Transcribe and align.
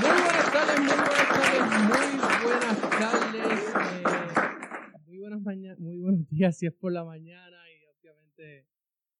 Muy 0.00 0.10
buenas 0.10 0.52
tardes, 0.52 0.78
muy 0.80 0.96
buenas 0.96 1.28
tardes, 1.28 1.62
muy 1.88 2.06
buenas 2.44 2.80
tardes. 2.90 3.74
eh, 3.94 4.04
muy 5.06 5.18
buenas 5.18 5.78
muy 5.78 5.98
buenos 5.98 6.28
días 6.30 6.58
si 6.58 6.66
es 6.66 6.74
por 6.74 6.92
la 6.92 7.04
mañana 7.04 7.58
y 7.70 7.84
obviamente 7.86 8.66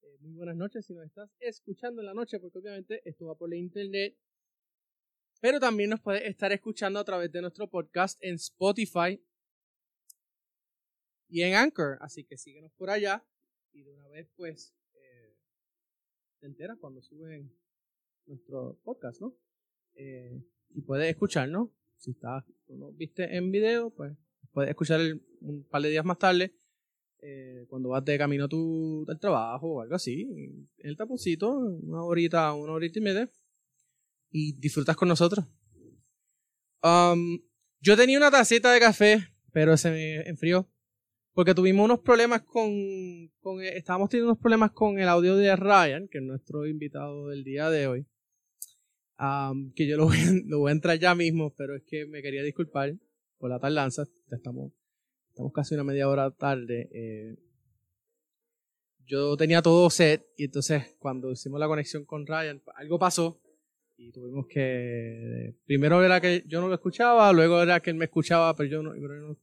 eh, 0.03 0.19
muy 0.21 0.33
buenas 0.35 0.57
noches 0.57 0.87
si 0.87 0.95
nos 0.95 1.05
estás 1.05 1.31
escuchando 1.41 2.01
en 2.01 2.07
la 2.07 2.15
noche 2.15 2.39
porque 2.41 2.59
obviamente 2.59 3.03
esto 3.05 3.27
va 3.27 3.37
por 3.37 3.49
la 3.49 3.57
internet. 3.57 4.17
Pero 5.41 5.61
también 5.61 5.91
nos 5.91 6.01
puedes 6.01 6.23
estar 6.23 6.51
escuchando 6.53 6.99
a 6.99 7.05
través 7.05 7.31
de 7.31 7.41
nuestro 7.41 7.69
podcast 7.69 8.19
en 8.23 8.35
Spotify 8.35 9.23
y 11.29 11.43
en 11.43 11.55
Anchor. 11.55 11.99
Así 12.01 12.25
que 12.25 12.37
síguenos 12.37 12.73
por 12.73 12.91
allá 12.91 13.25
y 13.73 13.85
de 13.85 13.93
una 13.93 14.09
vez 14.09 14.29
pues 14.37 14.75
te 16.41 16.47
enteras 16.47 16.79
cuando 16.81 17.03
suben 17.03 17.53
nuestro 18.27 18.79
podcast, 18.85 19.21
¿no? 19.21 19.35
Eh, 19.95 20.43
y 20.75 20.81
puedes 20.83 21.09
escucharnos. 21.11 21.71
Si 21.97 22.13
estás, 22.13 22.45
no 22.69 22.93
viste 22.93 23.37
en 23.37 23.51
video, 23.51 23.91
pues 23.91 24.17
puedes 24.53 24.71
escuchar 24.71 25.01
el- 25.01 25.21
un 25.41 25.65
par 25.65 25.83
de 25.83 25.91
días 25.91 26.05
más 26.05 26.19
tarde, 26.19 26.55
eh, 27.21 27.67
cuando 27.69 27.89
vas 27.89 28.05
de 28.05 28.17
camino 28.19 28.49
tu, 28.49 29.05
al 29.09 29.19
trabajo 29.19 29.67
o 29.75 29.81
algo 29.81 29.95
así, 29.97 30.23
en 30.23 30.69
el 30.79 30.97
taponcito, 30.97 31.51
una 31.59 32.05
horita, 32.05 32.53
una 32.55 32.73
horita 32.73 32.99
y 33.01 33.03
media, 33.03 33.31
y 34.31 34.53
disfrutas 34.61 34.97
con 34.97 35.09
nosotros. 35.09 35.45
Um, 36.83 37.41
yo 37.81 37.97
tenía 37.97 38.19
una 38.19 38.31
tacita 38.31 38.73
de 38.73 38.79
café, 38.81 39.19
pero 39.53 39.77
se 39.77 39.91
me 39.91 40.21
enfrió. 40.29 40.69
Porque 41.35 41.55
tuvimos 41.55 41.85
unos 41.85 42.01
problemas 42.01 42.43
con, 42.43 42.71
con 43.41 43.63
estábamos 43.63 44.09
teniendo 44.11 44.33
unos 44.33 44.41
problemas 44.43 44.73
con 44.73 44.99
el 44.99 45.09
audio 45.09 45.37
de 45.37 45.55
Ryan, 45.55 46.09
que 46.09 46.19
es 46.19 46.25
nuestro 46.25 46.67
invitado 46.67 47.29
del 47.29 47.45
día 47.45 47.71
de 47.71 47.87
hoy. 47.87 48.07
Am, 49.17 49.73
que 49.75 49.87
yo 49.87 49.97
lo 49.97 50.07
voy, 50.07 50.17
a, 50.19 50.33
lo 50.47 50.59
voy 50.61 50.71
a 50.71 50.73
entrar 50.73 50.99
ya 50.99 51.15
mismo, 51.15 51.55
pero 51.57 51.77
es 51.77 51.83
que 51.85 52.07
me 52.07 52.23
quería 52.23 52.43
disculpar 52.43 52.95
por 53.39 53.51
la 53.51 53.59
tardanza. 53.61 54.05
Estamos, 54.31 54.73
estamos 55.29 55.53
casi 55.53 55.75
una 55.75 55.85
media 55.85 56.09
hora 56.09 56.31
tarde. 56.31 56.89
eh. 56.93 57.37
yo 59.07 59.37
tenía 59.37 59.63
todo 59.63 59.89
set 59.91 60.27
y 60.37 60.45
entonces 60.45 60.97
cuando 60.99 61.31
hicimos 61.31 61.59
la 61.61 61.67
conexión 61.67 62.05
con 62.05 62.27
Ryan, 62.27 62.61
algo 62.75 62.99
pasó 62.99 63.41
y 63.97 64.13
tuvimos 64.13 64.47
que... 64.47 65.55
Primero 65.67 66.05
era 66.05 66.21
que 66.21 66.45
yo 66.47 66.61
no 66.61 66.69
lo 66.69 66.75
escuchaba, 66.75 67.33
luego 67.33 67.61
era 67.63 67.81
que 67.81 67.91
él 67.91 67.97
me 67.97 68.05
escuchaba, 68.05 68.55
pero 68.55 68.69
yo 68.69 68.83
no... 68.83 68.93
pero 68.93 69.15
yo 69.15 69.21
no- 69.29 69.39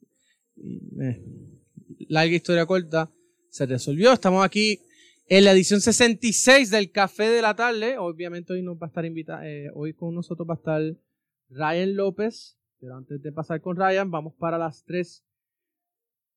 y, 0.58 0.78
eh, 1.02 1.22
larga 2.09 2.35
historia 2.35 2.65
corta, 2.65 3.11
se 3.49 3.65
resolvió. 3.65 4.11
Estamos 4.13 4.43
aquí 4.43 4.79
en 5.27 5.43
la 5.43 5.51
edición 5.51 5.81
66 5.81 6.69
del 6.69 6.91
Café 6.91 7.29
de 7.29 7.41
la 7.41 7.55
Tarde. 7.55 7.97
Obviamente 7.97 8.53
hoy 8.53 8.61
nos 8.61 8.77
va 8.77 8.85
a 8.85 8.88
estar 8.88 9.05
invitado, 9.05 9.43
hoy 9.73 9.93
con 9.93 10.13
nosotros 10.13 10.47
va 10.47 10.53
a 10.53 10.57
estar 10.57 10.81
Ryan 11.49 11.95
López. 11.95 12.57
Pero 12.79 12.97
antes 12.97 13.21
de 13.21 13.31
pasar 13.31 13.61
con 13.61 13.77
Ryan, 13.77 14.11
vamos 14.11 14.33
para 14.35 14.57
las 14.57 14.83
tres, 14.83 15.23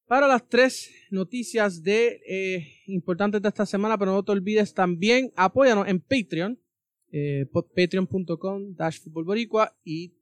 para 0.06 0.26
las 0.26 0.48
tres 0.48 0.90
noticias 1.10 1.82
de 1.82 2.20
eh, 2.26 2.66
importantes 2.86 3.42
de 3.42 3.48
esta 3.48 3.66
semana. 3.66 3.98
Pero 3.98 4.12
no 4.12 4.22
te 4.22 4.32
olvides 4.32 4.72
también, 4.72 5.32
apóyanos 5.36 5.88
en 5.88 6.00
Patreon, 6.00 6.58
eh, 7.10 7.46
patreon.com 7.52 8.74
dash 8.76 9.00
y 9.84 10.17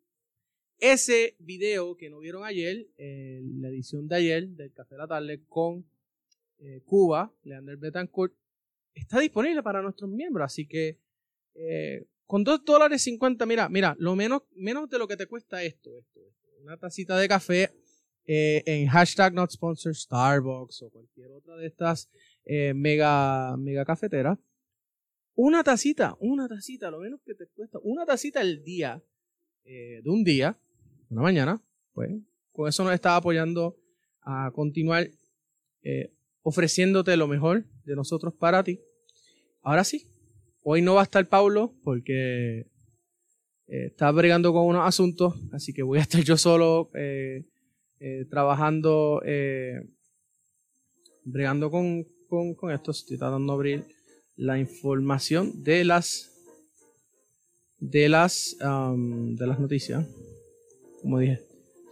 ese 0.79 1.37
video 1.39 1.97
que 1.97 2.11
no 2.11 2.19
vieron 2.19 2.45
ayer, 2.45 2.87
eh, 2.99 3.41
la 3.61 3.69
edición 3.69 4.09
de 4.09 4.17
ayer 4.17 4.49
del 4.49 4.73
Café 4.73 4.95
de 4.95 4.99
la 4.99 5.09
Tarde 5.09 5.43
con 5.49 5.87
eh, 6.59 6.83
Cuba, 6.85 7.33
Leander 7.45 7.77
Betancourt, 7.77 8.35
está 8.95 9.21
disponible 9.21 9.63
para 9.63 9.83
nuestros 9.83 10.11
miembros. 10.11 10.45
Así 10.45 10.67
que 10.67 10.99
eh, 11.55 12.07
con 12.27 12.45
2 12.45 12.65
dólares 12.65 13.03
50, 13.03 13.47
mira, 13.47 13.69
mira, 13.69 13.97
lo 13.99 14.17
menos, 14.17 14.43
menos 14.55 14.89
de 14.91 14.99
lo 14.99 15.09
que 15.09 15.17
te 15.17 15.27
cuesta 15.27 15.63
esto, 15.63 15.97
esto, 15.99 16.21
una 16.63 16.77
tacita 16.77 17.17
de 17.17 17.29
café 17.29 17.73
en 18.29 18.89
hashtag 18.89 19.33
not 19.35 19.53
sponsor 19.53 19.95
Starbucks 19.95 20.83
o 20.83 20.91
cualquier 20.91 21.31
otra 21.31 21.55
de 21.57 21.69
estas 21.69 22.11
mega, 22.75 23.57
mega 23.57 23.85
cafeteras. 23.85 24.37
Una 25.37 25.63
tacita, 25.63 26.17
una 26.19 26.49
tacita, 26.49 26.91
lo 26.91 26.99
menos 26.99 27.21
que 27.25 27.37
te 27.37 27.47
cuesta, 27.47 27.79
una 27.85 28.05
tacita 28.05 28.41
al 28.41 28.65
día, 28.65 29.01
de 29.63 30.03
un 30.07 30.25
día, 30.25 30.59
una 31.09 31.23
mañana, 31.23 31.63
pues 31.93 32.11
con 32.53 32.69
eso 32.69 32.85
nos 32.85 32.95
está 32.95 33.17
apoyando 33.17 33.77
a 34.23 34.51
continuar 34.53 35.09
eh, 35.83 36.13
ofreciéndote 36.43 37.17
lo 37.17 37.29
mejor 37.29 37.65
de 37.85 37.95
nosotros 37.95 38.35
para 38.35 38.65
ti. 38.65 38.81
Ahora 39.63 39.85
sí, 39.85 40.07
hoy 40.63 40.83
no 40.83 40.95
va 40.95 41.03
a 41.03 41.05
estar 41.05 41.29
Paulo 41.29 41.75
porque 41.83 42.61
eh, 43.67 43.87
está 43.87 44.11
bregando 44.11 44.53
con 44.53 44.67
unos 44.67 44.87
asuntos, 44.87 45.35
así 45.53 45.73
que 45.73 45.83
voy 45.83 45.99
a 45.99 46.03
estar 46.03 46.23
yo 46.23 46.37
solo 46.37 46.91
eh, 46.95 47.45
trabajando, 48.31 49.23
bregando 51.25 51.71
con, 51.71 52.05
con, 52.29 52.55
con 52.55 52.73
esto. 52.73 52.91
Estoy 52.91 53.17
tratando 53.17 53.53
de 53.53 53.57
abrir 53.57 53.85
la 54.37 54.59
información 54.59 55.63
de 55.63 55.85
las 55.85 56.33
de 57.79 58.09
las 58.09 58.57
um, 58.61 59.35
de 59.35 59.47
las 59.47 59.59
noticias. 59.59 60.07
Como 61.07 61.21
dije, 61.21 61.39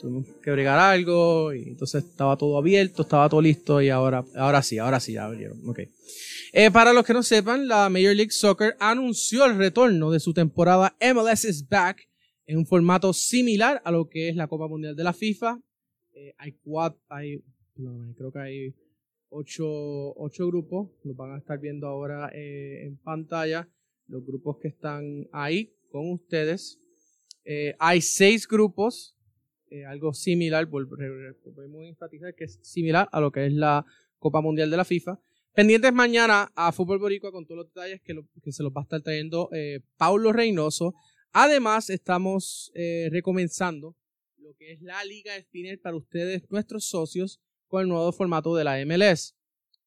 tuvimos 0.01 0.27
que 0.43 0.51
bregar 0.51 0.77
algo 0.77 1.55
y 1.55 1.69
entonces 1.69 2.03
estaba 2.03 2.37
todo 2.37 2.59
abierto, 2.59 3.03
estaba 3.03 3.29
todo 3.29 3.41
listo 3.41 3.81
y 3.81 3.89
ahora, 3.89 4.25
ahora 4.35 4.61
sí, 4.61 4.77
ahora 4.77 4.99
sí 4.99 5.13
ya 5.13 5.27
abrieron. 5.27 5.61
Ok. 5.69 5.83
Eh, 6.53 6.73
para 6.73 6.93
los 6.93 7.07
que 7.07 7.13
no 7.13 7.23
sepan, 7.23 7.69
la 7.69 7.89
Major 7.89 8.13
League 8.13 8.33
Soccer 8.33 8.75
anunció 8.81 9.45
el 9.45 9.57
retorno 9.57 10.11
de 10.11 10.19
su 10.19 10.35
temporada 10.35 10.97
MLS 11.01 11.45
is 11.45 11.69
Back 11.69 12.09
en 12.45 12.59
un 12.59 12.67
formato 12.67 13.13
similar 13.13 13.81
a 13.85 13.93
lo 13.93 14.09
que 14.09 14.31
es 14.31 14.35
la 14.35 14.49
Copa 14.49 14.67
Mundial 14.67 14.97
de 14.97 15.05
la 15.05 15.13
FIFA. 15.13 15.61
Eh, 16.13 16.35
hay 16.37 16.59
cuatro, 16.65 17.01
hay, 17.09 17.41
creo 18.17 18.33
que 18.33 18.39
hay 18.41 18.75
ocho, 19.29 19.65
ocho 20.17 20.49
grupos, 20.49 20.91
los 21.05 21.15
van 21.15 21.35
a 21.35 21.39
estar 21.39 21.61
viendo 21.61 21.87
ahora 21.87 22.33
eh, 22.35 22.85
en 22.85 22.97
pantalla, 22.97 23.69
los 24.09 24.27
grupos 24.27 24.57
que 24.61 24.67
están 24.67 25.29
ahí 25.31 25.73
con 25.89 26.11
ustedes. 26.11 26.81
Eh, 27.45 27.75
hay 27.79 28.01
seis 28.01 28.47
grupos, 28.49 29.17
eh, 29.71 29.85
algo 29.85 30.13
similar, 30.15 30.67
volvemos 30.67 31.83
a 31.83 31.89
enfatizar 31.89 32.35
que 32.35 32.45
es 32.45 32.59
similar 32.63 33.09
a 33.13 33.21
lo 33.21 33.31
que 33.31 33.47
es 33.47 33.53
la 33.53 33.85
Copa 34.19 34.41
Mundial 34.41 34.71
de 34.71 34.77
la 34.77 34.85
FIFA. 34.85 35.19
Pendientes 35.55 35.93
mañana 35.93 36.51
a 36.57 36.73
Fútbol 36.73 36.99
Boricua 36.99 37.31
con 37.31 37.45
todos 37.47 37.59
los 37.59 37.67
detalles 37.69 38.01
que, 38.03 38.15
lo- 38.15 38.27
que 38.43 38.51
se 38.53 38.63
los 38.63 38.73
va 38.73 38.81
a 38.81 38.85
estar 38.85 39.03
trayendo 39.03 39.49
eh, 39.53 39.81
Paulo 39.97 40.33
Reynoso. 40.33 40.95
Además, 41.33 41.91
estamos 41.91 42.73
eh, 42.75 43.09
recomenzando 43.11 43.97
lo 44.39 44.55
que 44.55 44.73
es 44.73 44.83
la 44.83 45.05
Liga 45.05 45.39
Spinner 45.41 45.81
para 45.81 45.97
ustedes, 45.97 46.43
nuestros 46.51 46.85
socios, 46.87 47.41
con 47.69 47.83
el 47.83 47.89
nuevo 47.89 48.11
formato 48.13 48.55
de 48.57 48.65
la 48.65 48.85
MLS. 48.85 49.35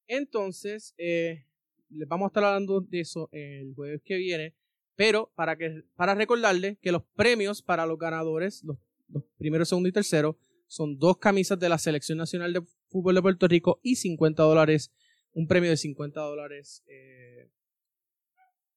Entonces, 0.08 0.94
les 0.98 2.08
vamos 2.08 2.26
a 2.26 2.28
estar 2.28 2.44
hablando 2.44 2.82
de 2.82 3.00
eso 3.02 3.30
el 3.32 3.74
jueves 3.76 4.02
que 4.04 4.16
viene, 4.18 4.54
pero 4.98 5.32
para, 5.36 5.56
que, 5.56 5.84
para 5.96 6.14
recordarles 6.14 6.78
que 6.80 6.92
los 6.92 7.04
premios 7.16 7.62
para 7.62 7.86
los 7.86 7.98
ganadores, 7.98 8.64
los, 8.66 8.78
los 9.08 9.24
primero, 9.38 9.64
segundo 9.64 9.88
y 9.88 9.94
tercero, 9.94 10.38
son 10.68 11.00
dos 11.00 11.18
camisas 11.18 11.58
de 11.58 11.70
la 11.70 11.78
Selección 11.78 12.18
Nacional 12.18 12.52
de 12.52 12.62
Fútbol 12.90 13.16
de 13.16 13.22
Puerto 13.22 13.48
Rico 13.48 13.80
y 13.82 13.96
50 13.96 14.44
dólares, 14.44 14.92
un 15.32 15.48
premio 15.48 15.70
de 15.70 15.78
50 15.78 16.20
dólares. 16.20 16.84
eh, 16.88 17.48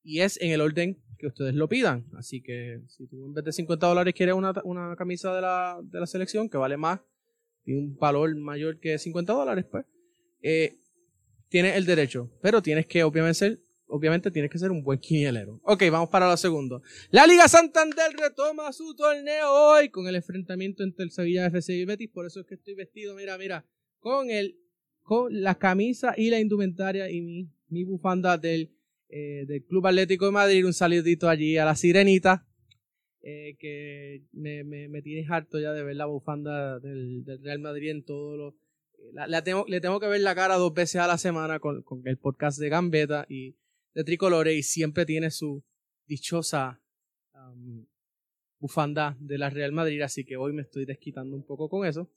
y 0.03 0.21
es 0.21 0.41
en 0.41 0.51
el 0.51 0.61
orden 0.61 0.99
que 1.19 1.27
ustedes 1.27 1.55
lo 1.55 1.69
pidan. 1.69 2.07
Así 2.17 2.41
que 2.41 2.81
si 2.89 3.07
tú 3.07 3.27
en 3.27 3.35
vez 3.35 3.45
de 3.45 3.53
50 3.53 3.87
dólares 3.87 4.15
quieres 4.15 4.35
una, 4.35 4.53
una 4.65 4.97
camisa 4.97 5.35
de 5.35 5.41
la, 5.41 5.79
de 5.83 6.01
la 6.01 6.07
selección 6.07 6.49
que 6.49 6.59
vale 6.59 6.77
más, 6.77 7.01
tiene 7.65 7.81
un 7.81 7.97
valor 7.97 8.35
mayor 8.37 8.79
que 8.81 8.99
50 8.99 9.33
dólares, 9.33 9.67
pues, 9.71 9.85
eh, 10.43 10.79
tienes 11.49 11.77
el 11.77 11.85
derecho. 11.85 12.31
Pero 12.41 12.63
tienes 12.63 12.87
que, 12.87 13.05
obviamente, 13.05 13.59
obviamente 13.91 14.31
tienes 14.31 14.51
que 14.51 14.59
ser 14.59 14.71
un 14.71 14.83
buen 14.83 14.99
quinielero. 14.99 15.61
Ok, 15.65 15.83
vamos 15.91 16.09
para 16.09 16.29
lo 16.29 16.37
segundo. 16.37 16.83
La 17.11 17.27
Liga 17.27 17.49
Santander 17.49 18.13
retoma 18.19 18.73
su 18.73 18.95
torneo 18.95 19.51
hoy 19.53 19.89
con 19.91 20.07
el 20.09 20.15
enfrentamiento 20.17 20.83
entre 20.83 21.05
el 21.05 21.11
Sevilla 21.11 21.47
FC 21.47 21.75
y 21.75 21.85
Betis. 21.85 22.11
Por 22.11 22.27
eso 22.27 22.41
es 22.41 22.47
que 22.47 22.55
estoy 22.55 22.75
vestido, 22.75 23.15
mira, 23.15 23.37
mira, 23.39 23.67
con 23.99 24.31
el 24.31 24.57
con 25.03 25.43
la 25.43 25.57
camisa 25.57 26.15
y 26.17 26.31
la 26.31 26.39
indumentaria 26.39 27.11
y 27.11 27.21
mi, 27.21 27.51
mi 27.69 27.85
bufanda 27.85 28.39
del, 28.39 28.71
eh, 29.09 29.45
del 29.49 29.65
Club 29.65 29.87
Atlético 29.89 30.27
de 30.27 30.31
Madrid. 30.33 30.65
Un 30.65 30.73
saludito 30.73 31.29
allí 31.29 31.57
a 31.59 31.65
la 31.65 31.75
sirenita. 31.75 32.47
eh, 33.23 33.57
que 33.59 34.23
me, 34.33 34.65
me, 34.65 34.89
me 34.89 35.03
tienes 35.03 35.31
harto 35.31 35.59
ya 35.61 35.73
de 35.73 35.83
ver 35.83 35.97
la 35.97 36.07
bufanda 36.07 36.79
del, 36.79 37.25
Real 37.43 37.59
Madrid 37.59 37.91
en 37.91 38.05
todo 38.05 38.37
lo. 38.37 38.57
La, 39.13 39.27
la 39.27 39.43
tengo, 39.43 39.65
le 39.67 39.81
tengo 39.81 39.99
que 39.99 40.07
ver 40.07 40.21
la 40.21 40.35
cara 40.35 40.57
dos 40.57 40.73
veces 40.75 41.01
a 41.01 41.07
la 41.07 41.19
semana 41.19 41.59
con, 41.59 41.83
con 41.83 42.03
el 42.07 42.17
podcast 42.19 42.59
de 42.61 42.69
Gambeta 42.69 43.27
y 43.29 43.57
de 43.95 44.05
Tricolores 44.05 44.57
y 44.57 44.63
siempre 44.63 45.05
tiene 45.07 45.31
su 45.31 45.63
dichosa 46.07 46.81
bufanda 48.59 49.17
de 49.19 49.39
la 49.39 49.51
Real 49.51 49.73
Madrid, 49.73 50.03
así 50.03 50.25
que 50.25 50.37
hoy 50.37 50.53
me 50.53 50.63
estoy 50.63 50.85
desquitando 50.85 51.37
un 51.37 51.45
poco 51.45 51.69
con 51.69 51.87
eso. 51.87 52.11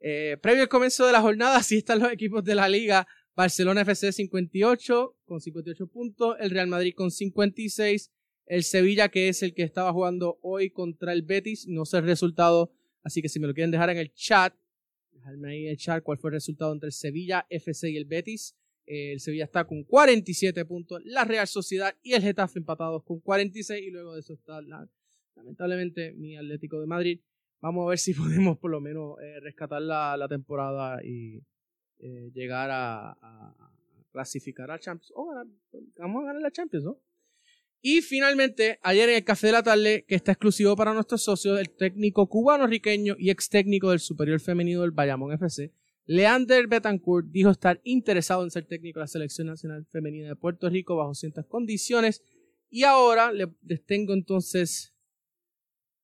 Eh, 0.00 0.36
previo 0.42 0.62
al 0.62 0.68
comienzo 0.68 1.06
de 1.06 1.12
la 1.12 1.20
jornada, 1.20 1.56
así 1.58 1.78
están 1.78 2.00
los 2.00 2.10
equipos 2.10 2.42
de 2.42 2.54
la 2.54 2.68
liga 2.68 3.06
Barcelona 3.36 3.82
FC 3.82 4.12
58 4.12 5.16
con 5.24 5.40
58 5.40 5.86
puntos, 5.86 6.36
el 6.40 6.50
Real 6.50 6.66
Madrid 6.66 6.94
con 6.94 7.10
56, 7.10 8.10
el 8.46 8.64
Sevilla 8.64 9.08
que 9.08 9.28
es 9.28 9.42
el 9.42 9.54
que 9.54 9.62
estaba 9.62 9.92
jugando 9.92 10.38
hoy 10.42 10.70
contra 10.70 11.12
el 11.12 11.22
Betis, 11.22 11.66
no 11.68 11.84
sé 11.84 11.98
el 11.98 12.04
resultado, 12.04 12.72
así 13.02 13.22
que 13.22 13.28
si 13.28 13.38
me 13.38 13.46
lo 13.46 13.54
quieren 13.54 13.70
dejar 13.70 13.90
en 13.90 13.98
el 13.98 14.12
chat, 14.12 14.54
dejadme 15.12 15.52
ahí 15.52 15.64
en 15.64 15.70
el 15.70 15.76
chat 15.76 16.02
cuál 16.02 16.18
fue 16.18 16.30
el 16.30 16.34
resultado 16.34 16.72
entre 16.72 16.88
el 16.88 16.92
Sevilla 16.92 17.46
FC 17.48 17.90
y 17.90 17.96
el 17.96 18.04
Betis. 18.06 18.56
El 18.92 19.20
Sevilla 19.20 19.44
está 19.44 19.64
con 19.64 19.84
47 19.84 20.66
puntos, 20.66 21.00
la 21.06 21.24
Real 21.24 21.46
Sociedad 21.46 21.96
y 22.02 22.12
el 22.12 22.20
Getafe 22.20 22.58
empatados 22.58 23.02
con 23.04 23.20
46 23.20 23.82
y 23.82 23.90
luego 23.90 24.12
de 24.12 24.20
eso 24.20 24.34
está 24.34 24.60
lamentablemente 25.34 26.12
mi 26.12 26.36
Atlético 26.36 26.78
de 26.78 26.86
Madrid. 26.86 27.20
Vamos 27.62 27.86
a 27.86 27.88
ver 27.88 27.98
si 27.98 28.12
podemos 28.14 28.58
por 28.58 28.70
lo 28.70 28.82
menos 28.82 29.16
eh, 29.22 29.40
rescatar 29.40 29.80
la, 29.80 30.26
temporada 30.28 31.02
y 31.02 31.42
eh, 32.00 32.30
llegar 32.34 32.68
a, 32.70 33.16
clasificar 34.12 34.70
a 34.70 34.78
Champions. 34.78 35.10
Oh, 35.16 35.32
vamos 35.96 36.22
a 36.22 36.26
ganar 36.26 36.42
la 36.42 36.50
Champions, 36.50 36.84
¿no? 36.84 37.00
Y 37.80 38.02
finalmente, 38.02 38.78
ayer 38.82 39.08
en 39.08 39.16
el 39.16 39.24
Café 39.24 39.48
de 39.48 39.52
la 39.54 39.62
Tarde, 39.62 40.04
que 40.06 40.14
está 40.14 40.32
exclusivo 40.32 40.76
para 40.76 40.92
nuestros 40.92 41.24
socios, 41.24 41.58
el 41.58 41.70
técnico 41.70 42.28
cubano-riqueño 42.28 43.16
y 43.18 43.30
ex 43.30 43.48
técnico 43.48 43.90
del 43.90 44.00
superior 44.00 44.38
femenino 44.38 44.82
del 44.82 44.92
Bayamón 44.92 45.32
FC, 45.32 45.72
Leander 46.12 46.66
Betancourt, 46.66 47.26
dijo 47.30 47.48
estar 47.48 47.80
interesado 47.84 48.44
en 48.44 48.50
ser 48.50 48.66
técnico 48.66 49.00
de 49.00 49.04
la 49.04 49.06
Selección 49.06 49.46
Nacional 49.46 49.86
Femenina 49.86 50.28
de 50.28 50.36
Puerto 50.36 50.68
Rico 50.68 50.94
bajo 50.94 51.14
ciertas 51.14 51.46
condiciones. 51.46 52.22
Y 52.68 52.84
ahora 52.84 53.32
les 53.32 53.82
tengo 53.86 54.12
entonces 54.12 54.94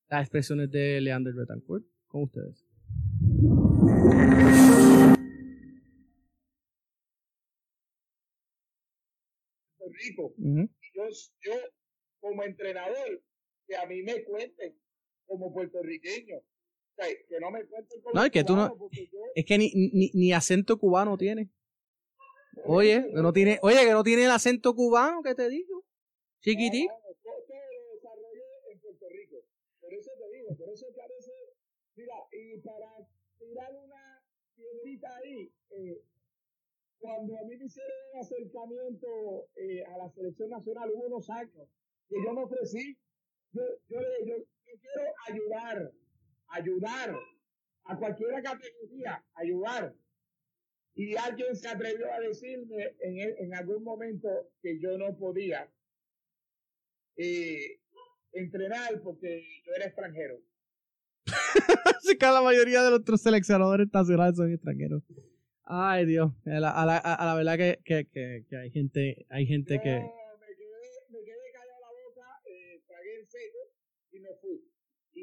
las 0.09 0.23
expresiones 0.23 0.71
de 0.71 1.03
Leander 1.03 1.35
Betancourt 1.35 1.85
con 2.07 2.23
ustedes. 2.23 2.65
Rico. 9.91 10.33
yo, 10.39 11.03
yo, 11.43 11.53
como 12.21 12.45
entrenador, 12.45 13.23
que 13.67 13.77
a 13.77 13.85
mí 13.85 14.03
me 14.03 14.25
cuenten 14.25 14.75
como 15.27 15.53
puertorriqueño. 15.53 16.41
Que 17.29 17.41
no 17.41 17.51
me 17.51 17.65
cuenten 17.67 18.01
como 18.01 18.15
no, 18.15 18.25
es 18.25 18.31
que 18.31 18.45
tú 18.45 18.57
no, 18.57 18.75
es 19.35 19.45
que 19.45 19.59
ni, 19.59 19.71
ni, 19.75 20.11
ni, 20.13 20.33
acento 20.33 20.79
cubano 20.79 21.17
tiene. 21.17 21.51
Oye, 22.65 23.07
que 23.15 23.23
no 23.23 23.33
tiene, 23.33 23.59
oye, 23.63 23.85
que 23.85 23.93
no 23.93 24.03
tiene 24.03 24.25
el 24.25 24.31
acento 24.31 24.75
cubano 24.75 25.23
que 25.23 25.35
te 25.35 25.49
digo. 25.49 25.85
Chiquitito. 26.41 26.93
No, 26.93 26.99
lo 27.09 27.95
desarrollé 27.95 28.73
en 28.73 28.81
Puerto 28.81 29.07
Rico. 29.11 29.37
Por 29.81 29.95
eso 29.95 30.11
te 30.19 30.37
digo, 30.37 30.57
por 30.57 30.69
eso 30.71 30.87
veces, 30.87 31.35
mira, 31.95 32.15
y 32.33 32.59
para 32.59 33.09
tirar 33.39 33.75
una 33.77 34.23
piedrita 34.57 35.17
ahí, 35.17 35.53
eh, 35.71 36.03
cuando 36.99 37.39
a 37.39 37.43
mí 37.45 37.57
me 37.57 37.65
hicieron 37.65 37.93
un 38.13 38.21
acercamiento 38.21 39.49
eh, 39.55 39.85
a 39.85 39.99
la 39.99 40.11
selección 40.11 40.51
nacional 40.51 40.91
hubo 40.93 41.07
unos 41.07 41.31
años 41.31 41.69
que 42.09 42.17
yo 42.25 42.33
me 42.33 42.43
ofrecí, 42.43 42.99
yo, 43.53 43.63
yo, 43.89 44.01
yo, 44.25 44.35
quiero 44.65 45.13
ayudar, 45.29 45.93
ayudar 46.49 47.19
a 47.85 47.97
cualquier 47.97 48.43
categoría, 48.43 49.25
ayudar. 49.35 49.95
Y 50.95 51.17
alguien 51.17 51.55
se 51.55 51.69
atrevió 51.69 52.13
a 52.13 52.21
decirme 52.21 52.97
en, 53.01 53.35
en 53.39 53.55
algún 53.55 53.85
momento 53.85 54.51
que 54.61 54.81
yo 54.81 54.99
no 54.99 55.17
podía 55.17 55.71
eh, 57.17 57.81
entrenar 58.33 59.01
porque 59.03 59.45
yo 59.65 59.73
era 59.75 59.87
extranjero. 59.87 60.41
Así 61.97 62.17
que 62.17 62.27
la 62.27 62.43
mayoría 62.43 62.83
de 62.83 62.91
nuestros 62.91 63.21
seleccionadores 63.21 63.89
nacionales 63.93 64.37
son 64.37 64.53
extranjeros. 64.53 65.03
Ay, 65.65 66.07
Dios. 66.07 66.33
A 66.47 66.61
la, 66.61 66.71
a 66.71 66.87
la, 66.87 66.97
a 66.97 67.27
la 67.27 67.35
verdad 67.35 67.57
que, 67.59 67.79
que, 67.85 68.07
que, 68.07 68.45
que, 68.49 68.57
hay 68.57 68.71
gente, 68.71 69.27
hay 69.29 69.47
gente 69.47 69.81
que. 69.83 69.91
Me 69.91 70.47
quedé, 70.57 70.73
me 71.11 71.25
quedé 71.25 71.53
callado 71.53 71.81
la 71.81 71.89
boca, 71.89 72.41
eh, 72.47 72.81
tragué 72.87 73.21
el 73.21 73.27
seco 73.29 73.59
y 74.13 74.21
me 74.21 74.31
fui. 74.41 74.65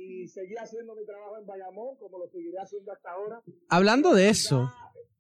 Y 0.05 0.27
seguí 0.27 0.55
haciendo 0.55 0.95
mi 0.95 1.05
trabajo 1.05 1.37
en 1.37 1.45
Bayamón, 1.45 1.97
como 1.97 2.19
lo 2.19 2.27
seguiré 2.27 2.57
haciendo 2.59 2.91
hasta 2.91 3.11
ahora. 3.11 3.41
Hablando 3.69 4.13
de 4.13 4.29
eso, 4.29 4.71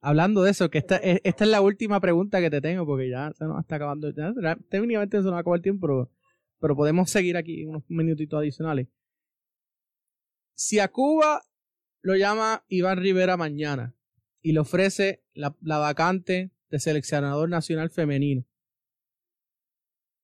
hablando 0.01 0.43
de 0.43 0.51
eso, 0.51 0.69
que 0.69 0.77
esta, 0.77 0.97
esta 0.97 1.43
es 1.43 1.49
la 1.49 1.61
última 1.61 1.99
pregunta 1.99 2.39
que 2.39 2.49
te 2.49 2.61
tengo, 2.61 2.85
porque 2.85 3.09
ya 3.09 3.31
se 3.33 3.45
nos 3.45 3.59
está 3.59 3.77
acabando. 3.77 4.11
Ya, 4.11 4.33
técnicamente 4.69 5.17
se 5.17 5.23
nos 5.23 5.33
acabó 5.33 5.55
el 5.55 5.61
tiempo, 5.61 5.87
pero, 5.87 6.11
pero 6.59 6.75
podemos 6.75 7.09
seguir 7.09 7.37
aquí 7.37 7.65
unos 7.65 7.83
minutitos 7.87 8.39
adicionales. 8.39 8.87
Si 10.53 10.79
a 10.79 10.87
Cuba 10.87 11.41
lo 12.01 12.15
llama 12.15 12.63
Iván 12.67 12.97
Rivera 12.99 13.37
mañana, 13.37 13.95
y 14.45 14.51
le 14.51 14.59
ofrece 14.59 15.23
la, 15.33 15.55
vacante 15.59 16.51
de 16.69 16.79
seleccionador 16.79 17.49
nacional 17.49 17.89
femenino. 17.89 18.45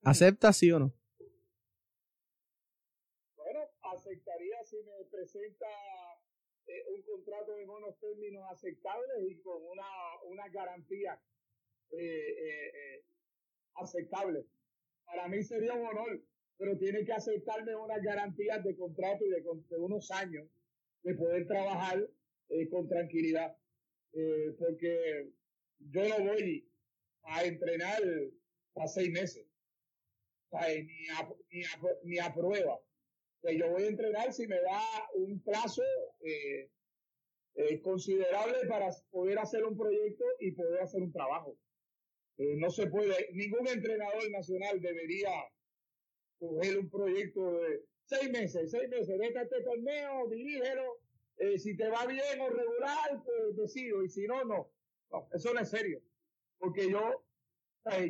¿Acepta 0.04 0.54
sí 0.54 0.72
o 0.72 0.78
no? 0.78 0.94
Bueno, 3.36 3.62
aceptaría 3.82 4.64
si 4.64 4.76
me 4.84 5.06
presenta 5.10 5.66
eh, 6.68 6.84
un 6.96 7.02
contrato 7.32 7.58
en 7.58 7.70
unos 7.70 7.98
términos 8.00 8.44
aceptables 8.52 9.30
y 9.30 9.40
con 9.42 9.64
una, 9.64 9.88
una 10.26 10.50
garantía 10.50 11.20
eh, 11.92 11.98
eh, 11.98 13.04
aceptable. 13.76 14.46
Para 15.06 15.28
mí 15.30 15.42
sería 15.44 15.74
un 15.74 15.86
honor, 15.88 16.22
pero 16.58 16.78
tiene 16.78 17.06
que 17.06 17.14
aceptarme 17.14 17.76
unas 17.76 18.02
garantías 18.02 18.64
de 18.64 18.76
contrato 18.76 19.26
y 19.26 19.30
de, 19.30 19.44
de 19.70 19.78
unos 19.78 20.12
años 20.12 20.48
de 21.04 21.16
poder 21.16 21.48
trabajar 21.48 22.06
con 22.70 22.90
tranquilidad. 22.90 23.56
Eh, 24.14 24.54
porque 24.60 25.32
yo 25.80 26.10
no 26.10 26.26
voy 26.26 26.70
a 27.24 27.46
entrenar 27.46 28.02
para 28.74 28.88
seis 28.90 29.10
meses, 29.10 29.46
ni, 30.52 31.08
a, 31.10 31.30
ni, 32.04 32.20
a, 32.20 32.34
prueba. 32.34 32.78
yo 33.44 33.70
voy 33.70 33.84
a 33.84 33.88
entrenar 33.88 34.34
si 34.34 34.48
me 34.48 34.60
da 34.60 34.82
un 35.16 35.42
plazo 35.42 35.84
eh, 36.20 36.70
eh, 37.56 37.82
considerable 37.82 38.58
para 38.68 38.90
poder 39.10 39.40
hacer 39.40 39.64
un 39.66 39.78
proyecto 39.78 40.26
y 40.40 40.52
poder 40.52 40.82
hacer 40.82 41.02
un 41.02 41.12
trabajo. 41.12 41.58
no 42.38 42.70
se 42.72 42.88
puede, 42.88 43.30
ningún 43.34 43.68
entrenador 43.68 44.30
nacional 44.32 44.82
debería 44.82 45.32
coger 46.40 46.80
un 46.80 46.90
proyecto 46.90 47.60
de 47.60 47.84
seis 48.06 48.32
meses, 48.32 48.72
seis 48.72 48.90
meses, 48.90 49.18
vete 49.18 49.40
a 49.40 49.44
este 49.44 49.62
torneo, 49.62 50.28
dirígelo, 50.28 51.00
eh, 51.38 51.58
si 51.58 51.76
te 51.76 51.88
va 51.90 52.06
bien 52.06 52.40
o 52.40 52.50
regular, 52.50 53.24
pues 53.24 53.56
decido, 53.56 54.04
y 54.04 54.10
si 54.10 54.28
no, 54.28 54.44
no. 54.44 54.72
Eso 55.34 55.54
no 55.54 55.60
es 55.60 55.70
serio. 55.70 56.02
Porque 56.58 56.90
yo, 56.90 57.24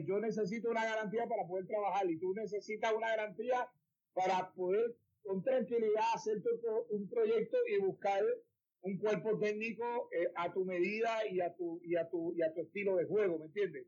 yo 0.06 0.20
necesito 0.20 0.70
una 0.70 0.86
garantía 0.86 1.27
para 1.27 1.48
poder 1.48 1.66
trabajar 1.66 2.10
y 2.10 2.18
tú 2.18 2.34
necesitas 2.34 2.94
una 2.94 3.10
garantía 3.10 3.70
para 4.13 4.51
poder 4.54 4.96
con 5.24 5.44
tranquilidad 5.44 6.04
hacer 6.13 6.42
un 6.89 7.08
proyecto 7.08 7.58
y 7.68 7.77
buscar 7.80 8.24
un 8.82 8.98
cuerpo 8.98 9.38
técnico 9.38 10.10
eh, 10.12 10.32
a 10.36 10.52
tu 10.52 10.66
medida 10.66 11.28
y 11.30 11.42
a 11.42 11.54
tu, 11.56 11.80
y 11.84 11.96
a 11.96 12.10
tu, 12.10 12.34
y 12.36 12.42
a 12.42 12.54
tu 12.54 12.62
estilo 12.62 12.96
de 12.96 13.06
juego, 13.06 13.40
¿me 13.40 13.46
entiendes? 13.46 13.88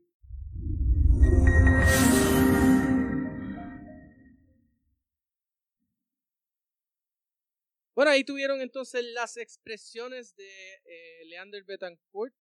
Bueno, 7.94 8.10
ahí 8.10 8.24
tuvieron 8.24 8.60
entonces 8.60 9.04
las 9.04 9.36
expresiones 9.36 10.34
de 10.34 10.74
eh, 10.84 11.24
Leander 11.26 11.62
Betancourt 11.62 12.34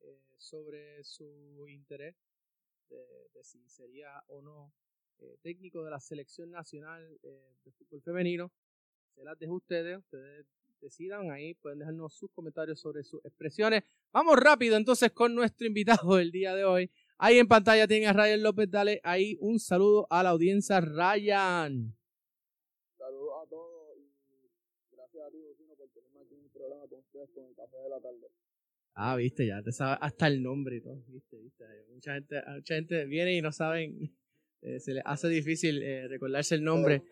eh, 0.00 0.22
sobre 0.38 1.02
su 1.02 1.66
interés 1.68 2.14
de, 2.88 3.42
si 3.42 3.68
sería 3.68 4.22
o 4.28 4.40
no 4.40 4.72
eh, 5.18 5.36
técnico 5.42 5.82
de 5.82 5.90
la 5.90 5.98
selección 5.98 6.52
nacional 6.52 7.18
de 7.22 7.72
fútbol 7.72 8.02
femenino. 8.02 8.52
Se 9.16 9.24
las 9.24 9.36
dejo 9.36 9.54
ustedes, 9.54 9.98
ustedes 9.98 10.46
decidan 10.84 11.30
ahí, 11.30 11.54
pueden 11.54 11.78
dejarnos 11.78 12.14
sus 12.14 12.30
comentarios 12.30 12.78
sobre 12.78 13.02
sus 13.02 13.24
expresiones. 13.24 13.82
Vamos 14.12 14.36
rápido 14.38 14.76
entonces 14.76 15.10
con 15.12 15.34
nuestro 15.34 15.66
invitado 15.66 16.16
del 16.16 16.30
día 16.30 16.54
de 16.54 16.64
hoy. 16.64 16.90
Ahí 17.16 17.38
en 17.38 17.48
pantalla 17.48 17.88
tiene 17.88 18.06
a 18.06 18.12
Ryan 18.12 18.42
López, 18.42 18.70
dale 18.70 19.00
ahí 19.02 19.36
un 19.40 19.58
saludo 19.58 20.06
a 20.10 20.22
la 20.22 20.30
audiencia, 20.30 20.80
Ryan. 20.80 21.96
Ah, 28.96 29.16
viste, 29.16 29.46
ya 29.46 29.62
te 29.62 29.72
sabes 29.72 29.98
hasta 30.00 30.26
el 30.28 30.42
nombre 30.42 30.76
y 30.76 30.80
todo, 30.80 31.02
viste, 31.08 31.36
viste. 31.38 31.64
Mucha 31.92 32.14
gente, 32.14 32.42
mucha 32.54 32.74
gente 32.74 33.06
viene 33.06 33.34
y 33.34 33.42
no 33.42 33.52
saben, 33.52 34.14
eh, 34.60 34.78
se 34.80 34.94
les 34.94 35.02
hace 35.06 35.28
difícil 35.28 35.82
eh, 35.82 36.08
recordarse 36.08 36.54
el 36.54 36.62
nombre. 36.62 37.02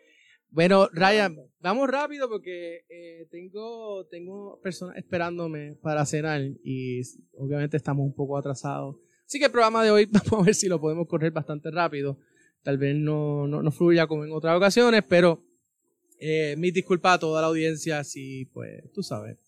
Bueno, 0.53 0.87
Ryan, 0.93 1.35
vamos 1.61 1.89
rápido 1.89 2.29
porque 2.29 2.85
eh, 2.91 3.27
tengo, 3.31 4.05
tengo 4.11 4.61
personas 4.61 4.99
esperándome 4.99 5.77
para 5.77 6.05
cenar 6.05 6.43
y 6.63 7.01
obviamente 7.39 7.79
estamos 7.79 8.05
un 8.05 8.15
poco 8.15 8.37
atrasados. 8.37 8.97
Así 9.27 9.39
que 9.39 9.47
el 9.47 9.51
programa 9.51 9.83
de 9.83 9.91
hoy 9.91 10.07
vamos 10.13 10.43
a 10.43 10.45
ver 10.45 10.55
si 10.55 10.69
lo 10.69 10.79
podemos 10.79 11.09
correr 11.09 11.33
bastante 11.33 11.71
rápido. 11.71 12.19
Tal 12.63 12.77
vez 12.77 12.95
no, 12.95 13.47
no, 13.47 13.63
no 13.63 13.71
fluya 13.71 14.07
como 14.07 14.27
en 14.27 14.33
otras 14.33 14.55
ocasiones, 14.55 15.03
pero 15.09 15.43
eh, 16.19 16.55
disculpas 16.59 17.15
a 17.15 17.21
toda 17.21 17.41
la 17.41 17.47
audiencia 17.47 18.05
si, 18.05 18.45
pues, 18.53 18.93
tú 18.93 19.03
sabes, 19.03 19.39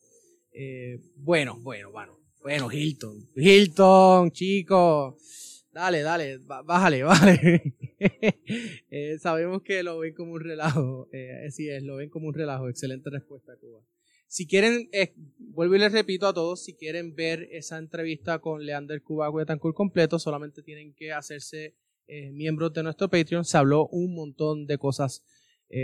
eh, 0.52 1.00
bueno, 1.16 1.58
bueno, 1.60 1.90
bueno. 1.90 2.18
Bueno, 2.42 2.72
Hilton. 2.72 3.28
Hilton, 3.36 4.30
chicos. 4.30 5.66
Dale, 5.70 6.00
dale, 6.00 6.38
bájale, 6.38 7.02
bájale. 7.04 7.74
eh, 8.90 9.18
sabemos 9.18 9.62
que 9.62 9.82
lo 9.82 9.98
ven 9.98 10.14
como 10.14 10.32
un 10.32 10.40
relajo. 10.40 11.08
Eh, 11.12 11.50
sí 11.50 11.68
es, 11.68 11.82
lo 11.82 11.96
ven 11.96 12.10
como 12.10 12.28
un 12.28 12.34
relajo. 12.34 12.68
Excelente 12.68 13.10
respuesta, 13.10 13.56
Cuba. 13.56 13.80
Si 14.26 14.46
quieren, 14.46 14.88
eh, 14.92 15.14
vuelvo 15.38 15.76
y 15.76 15.78
les 15.78 15.92
repito 15.92 16.26
a 16.26 16.34
todos, 16.34 16.64
si 16.64 16.74
quieren 16.74 17.14
ver 17.14 17.48
esa 17.52 17.78
entrevista 17.78 18.40
con 18.40 18.64
Leander 18.64 19.02
Cuba 19.02 19.30
Cuetancur 19.30 19.74
completo, 19.74 20.18
solamente 20.18 20.62
tienen 20.62 20.94
que 20.94 21.12
hacerse 21.12 21.76
eh, 22.06 22.30
miembros 22.32 22.72
de 22.72 22.82
nuestro 22.82 23.08
Patreon. 23.08 23.44
Se 23.44 23.56
habló 23.58 23.86
un 23.88 24.14
montón 24.14 24.66
de 24.66 24.78
cosas 24.78 25.24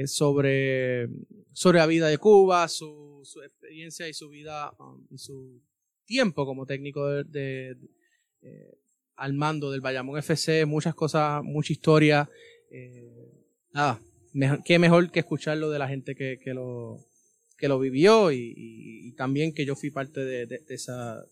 sobre, 0.06 1.08
sobre 1.52 1.78
la 1.78 1.86
vida 1.86 2.06
de 2.06 2.18
Cuba, 2.18 2.68
su, 2.68 3.24
experiencia 3.44 4.08
y 4.08 4.14
su 4.14 4.28
vida 4.28 4.72
um, 4.78 5.04
y 5.10 5.18
su 5.18 5.60
tiempo 6.04 6.46
como 6.46 6.64
técnico 6.64 7.08
de, 7.24 7.76
al 9.20 9.34
mando 9.34 9.70
del 9.70 9.82
Bayamón 9.82 10.18
FC, 10.18 10.64
muchas 10.64 10.94
cosas, 10.94 11.44
mucha 11.44 11.74
historia. 11.74 12.28
Eh, 12.70 13.06
nada, 13.70 14.00
qué 14.64 14.78
mejor 14.78 15.10
que 15.10 15.20
escucharlo 15.20 15.70
de 15.70 15.78
la 15.78 15.88
gente 15.88 16.14
que, 16.14 16.38
que 16.42 16.54
lo, 16.54 16.96
que 17.58 17.68
lo 17.68 17.78
vivió 17.78 18.32
y, 18.32 19.14
también 19.18 19.52
que 19.52 19.66
yo 19.66 19.76
fui 19.76 19.90
parte 19.90 20.24
de, 20.24 20.60
esa, 20.70 21.22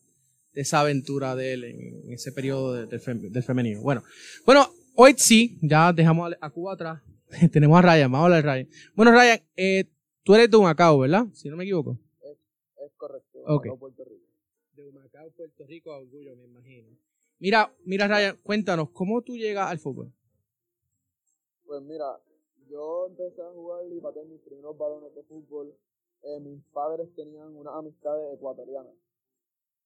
de 0.53 0.61
esa 0.61 0.81
aventura 0.81 1.35
de 1.35 1.55
él 1.55 1.65
en, 1.65 2.13
ese 2.13 2.31
periodo 2.31 2.75
del, 2.75 3.43
femenino. 3.43 3.81
Bueno, 3.81 4.05
bueno, 4.45 4.69
hoy 4.95 5.15
sí, 5.17 5.59
ya 5.63 5.91
dejamos 5.95 6.35
a, 6.39 6.51
Cuba 6.51 6.75
atrás. 6.75 7.03
Tenemos 7.53 7.79
a 7.79 7.83
Ryan, 7.83 8.13
vamos 8.13 8.25
a 8.25 8.27
hablar 8.27 8.43
de 8.43 8.51
Ryan. 8.53 8.69
Bueno, 8.95 9.13
Ryan, 9.13 9.41
eh, 9.57 9.85
tú 10.25 10.35
eres 10.35 10.51
de 10.51 10.59
Macao, 10.59 10.99
¿verdad? 10.99 11.25
Si 11.33 11.49
no 11.49 11.57
me 11.57 11.65
equivoco. 11.65 11.99
Es, 12.85 12.93
correcto. 12.99 13.39
Okay. 13.47 13.73
Puerto 13.79 14.05
Rico. 14.05 14.27
De 14.75 14.93
Macao, 14.93 15.31
Puerto 15.31 15.65
Rico 15.67 15.93
a 15.93 15.99
Orgullo, 15.99 16.37
me 16.37 16.45
imagino. 16.45 16.89
Mira, 17.41 17.73
mira 17.85 18.09
Ryan, 18.09 18.37
cuéntanos, 18.43 18.91
¿cómo 18.91 19.23
tú 19.23 19.37
llegas 19.37 19.71
al 19.71 19.79
fútbol? 19.79 20.13
Pues 21.65 21.81
mira, 21.83 22.21
yo 22.69 23.07
empecé 23.07 23.43
a 23.43 23.53
jugar 23.53 23.87
y 23.87 24.01
patear 24.01 24.27
mis 24.27 24.41
primeros 24.41 24.77
balones 24.77 25.15
de 25.15 25.23
fútbol. 25.23 25.73
Eh, 26.23 26.41
mis 26.41 26.65
padres 26.73 27.15
tenían 27.15 27.55
unas 27.55 27.75
amistades 27.77 28.35
ecuatorianas 28.35 28.93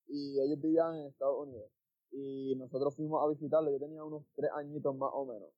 y 0.09 0.40
ellos 0.40 0.62
vivían 0.62 0.94
en 0.94 1.06
Estados 1.09 1.47
Unidos. 1.47 1.71
Y 2.11 2.54
nosotros 2.56 2.97
fuimos 2.97 3.23
a 3.23 3.28
visitarlo, 3.28 3.71
yo 3.71 3.78
tenía 3.78 4.02
unos 4.02 4.25
tres 4.35 4.50
añitos 4.54 4.97
más 4.97 5.11
o 5.12 5.26
menos. 5.26 5.50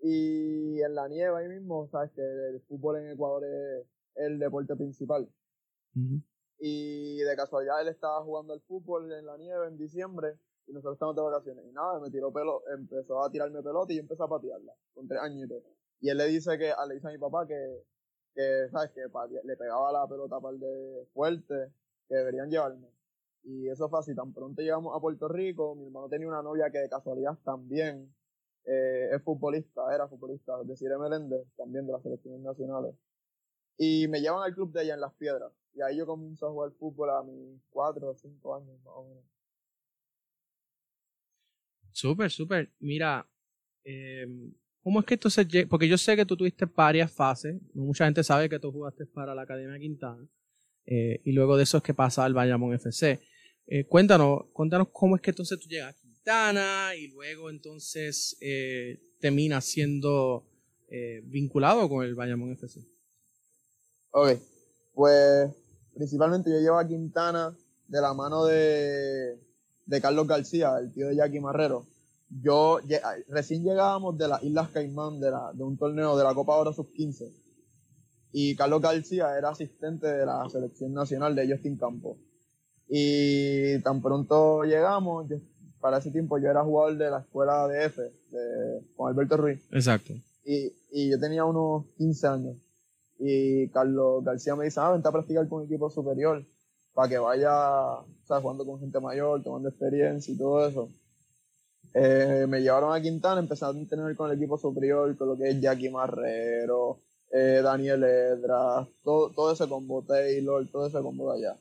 Y 0.00 0.80
en 0.80 0.94
la 0.94 1.08
nieve 1.08 1.36
ahí 1.36 1.48
mismo, 1.48 1.88
sabes 1.88 2.12
que 2.12 2.22
el 2.22 2.60
fútbol 2.68 2.98
en 2.98 3.10
Ecuador 3.10 3.44
es 3.44 3.86
el 4.14 4.38
deporte 4.38 4.76
principal. 4.76 5.28
Y 6.58 7.18
de 7.18 7.36
casualidad 7.36 7.82
él 7.82 7.88
estaba 7.88 8.22
jugando 8.22 8.52
al 8.52 8.60
fútbol 8.60 9.12
en 9.12 9.26
la 9.26 9.36
nieve 9.38 9.66
en 9.66 9.76
diciembre 9.76 10.38
y 10.66 10.72
nosotros 10.72 10.94
estamos 10.94 11.16
de 11.16 11.22
vacaciones. 11.22 11.64
Y 11.66 11.72
nada, 11.72 12.00
me 12.00 12.10
tiró 12.10 12.32
pelo, 12.32 12.62
empezó 12.76 13.22
a 13.22 13.30
tirarme 13.30 13.62
pelota 13.62 13.92
y 13.92 13.96
yo 13.96 14.02
empecé 14.02 14.22
a 14.22 14.28
patearla 14.28 14.72
con 14.94 15.06
tres 15.08 15.20
añitos. 15.20 15.62
Y 16.00 16.08
él 16.08 16.18
le 16.18 16.26
dice 16.26 16.58
que, 16.58 16.72
le 16.88 16.94
dice 16.94 17.08
a 17.08 17.10
mi 17.12 17.18
papá 17.18 17.46
que, 17.46 17.82
que 18.34 18.68
¿sabes? 18.70 18.90
Que 18.90 19.02
le 19.44 19.56
pegaba 19.56 19.92
la 19.92 20.06
pelota 20.06 20.40
par 20.40 20.54
de 20.54 21.06
fuerte, 21.12 21.72
que 22.08 22.14
deberían 22.14 22.50
llevarme. 22.50 22.88
Y 23.44 23.68
eso 23.68 23.88
fue 23.88 23.98
así, 24.00 24.14
tan 24.14 24.32
pronto 24.32 24.62
llegamos 24.62 24.96
a 24.96 25.00
Puerto 25.00 25.28
Rico, 25.28 25.74
mi 25.74 25.84
hermano 25.84 26.08
tenía 26.08 26.28
una 26.28 26.42
novia 26.42 26.70
que 26.70 26.78
de 26.78 26.88
casualidad 26.88 27.36
también 27.44 28.14
eh, 28.64 29.10
es 29.12 29.22
futbolista, 29.22 29.94
era 29.94 30.08
futbolista, 30.08 30.58
es 30.62 30.68
decir, 30.68 30.88
Meléndez, 30.98 31.46
también 31.56 31.86
de 31.86 31.92
las 31.92 32.02
selecciones 32.02 32.40
nacionales. 32.40 32.94
Y 33.76 34.08
me 34.08 34.20
llevan 34.20 34.42
al 34.42 34.54
club 34.54 34.72
de 34.72 34.84
ella 34.84 34.94
en 34.94 35.00
Las 35.00 35.14
Piedras. 35.14 35.52
Y 35.74 35.82
ahí 35.82 35.96
yo 35.96 36.06
comienzo 36.06 36.46
a 36.46 36.50
jugar 36.50 36.70
fútbol 36.72 37.10
a 37.10 37.22
mis 37.22 37.60
cuatro 37.70 38.10
o 38.10 38.14
cinco 38.14 38.54
años 38.54 38.78
más 38.84 38.94
o 38.96 39.04
menos. 39.04 39.24
Súper, 41.94 42.28
súper. 42.28 42.72
Mira, 42.80 43.24
eh, 43.84 44.26
¿cómo 44.82 44.98
es 44.98 45.06
que 45.06 45.14
entonces, 45.14 45.46
porque 45.70 45.86
yo 45.86 45.96
sé 45.96 46.16
que 46.16 46.26
tú 46.26 46.36
tuviste 46.36 46.66
varias 46.66 47.10
fases, 47.12 47.54
mucha 47.72 48.04
gente 48.04 48.24
sabe 48.24 48.48
que 48.48 48.58
tú 48.58 48.72
jugaste 48.72 49.06
para 49.06 49.32
la 49.32 49.42
Academia 49.42 49.78
Quintana, 49.78 50.28
eh, 50.86 51.20
y 51.24 51.30
luego 51.30 51.56
de 51.56 51.62
eso 51.62 51.76
es 51.76 51.84
que 51.84 51.94
pasa 51.94 52.24
al 52.24 52.34
Bayamón 52.34 52.74
FC. 52.74 53.20
Eh, 53.68 53.84
cuéntanos, 53.86 54.46
cuéntanos 54.52 54.88
cómo 54.90 55.14
es 55.14 55.22
que 55.22 55.30
entonces 55.30 55.56
tú 55.60 55.68
llegas 55.68 55.94
a 55.94 56.00
Quintana 56.00 56.96
y 56.96 57.06
luego 57.06 57.48
entonces 57.48 58.36
eh, 58.40 59.00
terminas 59.20 59.64
siendo 59.64 60.50
vinculado 61.24 61.88
con 61.88 62.04
el 62.04 62.14
Bayamón 62.14 62.52
FC. 62.52 62.80
Ok, 64.10 64.38
pues 64.94 65.50
principalmente 65.92 66.50
yo 66.50 66.60
llevo 66.60 66.78
a 66.78 66.86
Quintana 66.86 67.56
de 67.88 68.00
la 68.00 68.14
mano 68.14 68.44
de 68.44 69.36
de 69.86 70.00
Carlos 70.00 70.26
García, 70.26 70.78
el 70.78 70.92
tío 70.92 71.08
de 71.08 71.16
Jackie 71.16 71.40
Marrero. 71.40 71.86
Yo 72.42 72.78
recién 73.28 73.62
llegábamos 73.62 74.16
de 74.18 74.28
las 74.28 74.42
Islas 74.42 74.70
Caimán, 74.70 75.20
de, 75.20 75.30
la, 75.30 75.52
de 75.52 75.62
un 75.62 75.76
torneo 75.76 76.16
de 76.16 76.24
la 76.24 76.34
Copa 76.34 76.56
Oro 76.56 76.72
Sub-15. 76.72 77.30
Y 78.32 78.56
Carlos 78.56 78.80
García 78.80 79.36
era 79.38 79.50
asistente 79.50 80.06
de 80.06 80.26
la 80.26 80.48
selección 80.48 80.92
nacional 80.92 81.34
de 81.36 81.48
Justin 81.48 81.76
Campo. 81.76 82.18
Y 82.88 83.78
tan 83.80 84.02
pronto 84.02 84.64
llegamos, 84.64 85.26
para 85.80 85.98
ese 85.98 86.10
tiempo 86.10 86.38
yo 86.38 86.48
era 86.50 86.64
jugador 86.64 86.96
de 86.96 87.10
la 87.10 87.20
escuela 87.20 87.68
de 87.68 87.84
F, 87.84 88.02
de, 88.02 88.80
con 88.96 89.08
Alberto 89.08 89.36
Ruiz. 89.36 89.62
Exacto. 89.70 90.14
Y, 90.44 90.72
y 90.90 91.10
yo 91.10 91.20
tenía 91.20 91.44
unos 91.44 91.86
15 91.96 92.26
años. 92.26 92.56
Y 93.18 93.68
Carlos 93.68 94.24
García 94.24 94.56
me 94.56 94.64
dice, 94.64 94.80
ah, 94.80 94.90
vente 94.90 95.08
a 95.08 95.12
practicar 95.12 95.48
con 95.48 95.60
un 95.60 95.66
equipo 95.66 95.88
superior 95.88 96.44
para 96.94 97.08
que 97.08 97.18
vaya 97.18 97.98
o 97.98 98.26
sea, 98.26 98.40
jugando 98.40 98.64
con 98.64 98.80
gente 98.80 99.00
mayor, 99.00 99.42
tomando 99.42 99.68
experiencia 99.68 100.32
y 100.32 100.38
todo 100.38 100.66
eso. 100.66 100.88
Eh, 101.92 102.46
me 102.48 102.60
llevaron 102.60 102.94
a 102.94 103.00
Quintana, 103.00 103.40
empecé 103.40 103.64
a 103.64 103.72
tener 103.72 104.16
con 104.16 104.30
el 104.30 104.36
equipo 104.36 104.56
superior, 104.56 105.16
con 105.16 105.28
lo 105.28 105.36
que 105.36 105.50
es 105.50 105.60
Jackie 105.60 105.90
Marrero, 105.90 106.98
eh, 107.30 107.60
Daniel 107.62 108.02
Edra, 108.04 108.86
todo, 109.02 109.30
todo 109.30 109.52
ese 109.52 109.68
combo, 109.68 110.02
Taylor, 110.02 110.66
todo 110.68 110.86
ese 110.86 111.00
combo 111.00 111.32
de 111.32 111.38
allá. 111.38 111.56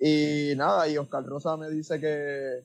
Y 0.00 0.56
nada, 0.56 0.88
y 0.88 0.96
Oscar 0.96 1.24
Rosa 1.24 1.56
me 1.56 1.68
dice 1.70 2.00
que, 2.00 2.64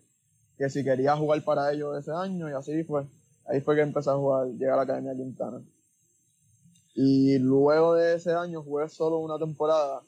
que 0.57 0.69
si 0.69 0.84
quería 0.84 1.17
jugar 1.17 1.43
para 1.43 1.72
ellos 1.74 1.98
ese 2.00 2.12
año, 2.12 2.50
y 2.50 2.53
así 2.53 2.84
fue. 2.84 3.03
Ahí 3.48 3.62
fue 3.62 3.75
que 3.75 3.81
empecé 3.81 4.10
a 4.10 4.15
jugar, 4.15 4.48
llegué 4.48 4.69
a 4.69 4.77
la 4.77 4.84
Academia 4.84 5.13
Quintana. 5.13 5.62
Y 6.95 7.38
luego 7.39 7.93
de 7.95 8.15
ese 8.15 8.31
año 8.34 8.63
jugué 8.63 8.88
solo 8.88 9.19
una 9.19 9.38
temporada 9.38 10.01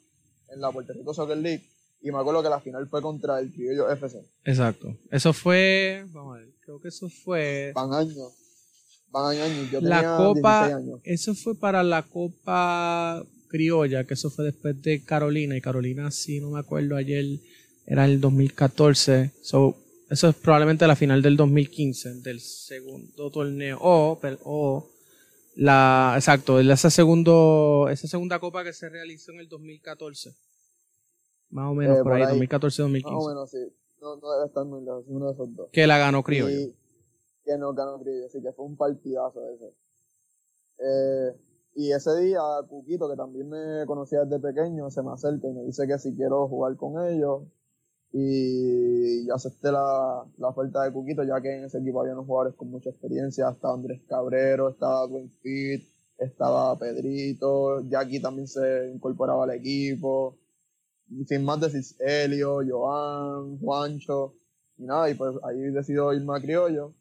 en 0.50 0.62
la 0.62 0.72
Puerto 0.72 0.94
Rico 0.94 1.14
Soccer 1.14 1.38
League 1.38 1.64
y 2.02 2.12
me 2.12 2.20
acuerdo 2.20 2.44
que 2.44 2.50
la 2.50 2.60
final 2.60 2.88
fue 2.88 3.02
contra 3.02 3.40
el 3.40 3.52
Criollo 3.52 3.90
FC. 3.90 4.24
Exacto. 4.44 4.96
Eso 5.10 5.34
fue, 5.34 6.06
vamos 6.10 6.38
a 6.38 6.40
ver, 6.40 6.50
creo 6.62 6.80
que 6.80 6.90
eso 6.90 7.10
fue... 7.10 7.72
Van 7.74 7.94
años. 7.94 8.34
Van 9.10 9.38
años. 9.38 9.72
Yo 9.72 9.82
la 9.82 10.02
tenía 10.02 10.18
Copa, 10.18 10.66
años. 10.66 11.00
eso 11.04 11.34
fue 11.34 11.56
para 11.56 11.82
la 11.84 12.04
Copa 12.04 13.26
Criolla, 13.48 14.04
que 14.04 14.14
eso 14.14 14.30
fue 14.30 14.46
después 14.46 14.82
de 14.82 15.04
Carolina, 15.04 15.58
y 15.58 15.62
Carolina, 15.62 16.12
si 16.12 16.40
no 16.40 16.52
me 16.52 16.60
acuerdo, 16.60 16.96
ayer 16.96 17.40
era 17.86 18.06
el 18.06 18.22
2014. 18.22 19.32
So, 19.42 19.78
eso 20.10 20.30
es 20.30 20.36
probablemente 20.36 20.86
la 20.86 20.96
final 20.96 21.22
del 21.22 21.36
2015, 21.36 22.16
del 22.22 22.40
segundo 22.42 23.32
torneo. 23.32 23.80
O, 23.82 24.20
o 24.44 24.92
la, 25.58 26.14
exacto, 26.16 26.60
esa, 26.60 26.92
segundo, 26.92 27.88
esa 27.90 28.08
segunda 28.08 28.40
copa 28.40 28.64
que 28.64 28.74
se 28.74 28.90
realizó 28.90 29.32
en 29.32 29.40
el 29.40 29.50
2014. 29.50 30.36
Más 31.50 31.72
o 31.72 31.74
menos 31.74 31.98
eh, 31.98 32.04
por, 32.04 32.14
ahí, 32.14 32.24
2014-2015. 32.24 33.04
Más 33.04 33.14
o 33.14 33.28
menos, 33.28 33.50
sí. 33.50 33.58
No, 34.00 34.18
no 34.18 34.34
debe 34.34 34.46
estar 34.46 34.66
muy 34.66 34.82
lejos, 34.82 35.06
uno 35.08 35.26
de 35.26 35.34
esos 35.34 35.56
dos. 35.56 35.70
Que 35.72 35.88
la 35.88 35.98
ganó 35.98 36.22
Criollo. 36.22 36.72
que 37.44 37.58
no 37.58 37.74
ganó 37.74 38.00
Criollo, 38.00 38.28
así 38.28 38.40
que 38.40 38.52
fue 38.52 38.66
un 38.66 38.78
partidazo 38.78 39.42
ese. 39.50 39.74
Eh, 40.78 41.36
y 41.74 41.92
ese 41.92 42.16
día, 42.20 42.42
Cuquito, 42.70 43.10
que 43.10 43.16
también 43.16 43.50
me 43.50 43.84
conocía 43.88 44.26
desde 44.26 44.40
pequeño, 44.40 44.92
se 44.92 45.02
me 45.02 45.12
acerca 45.12 45.48
y 45.48 45.54
me 45.54 45.64
dice 45.64 45.88
que 45.88 45.98
si 45.98 46.16
quiero 46.16 46.48
jugar 46.48 46.76
con 46.76 47.04
ellos. 47.08 47.44
Y 48.14 49.30
acepté 49.30 49.72
la, 49.72 50.26
la 50.38 50.48
oferta 50.48 50.84
de 50.84 50.92
Cuquito, 50.92 51.24
ya 51.24 51.42
que 51.42 51.56
en 51.58 51.66
ese 51.66 51.80
equipo 51.80 52.02
había 52.02 52.14
unos 52.14 52.26
jugadores 52.26 52.56
con 52.56 52.72
mucha 52.72 52.90
experiencia. 52.90 53.50
Estaba 53.50 53.74
Andrés 53.74 54.02
Cabrero, 54.08 54.70
estaba 54.70 55.08
Dwayne 55.08 55.32
Pitt, 55.42 55.84
estaba 56.18 56.78
Pedrito, 56.80 57.82
Jackie 57.90 58.22
también 58.22 58.48
se 58.48 58.90
incorporaba 58.94 59.44
al 59.44 59.52
equipo 59.52 60.38
sin 61.26 61.44
más 61.44 61.60
decir 61.62 61.84
Helio, 62.00 62.60
Joan, 62.68 63.60
Juancho, 63.60 64.36
y 64.78 64.84
nada, 64.84 65.10
y 65.10 65.16
pues 65.16 65.36
ahí 65.44 65.60
decidió 65.72 66.14
irme 66.14 66.38
a 66.38 66.42
Criollo. 66.42 66.94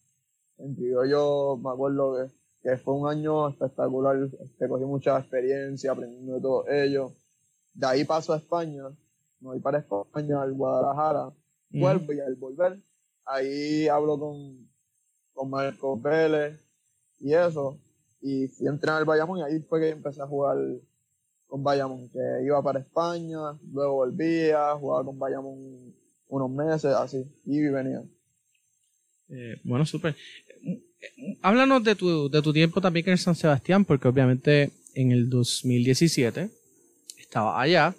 En 0.59 0.75
Criollo 0.75 1.57
me 1.57 1.71
acuerdo 1.71 2.31
que, 2.63 2.77
fue 2.79 2.95
un 2.95 3.09
año 3.09 3.49
espectacular, 3.49 4.17
que 4.59 4.69
cogí 4.69 4.85
mucha 4.85 5.19
experiencia 5.19 5.93
aprendiendo 5.93 6.35
de 6.35 6.41
todo 6.41 6.69
ello. 6.69 7.13
De 7.75 7.87
ahí 7.87 8.05
paso 8.05 8.33
a 8.33 8.39
España, 8.39 8.85
me 9.41 9.49
voy 9.49 9.61
para 9.61 9.79
España, 9.79 10.43
al 10.43 10.53
Guadalajara, 10.53 11.33
vuelvo 11.71 12.13
y 12.13 12.21
al 12.21 12.35
volver, 12.37 12.81
ahí 13.25 13.89
hablo 13.89 14.19
con, 14.19 14.69
con 15.33 15.51
Marcos 15.51 16.01
Vélez 16.03 16.61
y 17.21 17.33
eso, 17.33 17.79
y 18.21 18.49
fui 18.49 18.67
a 18.67 18.71
entrenar 18.71 18.99
al 18.99 19.05
Bayamón 19.05 19.39
y 19.39 19.43
ahí 19.43 19.61
fue 19.61 19.81
que 19.81 19.91
empecé 19.91 20.23
a 20.23 20.27
jugar 20.27 20.57
con 21.47 21.63
Bayamón, 21.63 22.09
que 22.09 22.19
iba 22.45 22.63
para 22.63 22.81
España, 22.81 23.39
luego 23.73 23.95
volvía, 23.95 24.75
jugaba 24.75 25.05
con 25.05 25.19
Bayamón 25.19 25.95
unos 26.29 26.51
meses, 26.51 26.93
así, 26.93 27.25
y 27.45 27.61
venía. 27.69 28.03
Eh, 29.29 29.61
bueno, 29.65 29.87
súper. 29.87 30.17
Háblanos 31.43 31.85
de 31.85 31.95
tu, 31.95 32.29
de 32.29 32.43
tu 32.43 32.53
tiempo 32.53 32.81
también 32.81 33.09
en 33.09 33.19
San 33.19 33.35
Sebastián, 33.35 33.85
porque 33.85 34.09
obviamente 34.09 34.73
en 34.95 35.13
el 35.13 35.29
2017 35.29 36.51
estaba 37.19 37.61
allá 37.61 37.95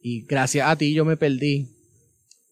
y 0.00 0.22
gracias 0.22 0.68
a 0.68 0.76
ti 0.76 0.94
yo 0.94 1.04
me 1.04 1.16
perdí 1.16 1.68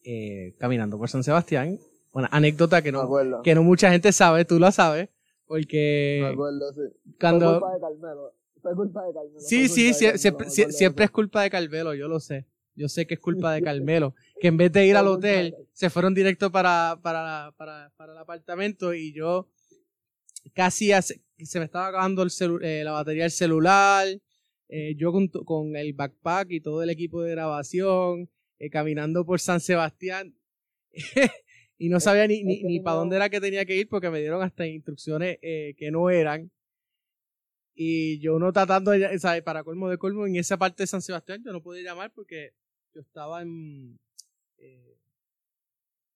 eh, 0.04 0.54
caminando 0.58 0.98
por 0.98 1.08
San 1.08 1.24
Sebastián. 1.24 1.78
Una 2.12 2.28
anécdota 2.32 2.82
que 2.82 2.90
no, 2.90 3.42
que 3.42 3.54
no 3.54 3.62
mucha 3.62 3.90
gente 3.90 4.12
sabe, 4.12 4.44
tú 4.44 4.58
lo 4.58 4.72
sabes, 4.72 5.08
porque... 5.46 6.20
Me 6.22 6.28
acuerdo, 6.28 6.72
sí. 6.72 6.80
Cuando... 7.20 7.60
Fue 7.60 7.60
culpa 7.60 7.74
de 7.74 7.80
Carmelo. 7.80 8.32
Fue 8.62 8.74
culpa 8.74 9.04
de 9.04 9.12
Carmelo. 9.12 9.40
Sí, 9.40 9.68
sí, 9.68 9.94
siempre, 9.94 10.50
siempre 10.50 11.04
es 11.04 11.10
culpa 11.10 11.42
de 11.42 11.50
Carmelo, 11.50 11.94
yo 11.94 12.08
lo 12.08 12.20
sé. 12.20 12.46
Yo 12.74 12.88
sé 12.88 13.06
que 13.06 13.14
es 13.14 13.20
culpa 13.20 13.52
de 13.52 13.62
Carmelo, 13.62 14.14
que 14.40 14.48
en 14.48 14.56
vez 14.56 14.72
de 14.72 14.86
ir 14.86 14.96
al 14.96 15.08
hotel, 15.08 15.54
se 15.72 15.90
fueron 15.90 16.14
directo 16.14 16.50
para, 16.50 16.98
para, 17.02 17.52
para, 17.56 17.92
para 17.96 18.12
el 18.12 18.18
apartamento 18.18 18.94
y 18.94 19.12
yo 19.12 19.48
casi 20.54 20.90
se 21.02 21.58
me 21.58 21.64
estaba 21.64 21.88
acabando 21.88 22.22
el 22.22 22.30
eh, 22.62 22.82
la 22.84 22.92
batería 22.92 23.24
del 23.24 23.30
celular, 23.30 24.06
eh, 24.68 24.94
yo 24.96 25.12
con, 25.12 25.28
con, 25.28 25.76
el 25.76 25.92
backpack 25.94 26.50
y 26.50 26.60
todo 26.60 26.82
el 26.82 26.90
equipo 26.90 27.22
de 27.22 27.30
grabación, 27.32 28.28
eh, 28.58 28.70
caminando 28.70 29.24
por 29.24 29.40
San 29.40 29.60
Sebastián. 29.60 30.34
y 31.78 31.88
no 31.88 32.00
sabía 32.00 32.26
ni, 32.26 32.42
ni, 32.44 32.62
ni 32.62 32.80
para 32.80 32.96
dónde 32.96 33.16
era 33.16 33.30
que 33.30 33.40
tenía 33.40 33.64
que 33.64 33.76
ir 33.76 33.88
porque 33.88 34.10
me 34.10 34.20
dieron 34.20 34.42
hasta 34.42 34.66
instrucciones 34.66 35.38
que 35.40 35.90
no 35.90 36.10
eran. 36.10 36.50
Y 37.74 38.18
yo 38.18 38.38
no 38.38 38.52
tratando, 38.52 38.92
¿sabes? 39.18 39.42
Para 39.42 39.62
colmo 39.62 39.88
de 39.88 39.98
colmo, 39.98 40.26
en 40.26 40.36
esa 40.36 40.56
parte 40.56 40.82
de 40.82 40.88
San 40.88 41.00
Sebastián 41.00 41.42
yo 41.44 41.52
no 41.52 41.62
podía 41.62 41.84
llamar 41.84 42.12
porque 42.12 42.52
yo 42.92 43.00
estaba 43.00 43.40
en... 43.42 43.98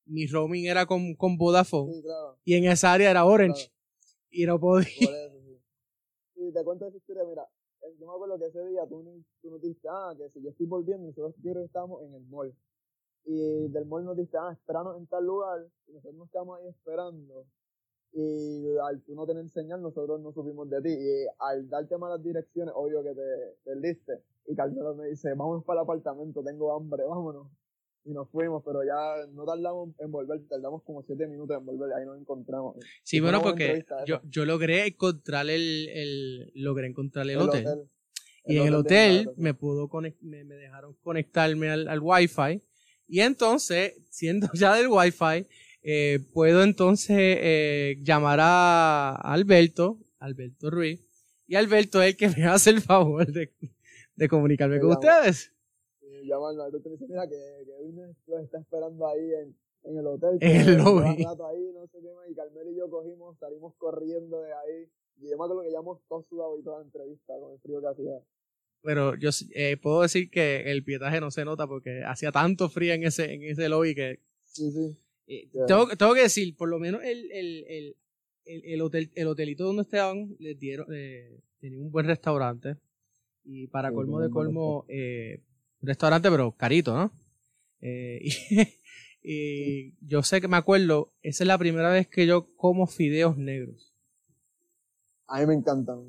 mi 0.06 0.26
roaming 0.26 0.66
era 0.66 0.87
con, 0.87 1.14
con 1.14 1.37
Vodafone. 1.38 2.02
Y 2.44 2.54
en 2.54 2.64
esa 2.64 2.92
área 2.92 3.11
era 3.11 3.25
Orange. 3.25 3.71
Y 4.32 4.47
no 4.47 4.59
podía. 4.59 4.88
Por 5.06 5.14
eso, 5.14 5.40
sí. 5.44 5.61
Sí, 6.35 6.52
te 6.52 6.64
cuento 6.64 6.88
esa 6.88 6.97
historia, 6.97 7.23
mira, 7.28 7.42
eh, 7.42 7.62
yo 7.99 8.07
me 8.07 8.13
acuerdo 8.13 8.39
que 8.39 8.47
ese 8.47 8.65
día 8.67 8.87
tú, 8.87 9.05
tú 9.41 9.51
nos 9.51 9.61
dijiste, 9.61 9.89
ah, 9.91 10.15
que 10.17 10.29
si 10.31 10.43
yo 10.43 10.51
estoy 10.51 10.67
volviendo, 10.67 11.07
nosotros 11.07 11.35
quiero 11.43 11.61
estamos 11.61 12.03
en 12.03 12.15
el 12.15 12.25
mall. 12.27 12.55
Y 13.25 13.69
del 13.69 13.87
mall 13.87 14.05
nos 14.05 14.17
dijiste, 14.17 14.39
ah, 14.39 14.53
esperanos 14.53 14.97
en 14.99 15.07
tal 15.07 15.25
lugar, 15.25 15.67
y 15.87 15.93
nosotros 15.93 16.17
nos 16.17 16.31
quedamos 16.31 16.59
ahí 16.59 16.69
esperando. 16.69 17.47
Y 18.13 18.77
al 18.77 19.03
tú 19.03 19.15
no 19.15 19.27
tener 19.27 19.49
señal, 19.49 19.81
nosotros 19.81 20.21
no 20.21 20.33
supimos 20.33 20.69
de 20.69 20.83
ti. 20.83 20.91
Y 20.91 21.27
al 21.39 21.69
darte 21.69 21.97
malas 21.97 22.23
direcciones, 22.23 22.75
obvio 22.77 23.03
que 23.03 23.15
te 23.15 23.57
perdiste. 23.65 24.23
Y 24.47 24.55
Carmelo 24.55 24.95
me 24.95 25.07
dice, 25.07 25.33
vamos 25.35 25.65
para 25.65 25.81
el 25.81 25.85
apartamento, 25.85 26.43
tengo 26.43 26.75
hambre, 26.77 27.05
vámonos 27.05 27.47
y 28.04 28.12
nos 28.12 28.28
fuimos, 28.30 28.62
pero 28.64 28.82
ya 28.85 29.26
no 29.32 29.44
tardamos 29.44 29.90
en 29.99 30.11
volver, 30.11 30.40
tardamos 30.49 30.82
como 30.82 31.02
siete 31.02 31.26
minutos 31.26 31.56
en 31.56 31.64
volver, 31.64 31.92
ahí 31.94 32.04
nos 32.04 32.18
encontramos. 32.18 32.76
Sí, 33.02 33.21
bueno, 33.21 33.40
porque 33.42 33.85
yo, 34.06 34.21
yo 34.25 34.44
logré 34.44 34.87
encontrar 34.87 35.49
el, 35.49 35.88
el, 35.88 36.52
logré 36.54 36.88
encontrar 36.88 37.28
el, 37.28 37.38
hotel. 37.38 37.66
Y 38.44 38.59
en 38.59 38.66
el 38.66 38.75
hotel 38.75 39.30
me 39.37 39.54
pudo 39.54 39.88
me, 40.21 40.44
me, 40.44 40.56
dejaron 40.56 40.97
conectarme 41.02 41.71
al, 41.71 41.87
al 41.87 42.00
Wi-Fi. 42.00 42.61
Y 43.06 43.21
entonces, 43.21 43.94
siendo 44.11 44.49
ya 44.54 44.75
del 44.75 44.88
Wi-Fi, 44.88 45.47
eh, 45.82 46.18
puedo 46.32 46.62
entonces 46.64 47.16
eh, 47.18 47.99
llamar 48.02 48.40
a 48.42 49.14
Alberto, 49.14 49.99
Alberto 50.18 50.71
Ruiz, 50.71 51.00
y 51.47 51.54
Alberto 51.54 52.02
es 52.02 52.11
el 52.11 52.16
que 52.16 52.28
me 52.28 52.44
hace 52.47 52.71
el 52.71 52.80
favor 52.80 53.30
de, 53.30 53.52
de 54.16 54.28
comunicarme 54.28 54.80
con 54.80 54.90
ustedes 54.92 55.51
llamarlo. 56.26 56.71
Tú 56.81 56.91
dice, 56.91 57.07
mira, 57.09 57.29
que, 57.29 57.37
que 57.67 58.31
lo 58.31 58.38
está 58.38 58.59
esperando 58.59 59.07
ahí 59.07 59.33
en, 59.35 59.57
en 59.85 59.99
el 59.99 60.07
hotel. 60.07 60.38
En 60.41 60.61
el 60.69 60.76
lobby. 60.79 61.25
ahí, 61.25 61.73
no 61.75 61.87
sé 61.87 61.99
qué 62.00 62.12
más, 62.14 62.28
y 62.30 62.35
Carmelo 62.35 62.71
y 62.71 62.76
yo 62.76 62.91
cogimos, 62.91 63.39
salimos 63.39 63.75
corriendo 63.76 64.43
de 64.43 64.52
ahí. 64.52 64.89
Y 65.21 65.30
yo 65.30 65.39
me 65.39 65.45
acuerdo 65.45 65.63
que 65.63 65.69
llevamos 65.69 66.00
todos 66.08 66.26
sudados 66.26 66.58
y 66.61 66.65
toda 66.65 66.78
la 66.78 66.85
entrevista 66.85 67.35
con 67.39 67.52
el 67.52 67.58
frío 67.61 67.80
que 67.80 67.87
hacía. 67.87 68.21
Pero 68.82 69.15
yo 69.17 69.30
eh, 69.54 69.76
puedo 69.76 70.02
decir 70.02 70.30
que 70.30 70.71
el 70.73 70.82
pietaje 70.82 71.21
no 71.21 71.30
se 71.30 71.45
nota 71.45 71.67
porque 71.67 72.02
hacía 72.04 72.32
tanto 72.32 72.69
frío 72.69 72.95
en 72.95 73.04
ese, 73.04 73.32
en 73.32 73.43
ese 73.43 73.69
lobby 73.69 73.95
que... 73.95 74.19
Sí, 74.45 74.71
sí. 74.73 74.97
Eh, 75.28 75.49
tengo, 75.69 75.89
tengo, 75.97 76.15
que 76.15 76.23
decir, 76.23 76.56
por 76.56 76.69
lo 76.69 76.80
menos 76.80 77.00
el, 77.04 77.30
el, 77.30 77.65
el, 77.69 77.97
el, 78.45 78.82
hotel, 78.82 79.11
el 79.15 79.28
hotelito 79.28 79.65
donde 79.65 79.82
estaban, 79.82 80.35
les 80.41 80.58
dieron, 80.58 80.89
eh, 80.93 81.39
tenía 81.61 81.78
un 81.78 81.93
buen 81.93 82.06
restaurante. 82.06 82.76
Y 83.45 83.69
para 83.69 83.93
colmo 83.93 84.21
de 84.21 84.30
colmo, 84.30 84.85
eh, 84.89 85.41
restaurante, 85.82 86.30
pero 86.30 86.52
carito, 86.52 86.95
¿no? 86.95 87.12
Eh, 87.80 88.23
y, 89.23 89.95
yo 90.06 90.23
sé 90.23 90.40
que 90.40 90.49
me 90.49 90.56
acuerdo, 90.56 91.12
esa 91.23 91.45
es 91.45 91.49
la 91.49 91.58
primera 91.58 91.90
vez 91.90 92.08
que 92.08 92.26
yo 92.26 92.54
como 92.56 92.86
fideos 92.86 93.36
negros. 93.36 93.92
A 95.26 95.40
mí 95.40 95.47
me 95.47 95.54
encantan. 95.54 96.00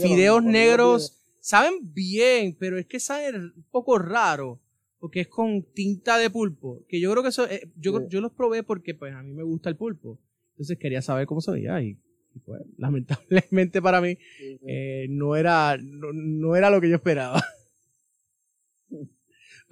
fideos 0.00 0.42
negros 0.42 1.22
saben 1.40 1.92
bien, 1.92 2.56
pero 2.58 2.78
es 2.78 2.86
que 2.86 3.00
saben 3.00 3.52
un 3.56 3.66
poco 3.70 3.98
raro. 3.98 4.60
Porque 4.98 5.22
es 5.22 5.28
con 5.28 5.64
tinta 5.64 6.16
de 6.16 6.30
pulpo. 6.30 6.84
Que 6.88 7.00
yo 7.00 7.10
creo 7.10 7.24
que 7.24 7.30
eso. 7.30 7.44
Eh, 7.50 7.68
yo, 7.76 8.08
yo 8.08 8.20
los 8.20 8.30
probé 8.30 8.62
porque 8.62 8.94
pues 8.94 9.12
a 9.12 9.22
mí 9.24 9.32
me 9.32 9.42
gusta 9.42 9.68
el 9.68 9.76
pulpo. 9.76 10.20
Entonces 10.52 10.78
quería 10.78 11.02
saber 11.02 11.26
cómo 11.26 11.40
se 11.40 11.50
veía. 11.50 11.82
Y, 11.82 11.98
pues, 12.44 12.62
lamentablemente 12.78 13.82
para 13.82 14.00
mí, 14.00 14.16
eh, 14.64 15.06
no, 15.10 15.34
era, 15.34 15.76
no 15.76 16.54
era 16.54 16.70
lo 16.70 16.80
que 16.80 16.88
yo 16.88 16.96
esperaba. 16.96 17.42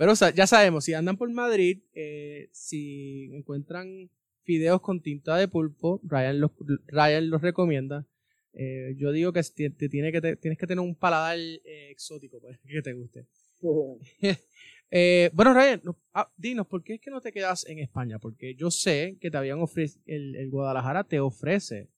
Pero 0.00 0.14
ya 0.14 0.46
sabemos, 0.46 0.86
si 0.86 0.94
andan 0.94 1.18
por 1.18 1.30
Madrid, 1.30 1.82
eh, 1.92 2.48
si 2.52 3.28
encuentran 3.34 4.08
fideos 4.44 4.80
con 4.80 5.02
tinta 5.02 5.36
de 5.36 5.46
pulpo, 5.46 6.00
Ryan 6.04 6.40
los, 6.40 6.52
Ryan 6.86 7.28
los 7.28 7.42
recomienda. 7.42 8.06
Eh, 8.54 8.94
yo 8.96 9.12
digo 9.12 9.30
que 9.34 9.42
te, 9.42 9.68
tiene 9.90 10.10
que 10.10 10.22
tienes 10.36 10.58
que 10.58 10.66
tener 10.66 10.80
un 10.80 10.94
paladar 10.94 11.38
eh, 11.38 11.90
exótico 11.90 12.40
para 12.40 12.58
que 12.66 12.80
te 12.80 12.94
guste. 12.94 13.26
bueno, 15.34 15.52
Ryan, 15.52 15.82
ah, 16.14 16.32
dinos, 16.34 16.66
¿por 16.66 16.82
qué 16.82 16.94
es 16.94 17.00
que 17.02 17.10
no 17.10 17.20
te 17.20 17.30
quedas 17.30 17.66
en 17.68 17.78
España? 17.80 18.18
Porque 18.18 18.54
yo 18.54 18.70
sé 18.70 19.18
que 19.20 19.30
te 19.30 19.36
habían 19.36 19.60
ofrecido, 19.60 20.02
el, 20.06 20.48
Guadalajara 20.48 21.04
te 21.04 21.20
ofrece 21.20 21.90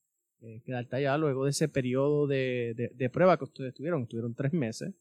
quedarte 0.65 0.97
allá 0.97 1.17
luego 1.17 1.45
de 1.45 1.51
ese 1.51 1.69
periodo 1.69 2.27
de, 2.27 2.91
de, 2.93 3.09
prueba 3.09 3.37
que 3.37 3.45
ustedes 3.45 3.73
tuvieron, 3.73 4.05
tuvieron 4.07 4.35
tres 4.35 4.51
meses. 4.51 4.93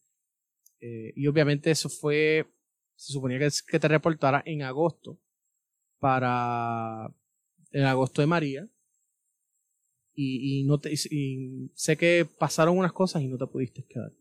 y 0.80 1.26
obviamente 1.26 1.72
eso 1.72 1.88
fue 1.88 2.46
se 3.02 3.12
suponía 3.12 3.38
que, 3.40 3.48
que 3.66 3.80
te 3.80 3.88
reportara 3.88 4.42
en 4.46 4.62
agosto 4.62 5.18
para 5.98 7.12
el 7.72 7.84
agosto 7.84 8.20
de 8.20 8.28
María 8.28 8.68
y, 10.14 10.60
y 10.60 10.64
no 10.64 10.78
te 10.78 10.92
y 10.92 11.72
sé 11.74 11.96
que 11.96 12.28
pasaron 12.38 12.78
unas 12.78 12.92
cosas 12.92 13.22
y 13.22 13.28
no 13.28 13.38
te 13.38 13.46
pudiste 13.48 13.84
quedar. 13.84 14.12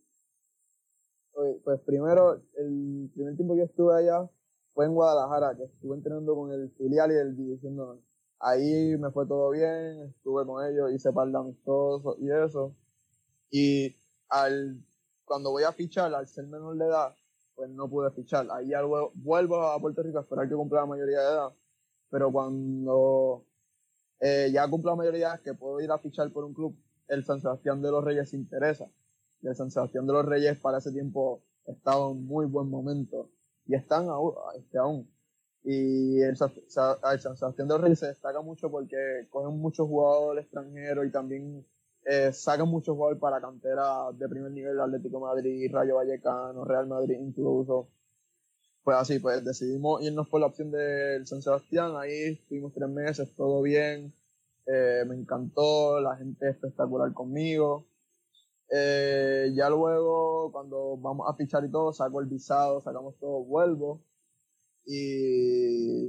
pues 1.63 1.79
primero, 1.81 2.41
el 2.57 3.11
primer 3.13 3.35
tiempo 3.35 3.55
que 3.55 3.63
estuve 3.63 3.95
allá 3.95 4.27
fue 4.73 4.85
en 4.85 4.95
Guadalajara, 4.95 5.55
que 5.55 5.65
estuve 5.65 5.97
entrenando 5.97 6.33
con 6.35 6.51
el 6.51 6.71
filial 6.71 7.11
y 7.11 7.15
el 7.15 7.37
división 7.37 8.01
Ahí 8.39 8.97
me 8.97 9.11
fue 9.11 9.27
todo 9.27 9.51
bien, 9.51 10.09
estuve 10.09 10.43
con 10.47 10.65
ellos, 10.65 10.91
hice 10.91 11.13
par 11.13 11.27
de 11.27 11.37
amistosos 11.37 12.17
y 12.19 12.31
eso. 12.31 12.75
Y 13.51 13.95
al, 14.29 14.83
cuando 15.23 15.51
voy 15.51 15.63
a 15.63 15.71
fichar, 15.71 16.11
al 16.15 16.27
ser 16.27 16.47
menor 16.47 16.75
de 16.77 16.85
edad, 16.85 17.15
pues 17.61 17.69
no 17.75 17.87
pude 17.87 18.09
fichar. 18.09 18.47
Ahí 18.49 18.69
ya 18.69 18.81
vuelvo 18.81 19.61
a 19.61 19.79
Puerto 19.79 20.01
Rico 20.01 20.17
a 20.17 20.21
esperar 20.21 20.49
que 20.49 20.55
cumpla 20.55 20.79
la 20.79 20.87
mayoría 20.87 21.19
de 21.19 21.25
edad. 21.25 21.49
Pero 22.09 22.31
cuando 22.31 23.45
eh, 24.19 24.49
ya 24.51 24.67
cumpla 24.67 24.93
la 24.93 24.95
mayoría 24.95 25.19
de 25.19 25.25
edad, 25.25 25.41
que 25.41 25.53
puedo 25.53 25.79
ir 25.79 25.91
a 25.91 25.99
fichar 25.99 26.31
por 26.31 26.43
un 26.43 26.55
club, 26.55 26.75
el 27.07 27.23
San 27.23 27.39
Sebastián 27.39 27.79
de 27.83 27.91
los 27.91 28.03
Reyes 28.03 28.33
interesa. 28.33 28.89
Y 29.43 29.47
el 29.47 29.55
San 29.55 29.69
Sebastián 29.69 30.07
de 30.07 30.13
los 30.13 30.25
Reyes 30.25 30.57
para 30.59 30.79
ese 30.79 30.91
tiempo 30.91 31.43
estaba 31.67 32.09
en 32.09 32.25
muy 32.25 32.47
buen 32.47 32.67
momento. 32.67 33.29
Y 33.67 33.75
están 33.75 34.09
aún. 34.09 34.33
Este, 34.57 34.79
aún. 34.79 35.07
Y 35.63 36.19
el, 36.21 36.29
el 36.31 36.37
San 36.37 37.37
Sebastián 37.37 37.67
de 37.67 37.73
los 37.75 37.81
Reyes 37.81 37.99
se 37.99 38.07
destaca 38.07 38.41
mucho 38.41 38.71
porque 38.71 39.27
cogen 39.29 39.55
muchos 39.59 39.87
jugadores 39.87 40.45
extranjeros 40.45 41.05
y 41.05 41.11
también 41.11 41.63
eh, 42.05 42.31
sacan 42.33 42.67
muchos 42.67 42.95
jugadores 42.95 43.19
para 43.19 43.41
cantera 43.41 44.11
de 44.13 44.27
primer 44.27 44.51
nivel, 44.51 44.79
Atlético 44.79 45.19
Madrid, 45.19 45.71
Rayo 45.71 45.95
Vallecano, 45.95 46.65
Real 46.65 46.87
Madrid 46.87 47.17
incluso. 47.19 47.89
Pues 48.83 48.97
así, 48.97 49.19
pues 49.19 49.43
decidimos 49.45 50.01
irnos 50.01 50.27
por 50.27 50.41
la 50.41 50.47
opción 50.47 50.71
del 50.71 51.27
San 51.27 51.41
Sebastián, 51.41 51.93
ahí 51.97 52.33
estuvimos 52.33 52.73
tres 52.73 52.89
meses, 52.89 53.35
todo 53.35 53.61
bien, 53.61 54.13
eh, 54.65 55.03
me 55.07 55.15
encantó, 55.15 55.99
la 56.01 56.15
gente 56.17 56.49
espectacular 56.49 57.13
conmigo. 57.13 57.85
Eh, 58.71 59.51
ya 59.55 59.69
luego, 59.69 60.51
cuando 60.51 60.97
vamos 60.97 61.27
a 61.29 61.35
fichar 61.35 61.63
y 61.65 61.71
todo, 61.71 61.93
saco 61.93 62.21
el 62.21 62.27
visado, 62.27 62.81
sacamos 62.81 63.15
todo, 63.19 63.43
vuelvo. 63.43 64.01
Y, 64.85 66.07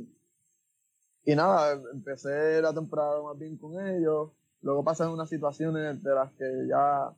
y 1.24 1.35
nada, 1.37 1.81
empecé 1.92 2.62
la 2.62 2.72
temporada 2.72 3.22
más 3.22 3.38
bien 3.38 3.59
con 3.59 3.78
ellos 3.87 4.31
luego 4.62 4.85
pasan 4.85 5.11
unas 5.11 5.29
situaciones 5.29 6.03
de 6.03 6.14
las 6.14 6.33
que 6.33 6.66
ya 6.68 7.14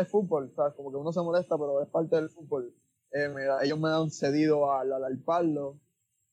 es 0.00 0.08
fútbol, 0.08 0.52
¿sabes? 0.54 0.74
Como 0.74 0.90
que 0.90 0.96
uno 0.96 1.12
se 1.12 1.20
molesta, 1.20 1.56
pero 1.56 1.82
es 1.82 1.88
parte 1.88 2.16
del 2.16 2.30
fútbol. 2.30 2.74
Eh, 3.12 3.32
ellos 3.62 3.78
me 3.78 3.88
han 3.90 4.10
cedido 4.10 4.72
al, 4.72 4.92
al, 4.92 5.22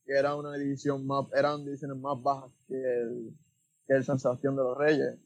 que 0.05 0.13
era 0.13 0.35
una 0.35 0.53
división 0.53 1.05
más, 1.05 1.27
eran 1.33 1.63
divisiones 1.63 1.97
más 1.97 2.21
bajas 2.21 2.51
que 2.67 2.75
el, 2.75 3.37
que 3.87 3.93
el 3.93 4.03
San 4.03 4.19
Sebastián 4.19 4.55
de 4.55 4.63
los 4.63 4.77
Reyes. 4.77 5.19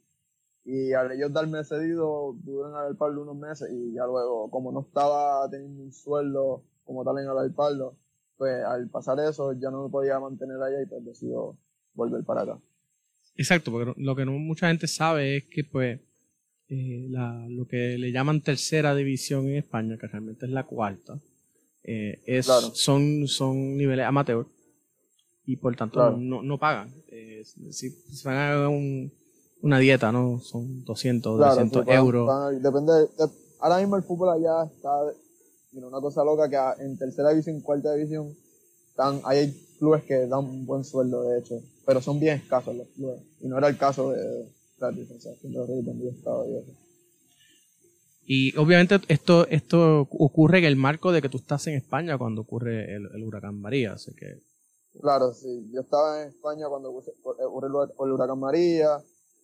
Y 0.65 0.93
al 0.93 1.11
ellos 1.11 1.31
darme 1.31 1.63
cedido, 1.63 2.35
en 2.45 2.75
Alpaldo 2.75 3.21
unos 3.21 3.37
meses 3.37 3.69
y 3.71 3.93
ya 3.93 4.05
luego, 4.05 4.49
como 4.49 4.71
no 4.71 4.81
estaba 4.81 5.47
teniendo 5.49 5.83
un 5.83 5.93
sueldo 5.93 6.63
como 6.83 7.03
tal 7.03 7.19
en 7.19 7.27
Alpaldo, 7.27 7.95
pues 8.37 8.63
al 8.63 8.89
pasar 8.89 9.19
eso 9.19 9.53
ya 9.53 9.69
no 9.69 9.83
me 9.83 9.89
podía 9.89 10.19
mantener 10.19 10.61
allá 10.61 10.81
y 10.81 10.87
pues 10.87 11.05
decido 11.05 11.57
volver 11.93 12.23
para 12.25 12.41
acá. 12.41 12.59
Exacto, 13.37 13.71
porque 13.71 13.93
lo 13.97 14.15
que 14.15 14.25
no 14.25 14.31
mucha 14.33 14.67
gente 14.67 14.87
sabe 14.87 15.37
es 15.37 15.45
que 15.45 15.63
pues 15.63 15.99
eh, 16.69 17.07
la, 17.09 17.45
lo 17.49 17.67
que 17.67 17.97
le 17.97 18.11
llaman 18.11 18.41
tercera 18.41 18.95
división 18.95 19.47
en 19.47 19.57
España, 19.57 19.97
que 19.99 20.07
realmente 20.07 20.45
es 20.45 20.51
la 20.51 20.65
cuarta, 20.65 21.19
eh, 21.83 22.21
es, 22.25 22.47
son, 22.73 23.27
son 23.27 23.77
niveles 23.77 24.05
amateur 24.05 24.47
y 25.45 25.57
por 25.57 25.75
tanto 25.75 26.11
no, 26.17 26.41
no, 26.41 26.57
pagan. 26.57 26.91
Eh, 27.09 27.43
si, 27.69 27.91
se 27.91 28.27
van 28.27 28.37
a 28.37 28.69
un, 28.69 29.11
una 29.61 29.79
dieta, 29.79 30.11
¿no? 30.11 30.39
Son 30.39 30.83
200, 30.85 31.37
200 31.37 31.87
euros. 31.89 32.29
depende, 32.61 32.91
ahora 33.59 33.79
mismo 33.79 33.97
el 33.97 34.03
fútbol 34.03 34.29
allá 34.29 34.63
está, 34.65 34.89
mira, 35.73 35.87
una 35.87 35.99
cosa 35.99 36.23
loca 36.23 36.49
que 36.49 36.83
en 36.83 36.97
tercera 36.97 37.29
división, 37.29 37.61
cuarta 37.61 37.93
división, 37.93 38.35
están, 38.87 39.21
hay 39.25 39.53
clubes 39.75 40.03
que 40.03 40.27
dan 40.27 40.39
un 40.39 40.65
buen 40.65 40.83
sueldo, 40.83 41.23
de 41.23 41.39
hecho, 41.39 41.55
pero 41.85 42.01
son 42.01 42.19
bien 42.19 42.37
escasos 42.37 42.75
los 42.75 42.87
clubes. 42.89 43.21
Y 43.41 43.47
no 43.47 43.57
era 43.57 43.67
el 43.67 43.77
caso 43.77 44.11
de 44.11 44.49
la 44.79 44.91
diferenciación 44.91 45.51
de 45.51 45.57
los 45.57 45.67
donde 45.67 46.03
yo 46.03 46.09
estaba 46.09 46.45
y 46.47 46.57
eso. 46.57 46.71
Y 48.27 48.57
obviamente 48.57 48.99
esto, 49.07 49.47
esto 49.47 50.07
ocurre 50.11 50.57
en 50.59 50.65
el 50.65 50.75
marco 50.75 51.11
de 51.11 51.21
que 51.21 51.29
tú 51.29 51.37
estás 51.37 51.67
en 51.67 51.75
España 51.75 52.17
cuando 52.17 52.41
ocurre 52.41 52.95
el, 52.95 53.23
huracán 53.23 53.61
María, 53.61 53.93
así 53.93 54.13
que... 54.15 54.41
Claro, 54.99 55.33
sí. 55.33 55.69
Yo 55.71 55.81
estaba 55.81 56.23
en 56.23 56.29
España 56.29 56.67
cuando 56.67 56.89
ocurrió 56.89 57.83
el 57.83 58.11
huracán 58.11 58.39
María. 58.39 58.97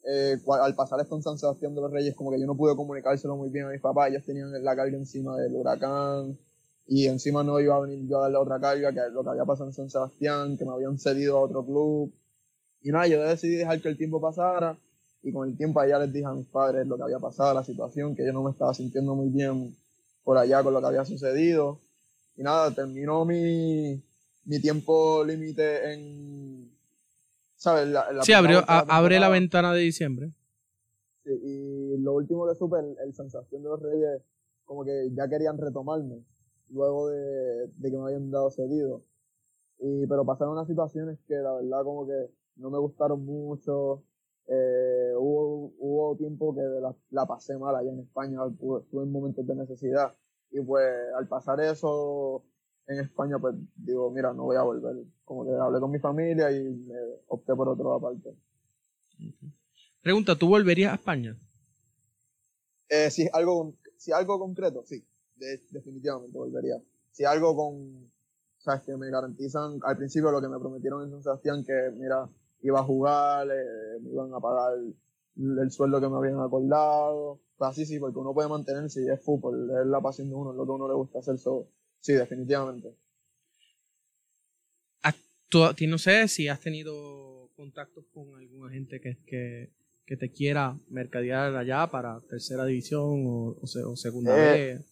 Eh, 0.04 0.38
al 0.48 0.74
pasar 0.74 1.00
esto 1.00 1.16
en 1.16 1.22
San 1.22 1.38
Sebastián 1.38 1.76
de 1.76 1.82
los 1.82 1.92
Reyes, 1.92 2.16
como 2.16 2.32
que 2.32 2.40
yo 2.40 2.48
no 2.48 2.58
pude 2.58 2.76
comunicárselo 2.76 3.36
muy 3.36 3.50
bien 3.50 3.66
a 3.66 3.70
mis 3.70 3.82
papás. 3.82 4.10
Ellos 4.10 4.24
tenían 4.26 4.52
la 4.64 4.76
carga 4.76 4.98
encima 4.98 5.38
del 5.38 5.54
huracán 5.54 6.40
y 6.94 7.08
encima 7.08 7.42
no 7.42 7.58
iba 7.62 7.74
a 7.74 7.80
venir 7.80 8.06
yo 8.06 8.18
a 8.18 8.24
darle 8.24 8.38
otra 8.38 8.60
carga, 8.60 8.92
que 8.92 9.00
lo 9.14 9.24
que 9.24 9.30
había 9.30 9.46
pasado 9.46 9.70
en 9.70 9.74
San 9.74 9.90
Sebastián, 9.90 10.58
que 10.58 10.66
me 10.66 10.74
habían 10.74 11.00
cedido 11.00 11.38
a 11.38 11.40
otro 11.40 11.66
club. 11.66 12.12
Y 12.82 12.92
nada, 12.92 13.08
yo 13.08 13.24
decidí 13.24 13.56
dejar 13.56 13.82
que 13.82 13.88
el 13.88 13.96
tiempo 13.96 14.20
pasara 14.20 14.78
y 15.24 15.32
con 15.32 15.48
el 15.48 15.56
tiempo 15.56 15.80
allá 15.80 16.00
les 16.00 16.12
dije 16.12 16.26
a 16.26 16.34
mis 16.34 16.48
padres 16.48 16.86
lo 16.86 16.98
que 16.98 17.04
había 17.04 17.20
pasado, 17.20 17.54
la 17.54 17.64
situación, 17.64 18.14
que 18.14 18.26
yo 18.26 18.34
no 18.34 18.44
me 18.44 18.52
estaba 18.52 18.74
sintiendo 18.74 19.16
muy 19.16 19.30
bien 19.30 19.74
por 20.26 20.38
allá 20.38 20.62
con 20.64 20.74
lo 20.74 20.82
que 20.82 20.88
había 20.88 21.06
sucedido. 21.06 21.80
Y 22.36 22.44
nada, 22.44 22.76
terminó 22.76 23.24
mi, 23.24 24.04
mi 24.44 24.60
tiempo 24.60 25.24
límite 25.24 25.94
en... 25.94 26.78
¿Sabes? 27.56 27.88
La, 27.88 28.06
sí, 28.22 28.34
abrió, 28.34 28.66
abre 28.68 29.18
la 29.18 29.30
ventana 29.30 29.72
de 29.74 29.80
diciembre. 29.80 30.34
Sí, 31.24 31.32
y 31.32 31.98
lo 32.00 32.16
último 32.16 32.46
que 32.50 32.56
supe, 32.56 32.80
el, 32.80 32.98
el, 33.02 33.14
Sensación 33.14 33.64
de 33.64 33.70
los 33.70 33.82
Reyes, 33.82 34.24
como 34.66 34.84
que 34.84 35.10
ya 35.14 35.30
querían 35.30 35.58
retomarme, 35.58 36.26
luego 36.72 37.10
de, 37.10 37.68
de 37.68 37.92
que 37.92 37.98
me 37.98 38.04
habían 38.04 38.32
dado 38.32 38.52
cedido. 38.52 39.04
Y, 39.80 40.06
pero 40.08 40.26
pasaron 40.26 40.54
unas 40.54 40.68
situaciones 40.68 41.20
que 41.28 41.36
la 41.36 41.54
verdad 41.54 41.84
como 41.84 42.06
que 42.06 42.32
no 42.58 42.70
me 42.70 42.78
gustaron 42.78 43.26
mucho, 43.26 44.04
eh, 44.48 45.14
hubo, 45.18 45.74
hubo 45.80 46.16
tiempo 46.18 46.54
que 46.54 46.62
la, 46.62 46.96
la, 47.10 47.26
pasé 47.26 47.58
mal 47.58 47.76
allá 47.76 47.92
en 47.92 48.00
España, 48.00 48.40
estuve 48.46 49.04
en 49.04 49.12
momentos 49.12 49.46
de 49.46 49.56
necesidad. 49.56 50.16
Y 50.52 50.62
pues 50.62 50.86
al 51.18 51.28
pasar 51.28 51.62
eso 51.62 52.44
en 52.88 53.00
España, 53.00 53.40
pues 53.40 53.56
digo, 53.76 54.12
mira, 54.12 54.34
no 54.34 54.44
voy 54.44 54.58
a 54.58 54.64
volver. 54.64 54.96
Como 55.24 55.46
que 55.46 55.52
hablé 55.54 55.80
con 55.80 55.92
mi 55.92 56.00
familia 56.00 56.52
y 56.52 56.64
me 56.64 56.96
opté 57.28 57.56
por 57.56 57.70
otro 57.70 57.94
aparte. 57.94 58.36
Pregunta, 60.02 60.36
¿tú 60.36 60.50
volverías 60.50 60.92
a 60.92 60.96
España? 60.96 61.38
Eh, 62.90 63.10
si 63.10 63.30
algo, 63.32 63.74
si 63.98 64.12
algo 64.12 64.38
concreto, 64.38 64.84
sí, 64.86 65.06
definitivamente 65.70 66.38
volvería. 66.38 66.82
Si 67.12 67.26
algo 67.26 67.56
con, 67.56 68.12
sabes, 68.58 68.84
que 68.84 68.96
me 68.98 69.10
garantizan 69.10 69.80
al 69.84 69.98
principio 69.98 70.32
lo 70.32 70.42
que 70.42 70.48
me 70.48 70.60
prometieron 70.60 71.04
en 71.04 71.12
San 71.12 71.24
Sebastián, 71.24 71.64
que 71.66 71.92
mira, 71.98 72.30
iba 72.62 72.80
a 72.80 72.84
jugar, 72.84 73.48
eh, 73.48 74.00
me 74.02 74.12
iban 74.12 74.34
a 74.34 74.40
pagar 74.40 74.74
el, 74.78 75.72
sueldo 75.72 76.00
que 76.00 76.10
me 76.10 76.18
habían 76.18 76.40
acordado. 76.40 77.40
Pues 77.58 77.72
así 77.72 77.86
sí, 77.86 78.00
porque 78.00 78.20
uno 78.20 78.34
puede 78.34 78.50
mantenerse 78.50 79.04
y 79.04 79.10
es 79.10 79.22
fútbol, 79.22 79.70
es 79.82 79.88
la 79.88 80.02
pasión 80.02 80.30
de 80.30 80.36
uno, 80.36 80.52
es 80.52 80.58
lo 80.58 80.66
que 80.66 80.72
a 80.72 80.76
uno 80.76 80.88
le 80.88 80.94
gusta 80.96 81.20
hacer. 81.20 81.38
So, 81.38 81.68
sí, 82.00 82.14
definitivamente. 82.14 82.96
¿Tú, 85.52 85.60
no 85.86 85.98
sé 85.98 86.30
si 86.30 86.48
has 86.48 86.62
tenido 86.62 87.50
contactos 87.58 88.06
con 88.14 88.34
alguna 88.36 88.72
gente 88.72 89.02
que, 89.02 89.18
que, 89.26 89.70
que 90.06 90.16
te 90.16 90.32
quiera 90.32 90.80
mercadear 90.90 91.54
allá 91.58 91.88
para 91.88 92.22
tercera 92.22 92.66
división 92.66 93.26
o, 93.28 93.58
o, 93.62 93.96
segunda 93.98 94.32
eh, 94.34 94.76
vez. 94.76 94.91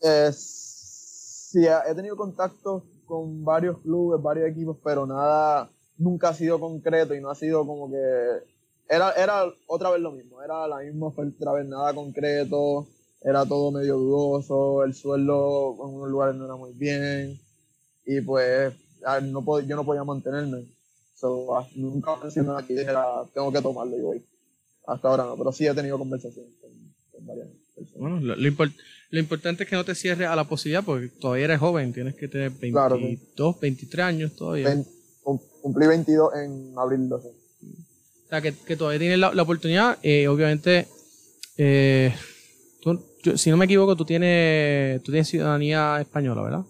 Eh, 0.00 0.30
sí, 0.32 1.66
he 1.66 1.94
tenido 1.94 2.16
contactos 2.16 2.82
con 3.04 3.44
varios 3.44 3.78
clubes, 3.80 4.22
varios 4.22 4.48
equipos, 4.48 4.76
pero 4.82 5.06
nada, 5.06 5.68
nunca 5.98 6.30
ha 6.30 6.34
sido 6.34 6.58
concreto 6.60 7.14
y 7.14 7.20
no 7.20 7.30
ha 7.30 7.34
sido 7.34 7.66
como 7.66 7.90
que 7.90 7.96
era, 8.88 9.12
era 9.12 9.44
otra 9.66 9.90
vez 9.90 10.00
lo 10.00 10.12
mismo, 10.12 10.42
era 10.42 10.66
la 10.66 10.78
misma 10.78 11.08
otra 11.08 11.52
vez 11.52 11.66
nada 11.66 11.94
concreto, 11.94 12.86
era 13.22 13.44
todo 13.44 13.70
medio 13.70 13.96
dudoso, 13.96 14.82
el 14.84 14.94
sueldo 14.94 15.76
en 15.80 15.94
unos 15.94 16.08
lugares 16.08 16.34
no 16.36 16.46
era 16.46 16.56
muy 16.56 16.72
bien 16.72 17.38
y 18.06 18.20
pues 18.20 18.74
no 19.22 19.60
yo 19.60 19.76
no 19.76 19.84
podía 19.84 20.04
mantenerme. 20.04 20.64
So, 21.14 21.66
nunca 21.76 22.18
pensé 22.18 22.42
nada 22.42 22.66
que 22.66 22.74
dijera, 22.74 23.04
tengo 23.34 23.52
que 23.52 23.60
tomarlo 23.60 23.96
y 23.96 24.00
voy. 24.00 24.24
Hasta 24.86 25.08
ahora 25.08 25.24
no, 25.24 25.36
pero 25.36 25.52
sí 25.52 25.66
he 25.66 25.74
tenido 25.74 25.98
conversaciones 25.98 26.52
con, 26.60 27.26
varias 27.26 27.48
personas. 27.76 28.00
Bueno, 28.00 28.20
lo, 28.20 28.48
importante 28.48 28.82
es 29.12 29.68
que 29.68 29.76
no 29.76 29.84
te 29.84 29.94
cierres 29.94 30.28
a 30.28 30.36
la 30.36 30.44
posibilidad 30.44 30.84
porque 30.84 31.08
todavía 31.08 31.46
eres 31.46 31.58
joven, 31.58 31.92
tienes 31.92 32.14
que 32.14 32.28
tener 32.28 32.50
22, 32.50 33.60
23 33.60 34.04
años 34.04 34.36
todavía 34.36 34.84
cumplí 35.60 35.86
22 35.86 36.34
en 36.34 36.72
abril 36.76 37.08
12. 37.08 37.28
O 37.28 38.28
sea, 38.28 38.40
que, 38.40 38.54
que 38.54 38.76
todavía 38.76 38.98
tienes 38.98 39.18
la, 39.18 39.42
oportunidad. 39.42 39.98
Eh, 40.02 40.28
obviamente, 40.28 40.86
eh, 41.56 42.14
si 43.34 43.50
no 43.50 43.56
me 43.56 43.64
equivoco, 43.64 43.96
tú 43.96 44.04
tienes, 44.04 45.02
tú 45.02 45.10
tienes 45.10 45.28
ciudadanía 45.28 46.00
española, 46.00 46.42
¿verdad? 46.42 46.64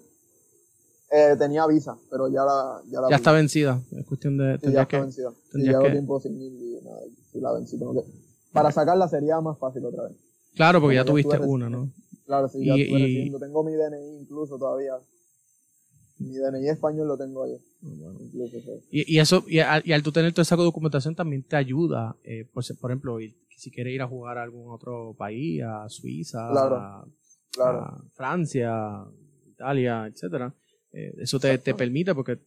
Eh, 1.12 1.36
tenía 1.38 1.66
visa, 1.66 1.96
pero 2.10 2.28
ya 2.28 2.44
la. 2.44 2.80
Ya, 2.90 3.00
ya 3.10 3.16
está 3.16 3.32
vencida. 3.32 3.80
Es 3.92 4.06
cuestión 4.06 4.38
de. 4.38 4.58
Sí, 4.58 4.72
ya 4.72 4.82
está 4.82 5.00
vencida. 5.00 5.32
Sí, 5.52 5.58
llevo 5.58 5.82
que... 5.82 5.90
tiempo 5.90 6.20
sin 6.20 6.40
ir 6.40 6.52
y 6.52 6.84
nada, 6.84 7.00
si 7.32 7.40
la 7.40 7.52
vencí. 7.52 7.78
Tengo 7.78 7.94
que... 7.94 8.10
Para 8.52 8.72
sacarla 8.72 9.08
sería 9.08 9.40
más 9.40 9.58
fácil 9.58 9.84
otra 9.84 10.04
vez. 10.04 10.12
Claro, 10.54 10.80
porque 10.80 10.96
ya, 10.96 11.04
tuviste 11.04 11.38
una, 11.38 11.68
¿no? 11.68 11.90
Claro, 12.30 12.48
sí, 12.48 12.64
ya 12.64 12.76
estuve 12.76 13.00
y... 13.00 13.30
Tengo 13.40 13.64
mi 13.64 13.72
DNI 13.72 14.20
incluso 14.20 14.56
todavía. 14.56 14.92
Mi 16.18 16.36
DNI 16.36 16.68
español 16.68 17.08
lo 17.08 17.18
tengo 17.18 17.42
ahí. 17.42 17.56
y, 18.92 19.16
y, 19.16 19.18
eso, 19.18 19.42
y 19.48 19.58
al, 19.58 19.82
y 19.84 19.92
al, 19.92 20.04
tú 20.04 20.12
tener 20.12 20.32
toda 20.32 20.42
esa 20.42 20.54
documentación 20.54 21.16
también 21.16 21.42
te 21.42 21.56
ayuda, 21.56 22.14
eh, 22.22 22.44
por, 22.52 22.62
por 22.78 22.92
ejemplo, 22.92 23.18
si 23.56 23.72
quieres 23.72 23.94
ir 23.94 24.02
a 24.02 24.06
jugar 24.06 24.38
a 24.38 24.44
algún 24.44 24.72
otro 24.72 25.12
país, 25.18 25.60
a 25.64 25.88
Suiza, 25.88 26.38
a, 26.52 27.04
Francia, 28.14 29.04
Italia, 29.48 30.06
etcétera, 30.06 30.54
eh, 30.92 31.12
eso 31.18 31.40
te, 31.40 31.58
te, 31.58 31.74
permite 31.74 32.14
porque 32.14 32.38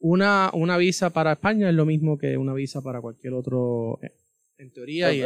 una, 0.00 0.50
una 0.52 0.76
visa 0.76 1.08
para 1.08 1.32
España 1.32 1.70
es 1.70 1.74
lo 1.74 1.86
mismo 1.86 2.18
que 2.18 2.36
una 2.36 2.52
visa 2.52 2.82
para 2.82 3.00
cualquier 3.00 3.32
otro, 3.32 3.98
eh, 4.02 4.12
en 4.58 4.72
teoría, 4.72 5.10
y 5.14 5.22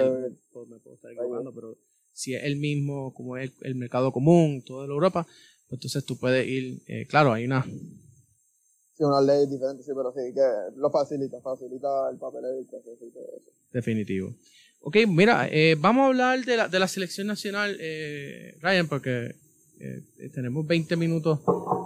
pues, 0.52 0.68
me 0.68 0.78
puedo 0.78 0.94
estar 0.94 1.10
equivocando, 1.10 1.52
pero 1.52 1.76
si 2.12 2.34
es 2.34 2.44
el 2.44 2.56
mismo 2.56 3.12
como 3.14 3.36
es 3.36 3.50
el, 3.60 3.68
el 3.68 3.74
mercado 3.74 4.12
común, 4.12 4.62
toda 4.64 4.86
Europa, 4.86 5.26
entonces 5.72 6.04
tú 6.04 6.18
puedes 6.18 6.46
ir, 6.46 6.82
eh, 6.86 7.06
claro, 7.06 7.32
hay 7.32 7.46
una... 7.46 7.64
Sí, 7.64 9.04
una 9.04 9.22
ley 9.22 9.46
diferente, 9.46 9.82
sí, 9.82 9.90
pero 9.96 10.12
sí, 10.12 10.32
que 10.34 10.42
lo 10.76 10.90
facilita, 10.90 11.40
facilita 11.40 12.10
el 12.10 12.18
papel 12.18 12.44
y 12.60 12.64
todo 12.66 12.82
eso. 12.82 13.50
Definitivo. 13.72 14.34
Ok, 14.82 14.98
mira, 15.08 15.48
eh, 15.50 15.76
vamos 15.78 16.02
a 16.02 16.06
hablar 16.08 16.44
de 16.44 16.56
la, 16.58 16.68
de 16.68 16.78
la 16.78 16.88
selección 16.88 17.26
nacional, 17.26 17.76
eh, 17.80 18.54
Ryan, 18.60 18.86
porque 18.86 19.34
tenemos 20.32 20.64
20 20.64 20.94
minutos 20.94 21.40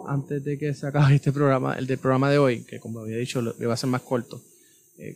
antes 0.07 0.45
de 0.45 0.59
que 0.59 0.75
se 0.75 0.87
acabe 0.87 1.15
este 1.15 1.33
programa, 1.33 1.79
el 1.79 1.87
del 1.87 1.97
programa 1.97 2.31
de 2.31 2.37
hoy, 2.37 2.65
que 2.65 2.79
como 2.79 3.01
había 3.01 3.17
dicho, 3.17 3.41
lo, 3.41 3.55
va 3.67 3.73
a 3.73 3.77
ser 3.79 3.89
más 3.89 4.03
corto, 4.03 4.43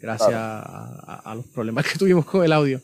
gracias 0.01 0.33
a, 0.33 1.31
a, 1.31 1.35
los 1.35 1.47
problemas 1.49 1.85
que 1.87 1.99
tuvimos 1.99 2.25
con 2.25 2.43
el 2.43 2.53
audio. 2.53 2.81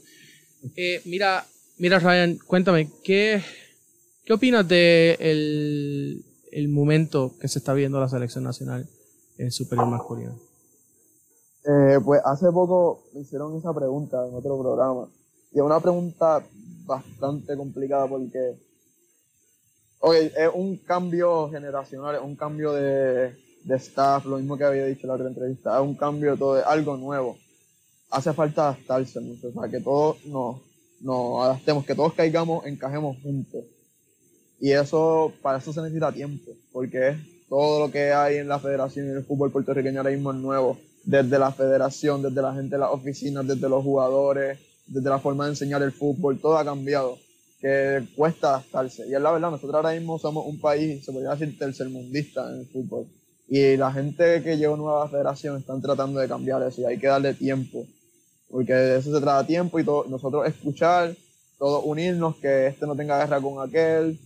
mira, 1.06 1.46
mira, 1.78 1.98
Ryan, 1.98 2.38
cuéntame, 2.46 2.90
¿qué, 3.02 3.42
¿Qué 4.26 4.32
opinas 4.32 4.66
de 4.66 5.16
el, 5.20 6.24
el 6.50 6.68
momento 6.68 7.34
que 7.40 7.46
se 7.46 7.60
está 7.60 7.74
viendo 7.74 8.00
la 8.00 8.08
selección 8.08 8.42
nacional 8.42 8.88
en 9.38 9.52
superior 9.52 9.86
masculino? 9.86 10.34
Eh, 11.64 12.00
pues 12.04 12.20
hace 12.24 12.46
poco 12.50 13.04
me 13.14 13.20
hicieron 13.20 13.56
esa 13.56 13.72
pregunta 13.72 14.26
en 14.26 14.34
otro 14.34 14.58
programa. 14.58 15.06
Y 15.52 15.58
es 15.58 15.62
una 15.62 15.78
pregunta 15.78 16.44
bastante 16.86 17.56
complicada 17.56 18.08
porque 18.08 18.56
ok, 20.00 20.14
es 20.14 20.50
un 20.54 20.76
cambio 20.78 21.48
generacional, 21.48 22.16
es 22.16 22.20
un 22.20 22.34
cambio 22.34 22.72
de, 22.72 23.32
de 23.62 23.76
staff, 23.76 24.24
lo 24.26 24.38
mismo 24.38 24.56
que 24.56 24.64
había 24.64 24.86
dicho 24.86 25.02
en 25.02 25.08
la 25.08 25.14
otra 25.14 25.28
entrevista, 25.28 25.76
es 25.76 25.84
un 25.84 25.94
cambio 25.94 26.32
de 26.32 26.36
todo, 26.36 26.58
es 26.58 26.66
algo 26.66 26.96
nuevo. 26.96 27.36
Hace 28.10 28.32
falta 28.32 28.70
adaptarse, 28.70 29.20
mucho, 29.20 29.48
o 29.48 29.52
sea, 29.52 29.70
que 29.70 29.80
todos 29.80 30.24
nos, 30.26 30.62
nos 31.00 31.44
adaptemos, 31.44 31.84
que 31.84 31.94
todos 31.94 32.14
caigamos, 32.14 32.66
encajemos 32.66 33.16
juntos. 33.22 33.64
Y 34.60 34.72
eso, 34.72 35.32
para 35.42 35.58
eso 35.58 35.72
se 35.72 35.80
necesita 35.82 36.12
tiempo, 36.12 36.52
porque 36.72 37.16
todo 37.48 37.86
lo 37.86 37.92
que 37.92 38.12
hay 38.12 38.36
en 38.36 38.48
la 38.48 38.58
federación 38.58 39.06
y 39.06 39.10
en 39.10 39.16
el 39.16 39.24
fútbol 39.24 39.52
puertorriqueño 39.52 40.00
ahora 40.00 40.10
mismo 40.10 40.32
es 40.32 40.38
nuevo. 40.38 40.78
Desde 41.04 41.38
la 41.38 41.52
federación, 41.52 42.22
desde 42.22 42.42
la 42.42 42.54
gente 42.54 42.74
de 42.74 42.80
las 42.80 42.90
oficinas, 42.90 43.46
desde 43.46 43.68
los 43.68 43.84
jugadores, 43.84 44.58
desde 44.86 45.08
la 45.08 45.18
forma 45.18 45.44
de 45.44 45.50
enseñar 45.50 45.82
el 45.82 45.92
fútbol, 45.92 46.40
todo 46.40 46.58
ha 46.58 46.64
cambiado, 46.64 47.18
que 47.60 48.02
cuesta 48.16 48.48
adaptarse. 48.50 49.06
Y 49.06 49.14
es 49.14 49.20
la 49.20 49.30
verdad, 49.30 49.50
nosotros 49.50 49.74
ahora 49.74 49.92
mismo 49.92 50.18
somos 50.18 50.46
un 50.46 50.60
país, 50.60 51.04
se 51.04 51.12
podría 51.12 51.30
decir, 51.34 51.56
tercermundista 51.58 52.48
en 52.52 52.60
el 52.60 52.66
fútbol. 52.66 53.06
Y 53.48 53.76
la 53.76 53.92
gente 53.92 54.42
que 54.42 54.56
llegó 54.56 54.76
nueva 54.76 55.02
a 55.02 55.04
la 55.04 55.10
federación 55.10 55.58
están 55.58 55.80
tratando 55.80 56.18
de 56.18 56.28
cambiar 56.28 56.62
eso 56.62 56.80
y 56.80 56.84
hay 56.84 56.98
que 56.98 57.06
darle 57.06 57.34
tiempo. 57.34 57.86
Porque 58.50 58.72
de 58.72 58.98
eso 58.98 59.12
se 59.12 59.20
trata 59.20 59.46
tiempo 59.46 59.78
y 59.78 59.84
todo, 59.84 60.06
nosotros 60.08 60.46
escuchar, 60.46 61.16
todos 61.58 61.82
unirnos, 61.84 62.36
que 62.36 62.68
este 62.68 62.86
no 62.86 62.94
tenga 62.94 63.18
guerra 63.18 63.40
con 63.40 63.66
aquel, 63.66 64.18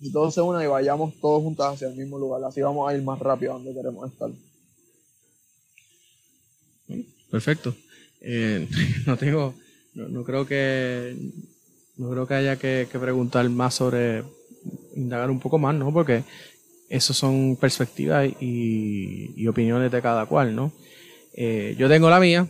y 0.00 0.12
todos 0.12 0.34
se 0.34 0.40
unan 0.40 0.62
y 0.62 0.66
vayamos 0.66 1.14
todos 1.20 1.42
juntos 1.42 1.66
hacia 1.66 1.88
el 1.88 1.96
mismo 1.96 2.18
lugar. 2.18 2.42
Así 2.44 2.60
vamos 2.60 2.88
a 2.88 2.94
ir 2.94 3.02
más 3.02 3.18
rápido 3.18 3.54
donde 3.54 3.74
queremos 3.74 4.10
estar. 4.10 4.30
Perfecto. 7.30 7.74
Eh, 8.20 8.68
no 9.06 9.16
tengo, 9.16 9.54
no, 9.94 10.24
creo 10.24 10.46
que, 10.46 11.16
no 11.96 12.10
creo 12.10 12.26
que 12.26 12.34
haya 12.34 12.56
que, 12.56 12.86
preguntar 12.92 13.48
más 13.48 13.74
sobre, 13.74 14.22
indagar 14.94 15.30
un 15.30 15.40
poco 15.40 15.58
más, 15.58 15.74
¿no? 15.74 15.92
Porque 15.92 16.24
eso 16.88 17.12
son 17.12 17.56
perspectivas 17.56 18.28
y, 18.40 19.46
opiniones 19.46 19.90
de 19.90 20.02
cada 20.02 20.26
cual, 20.26 20.54
¿no? 20.54 20.72
Eh, 21.34 21.74
yo 21.78 21.88
tengo 21.88 22.10
la 22.10 22.20
mía, 22.20 22.46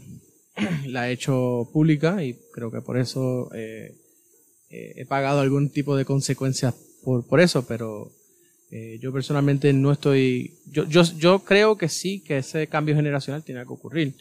la 0.87 1.09
he 1.09 1.12
hecho 1.12 1.68
pública 1.73 2.23
y 2.23 2.35
creo 2.53 2.71
que 2.71 2.81
por 2.81 2.99
eso 2.99 3.51
eh, 3.55 3.94
he 4.71 5.05
pagado 5.07 5.40
algún 5.40 5.71
tipo 5.71 5.97
de 5.97 6.05
consecuencias 6.05 6.75
por, 7.03 7.27
por 7.27 7.40
eso, 7.40 7.66
pero 7.66 8.11
eh, 8.71 8.99
yo 9.01 9.12
personalmente 9.12 9.73
no 9.73 9.92
estoy, 9.92 10.59
yo, 10.66 10.85
yo, 10.85 11.03
yo 11.03 11.38
creo 11.40 11.79
que 11.79 11.88
sí, 11.88 12.21
que 12.21 12.38
ese 12.38 12.66
cambio 12.66 12.94
generacional 12.94 13.42
tiene 13.42 13.62
que 13.62 13.73
ocurrir, 13.73 14.14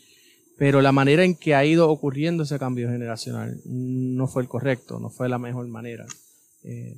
pero 0.57 0.81
la 0.81 0.93
manera 0.93 1.23
en 1.23 1.35
que 1.35 1.53
ha 1.53 1.65
ido 1.65 1.89
ocurriendo 1.89 2.43
ese 2.43 2.57
cambio 2.57 2.89
generacional 2.89 3.59
no 3.65 4.27
fue 4.27 4.43
el 4.43 4.47
correcto, 4.47 4.99
no 4.99 5.09
fue 5.09 5.27
la 5.27 5.37
mejor 5.37 5.67
manera. 5.67 6.05
Eh, 6.63 6.95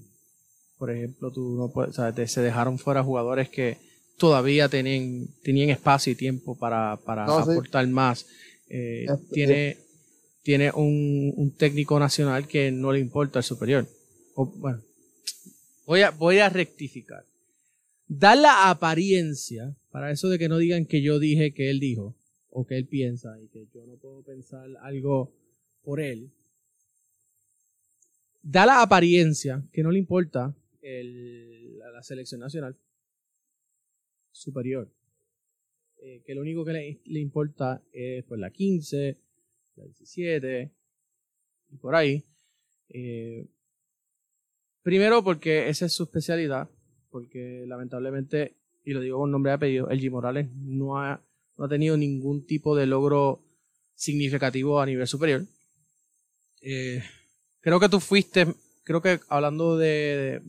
por 0.78 0.92
ejemplo, 0.92 1.32
tú 1.32 1.56
no 1.58 1.70
puedes, 1.70 1.98
o 1.98 2.14
sea, 2.14 2.28
se 2.28 2.42
dejaron 2.42 2.78
fuera 2.78 3.04
jugadores 3.04 3.50
que 3.50 3.78
todavía 4.18 4.70
tenían, 4.70 5.28
tenían 5.44 5.70
espacio 5.72 6.14
y 6.14 6.16
tiempo 6.16 6.56
para, 6.56 6.98
para 6.98 7.26
aportar 7.26 7.88
más. 7.88 8.28
Eh, 8.70 9.08
tiene 9.32 9.78
tiene 10.44 10.72
un, 10.72 11.34
un, 11.36 11.52
técnico 11.52 12.00
nacional 12.00 12.48
que 12.48 12.72
no 12.72 12.92
le 12.92 13.00
importa 13.00 13.40
el 13.40 13.44
superior. 13.44 13.88
O, 14.36 14.46
bueno, 14.46 14.82
Voy 15.90 16.02
a, 16.02 16.12
voy 16.12 16.38
a 16.38 16.50
rectificar. 16.50 17.26
Da 18.08 18.36
la 18.36 18.70
apariencia, 18.70 19.76
para 19.90 20.12
eso 20.12 20.30
de 20.30 20.38
que 20.38 20.48
no 20.48 20.60
digan 20.60 20.86
que 20.86 21.02
yo 21.02 21.18
dije 21.18 21.52
que 21.52 21.72
él 21.72 21.80
dijo, 21.80 22.16
o 22.52 22.68
que 22.68 22.78
él 22.78 22.86
piensa, 22.86 23.42
y 23.42 23.48
que 23.48 23.66
yo 23.74 23.88
no 23.88 23.96
puedo 23.96 24.22
pensar 24.22 24.70
algo 24.84 25.34
por 25.82 26.00
él. 26.00 26.30
Da 28.44 28.68
la 28.68 28.84
apariencia 28.84 29.64
que 29.74 29.82
no 29.82 29.90
le 29.90 29.98
importa 29.98 30.56
el, 30.84 31.80
la 31.80 32.04
selección 32.04 32.40
nacional 32.40 32.76
superior. 34.32 34.92
Eh, 36.02 36.22
que 36.26 36.34
lo 36.34 36.42
único 36.42 36.64
que 36.64 37.00
le, 37.04 37.20
importa 37.20 37.82
es 37.92 38.24
pues, 38.26 38.40
la 38.40 38.50
15, 38.52 39.18
la 39.76 39.84
17 39.84 40.72
y 41.72 41.78
por 41.78 41.96
ahí. 41.96 42.24
Eh, 42.90 43.46
Primero 44.90 45.24
porque 45.24 45.70
esa 45.70 45.86
es 45.86 45.94
su 45.94 46.04
especialidad, 46.04 46.70
porque 47.12 47.64
lamentablemente, 47.68 48.56
y 48.86 48.94
lo 48.94 49.02
digo 49.02 49.20
con 49.20 49.30
nombre 49.30 49.52
y 49.52 49.54
apellido, 49.54 49.90
el 49.90 50.02
G. 50.02 50.10
Morales 50.10 50.50
no 50.56 50.98
ha, 50.98 51.22
no 51.58 51.66
ha 51.66 51.70
tenido 51.70 51.98
ningún 51.98 52.46
tipo 52.46 52.76
de 52.76 52.86
logro 52.86 53.44
significativo 53.94 54.80
a 54.80 54.86
nivel 54.86 55.06
superior. 55.06 55.46
Eh, 56.62 57.04
creo 57.60 57.80
que 57.80 57.90
tú 57.90 58.00
fuiste, 58.00 58.48
creo 58.84 59.02
que 59.02 59.20
hablando 59.28 59.78
de, 59.78 60.42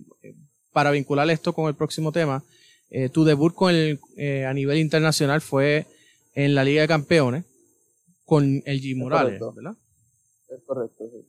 para 0.72 0.92
vincular 0.92 1.28
esto 1.28 1.52
con 1.52 1.68
el 1.68 1.74
próximo 1.74 2.12
tema, 2.12 2.44
eh, 2.90 3.08
tu 3.08 3.24
debut 3.24 3.54
con 3.54 3.72
el, 3.74 4.00
eh, 4.16 4.44
a 4.44 4.52
nivel 4.52 4.78
internacional 4.78 5.40
fue 5.40 5.86
en 6.34 6.54
la 6.54 6.64
Liga 6.64 6.82
de 6.82 6.88
Campeones 6.88 7.44
con 8.24 8.62
el 8.64 8.80
G. 8.80 8.96
Morales, 8.96 9.40
¿verdad? 9.54 9.74
Es 10.48 10.60
correcto, 10.66 11.04
sí. 11.10 11.26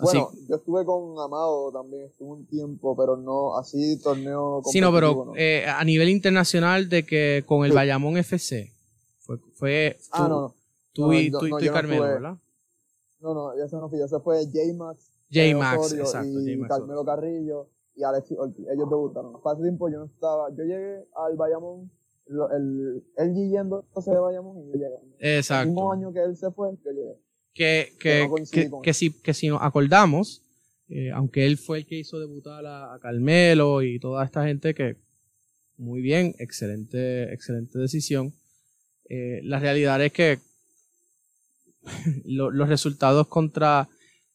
Bueno, 0.00 0.30
yo 0.48 0.56
estuve 0.56 0.84
con 0.84 1.18
Amado 1.18 1.70
también, 1.72 2.04
estuve 2.04 2.30
un 2.30 2.46
tiempo, 2.46 2.96
pero 2.96 3.16
no 3.16 3.56
así 3.58 4.00
torneo. 4.02 4.62
Sí, 4.64 4.80
no, 4.80 4.92
pero 4.92 5.34
Eh, 5.36 5.66
a 5.66 5.84
nivel 5.84 6.08
internacional 6.08 6.88
de 6.88 7.04
que 7.04 7.44
con 7.46 7.64
el 7.66 7.72
Bayamón 7.72 8.16
FC 8.16 8.72
fue, 9.18 9.38
fue 9.54 9.98
ah, 10.12 10.22
no, 10.22 10.28
no. 10.28 10.54
tú, 10.92 11.12
y, 11.12 11.30
tú, 11.30 11.46
y 11.46 11.68
Carmelo, 11.68 12.02
¿verdad? 12.02 12.36
No, 13.20 13.34
no, 13.34 13.52
ese 13.52 13.76
no 13.76 13.88
fui, 13.90 14.00
ese 14.00 14.18
fue 14.20 14.46
J-Max, 14.46 15.12
J-Max, 15.30 15.92
exacto, 15.92 16.40
y 16.40 16.58
Carmelo 16.62 17.04
Carrillo 17.04 17.68
y 18.00 18.34
Ortiz, 18.34 18.66
ellos 18.72 18.90
debutaron. 18.90 19.36
Hace 19.36 19.54
ese 19.54 19.62
tiempo 19.62 19.88
yo 19.88 19.98
no 19.98 20.04
estaba, 20.06 20.50
yo 20.50 20.64
llegué 20.64 21.04
al 21.14 21.36
Bayamón, 21.36 21.90
el, 22.28 23.04
él 23.16 23.34
yéndose 23.34 24.10
de 24.10 24.18
Bayamón 24.18 24.58
y 24.58 24.66
yo 24.68 24.72
llegué. 24.74 25.38
Exacto. 25.38 25.62
El 25.62 25.74
mismo 25.74 25.92
año 25.92 26.12
que 26.12 26.22
él 26.22 26.36
se 26.36 26.50
fue, 26.50 26.70
yo 26.84 26.90
llegué 26.90 27.16
que, 27.54 27.92
que, 27.98 28.28
que, 28.82 28.94
si, 28.94 29.10
que 29.10 29.34
si 29.34 29.48
nos 29.48 29.62
acordamos, 29.62 30.42
eh, 30.88 31.10
aunque 31.12 31.46
él 31.46 31.58
fue 31.58 31.78
el 31.78 31.86
que 31.86 31.98
hizo 31.98 32.18
debutar 32.18 32.64
a, 32.66 32.98
Carmelo 33.00 33.82
y 33.82 33.98
toda 33.98 34.24
esta 34.24 34.46
gente 34.46 34.74
que 34.74 34.96
muy 35.76 36.00
bien, 36.00 36.34
excelente, 36.38 37.32
excelente 37.32 37.78
decisión. 37.78 38.34
Eh, 39.08 39.40
la 39.42 39.58
realidad 39.58 40.02
es 40.02 40.12
que 40.12 40.38
los 42.24 42.68
resultados 42.68 43.26
contra, 43.28 43.88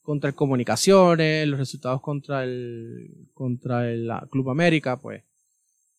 contra 0.06 0.30
el 0.30 0.36
Comunicaciones, 0.36 1.48
los 1.48 1.60
resultados 1.60 2.02
contra 2.02 2.44
el, 2.44 3.28
contra 3.34 3.92
el 3.92 4.10
Club 4.30 4.52
América, 4.52 4.98
pues, 5.02 5.24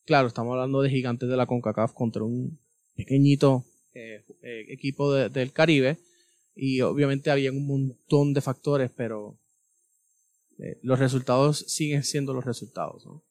claro, 0.07 0.29
estamos 0.29 0.53
hablando 0.53 0.81
de 0.81 0.90
gigantes 0.90 1.29
de 1.29 1.37
la 1.37 1.47
CONCACAF 1.47 1.92
contra 1.92 2.23
un 2.23 2.59
pequeñito 2.95 3.64
eh, 3.92 4.25
equipo 4.69 5.12
del 5.12 5.53
Caribe 5.53 5.99
y 6.55 6.81
obviamente 6.81 7.31
había 7.31 7.53
un 7.53 7.66
montón 7.66 8.33
de 8.33 8.40
factores, 8.40 8.90
pero 8.97 9.38
eh, 10.59 10.79
los 10.83 10.99
resultados 10.99 11.64
siguen 11.66 12.03
siendo 12.03 12.33
los 12.33 12.45
resultados. 12.45 13.05
¿no? 13.05 13.23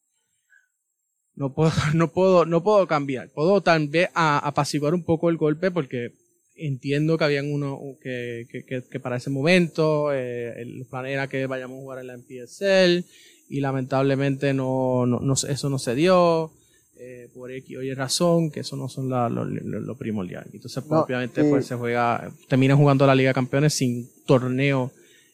No 1.36 1.54
puedo, 1.54 1.72
no 1.94 2.12
puedo, 2.12 2.46
no 2.46 2.64
puedo 2.64 2.86
cambiar. 2.88 3.32
Puedo 3.32 3.62
también 3.62 4.10
apaciguar 4.14 4.94
un 4.94 5.04
poco 5.04 5.30
el 5.30 5.38
golpe 5.38 5.72
porque 5.72 6.14
entiendo 6.56 7.18
que 7.18 7.24
habían 7.24 7.52
uno 7.52 7.80
que, 8.02 8.48
que, 8.50 8.84
que, 8.84 9.00
para 9.00 9.18
ese 9.18 9.30
momento 9.30 10.14
eh, 10.14 10.62
el 10.62 10.86
plan 10.90 11.06
era 11.06 11.28
que 11.28 11.46
vayamos 11.48 11.78
a 11.78 11.82
jugar 11.82 12.00
en 12.00 12.08
la 12.08 12.18
MPSL 12.18 13.06
y 13.50 13.60
lamentablemente 13.60 14.54
no, 14.54 15.06
no, 15.06 15.20
no 15.20 15.34
eso 15.34 15.70
no 15.70 15.80
se 15.80 15.96
dio 15.96 16.52
eh, 16.98 17.30
por 17.34 17.52
X 17.52 17.78
oye 17.78 17.94
razón, 17.94 18.52
que 18.52 18.62
eso 18.62 18.78
no 18.78 18.88
son 18.88 19.10
lo, 19.10 19.98
primordial. 19.98 20.48
Entonces, 20.54 20.84
pues, 20.88 21.02
obviamente, 21.02 21.44
pues 21.44 21.66
se 21.66 21.76
juega, 21.76 22.32
terminan 22.48 22.78
jugando 22.78 23.06
la 23.06 23.16
Liga 23.16 23.32
de 23.32 23.34
Campeones 23.34 23.74
sin 23.74 24.10
torneo 24.26 24.92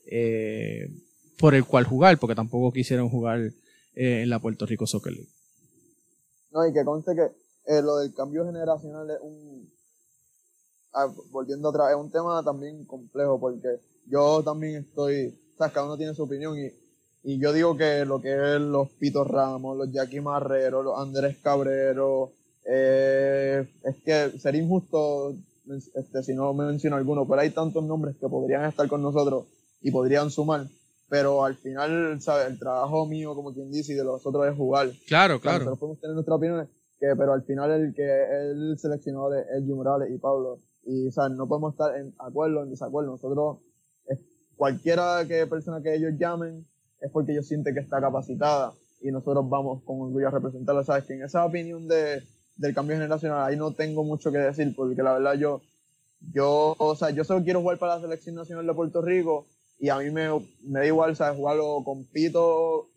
eh, 0.08 0.90
por 1.38 1.56
el 1.56 1.66
cual 1.66 1.86
jugar, 1.86 2.18
porque 2.18 2.36
tampoco 2.36 2.74
quisieron 2.74 3.10
jugar 3.10 3.40
eh, 3.96 4.22
en 4.24 4.30
la 4.30 4.40
Puerto 4.40 4.66
Rico 4.66 4.88
Soccer 4.88 5.14
League. 5.14 5.30
No, 6.52 6.68
y 6.68 6.74
que 6.74 6.84
conste 6.84 7.16
que 7.16 7.24
eh, 7.74 7.82
lo 7.82 7.98
del 7.98 8.14
cambio 8.14 8.46
generacional 8.46 9.10
es 9.10 9.18
un, 9.22 9.72
ah, 10.94 11.08
volviendo 11.32 11.70
atrás, 11.70 11.92
es 11.92 11.98
un 11.98 12.12
tema 12.12 12.44
también 12.44 12.86
complejo, 12.86 13.40
porque 13.40 13.80
yo 14.08 14.42
también 14.44 14.76
estoy, 14.78 15.38
o 15.56 15.58
sea, 15.58 15.72
cada 15.72 15.86
uno 15.86 15.98
tiene 15.98 16.14
su 16.14 16.24
opinión 16.24 16.58
y 16.58 16.72
y 17.24 17.40
yo 17.40 17.54
digo 17.54 17.78
que 17.78 18.04
lo 18.06 18.20
que 18.20 18.34
es 18.34 18.62
los 18.62 18.90
Pito 18.90 19.24
Ramos, 19.24 19.78
los 19.78 19.92
Jackie 19.92 20.22
Marrero, 20.22 20.82
los 20.82 21.00
Andrés 21.00 21.38
Cabrero, 21.42 22.32
eh, 22.66 23.68
es 23.84 23.96
que 24.04 24.40
sería 24.40 24.62
injusto 24.62 25.36
este, 25.94 26.24
si 26.24 26.34
no 26.34 26.54
me 26.54 26.66
menciono 26.66 26.96
alguno, 26.96 27.28
pero 27.28 27.42
hay 27.42 27.52
tantos 27.52 27.84
nombres 27.84 28.16
que 28.20 28.28
podrían 28.28 28.66
estar 28.66 28.88
con 28.88 29.02
nosotros 29.02 29.46
y 29.82 29.92
podrían 29.92 30.32
sumar. 30.32 30.66
Pero 31.10 31.44
al 31.44 31.56
final, 31.56 32.22
¿sabes? 32.22 32.48
El 32.48 32.58
trabajo 32.58 33.06
mío, 33.06 33.36
como 33.36 33.54
quien 33.54 33.70
dice, 33.70 33.94
y 33.94 33.96
de 33.96 34.04
los 34.04 34.26
otros 34.26 34.48
es 34.48 34.56
jugar. 34.56 34.90
Claro, 35.08 35.40
claro. 35.40 35.60
Nosotros 35.60 35.80
podemos 35.80 36.00
tener 36.00 36.14
nuestras 36.16 36.38
opiniones, 36.38 36.70
que, 37.00 37.08
pero 37.18 37.34
al 37.34 37.44
final 37.44 37.70
el 37.70 37.94
que 37.94 38.04
el 38.04 38.80
seleccionador 38.80 39.38
es 39.38 39.46
Elgin 39.58 39.76
Morales 39.76 40.10
y 40.10 40.18
Pablo. 40.18 40.60
Y, 40.84 41.12
¿sabes? 41.12 41.38
No 41.38 41.48
podemos 41.48 41.74
estar 41.74 41.96
en 41.96 42.14
acuerdo, 42.20 42.64
en 42.64 42.72
desacuerdo. 42.72 43.12
Nosotros, 43.12 43.60
cualquiera 44.56 45.26
que 45.28 45.48
persona 45.48 45.82
que 45.82 45.96
ellos 45.96 46.14
llamen, 46.18 46.66
es 47.02 47.12
porque 47.12 47.32
ellos 47.32 47.48
sienten 47.48 47.74
que 47.74 47.82
está 47.82 48.00
capacitada. 48.00 48.74
y 49.02 49.12
nosotros 49.12 49.50
vamos 49.50 49.82
con 49.84 50.00
orgullo 50.00 50.28
a 50.28 50.32
representarlo. 50.32 50.84
Sabes 50.84 51.06
que 51.06 51.14
en 51.14 51.24
esa 51.24 51.44
opinión 51.44 51.88
de, 51.88 52.22
del 52.56 52.74
cambio 52.76 52.96
generacional 52.96 53.44
ahí 53.44 53.58
no 53.58 53.72
tengo 53.72 54.04
mucho 54.04 54.32
que 54.32 54.38
decir 54.38 54.74
porque 54.76 55.02
la 55.02 55.14
verdad 55.14 55.34
yo, 55.34 55.62
yo, 56.32 56.76
o 56.78 56.96
sea, 56.96 57.10
yo 57.10 57.24
solo 57.24 57.44
quiero 57.44 57.62
jugar 57.62 57.80
para 57.80 57.96
la 57.96 58.02
selección 58.02 58.36
nacional 58.36 58.68
de 58.68 58.74
Puerto 58.74 59.02
Rico 59.02 59.48
y 59.80 59.90
a 59.90 59.98
mí 59.98 60.12
me, 60.12 60.30
me 60.64 60.80
da 60.80 60.86
igual, 60.86 61.16
¿sabes? 61.16 61.38
Jugarlo 61.38 61.82
con 61.84 62.06
Pito 62.06 62.90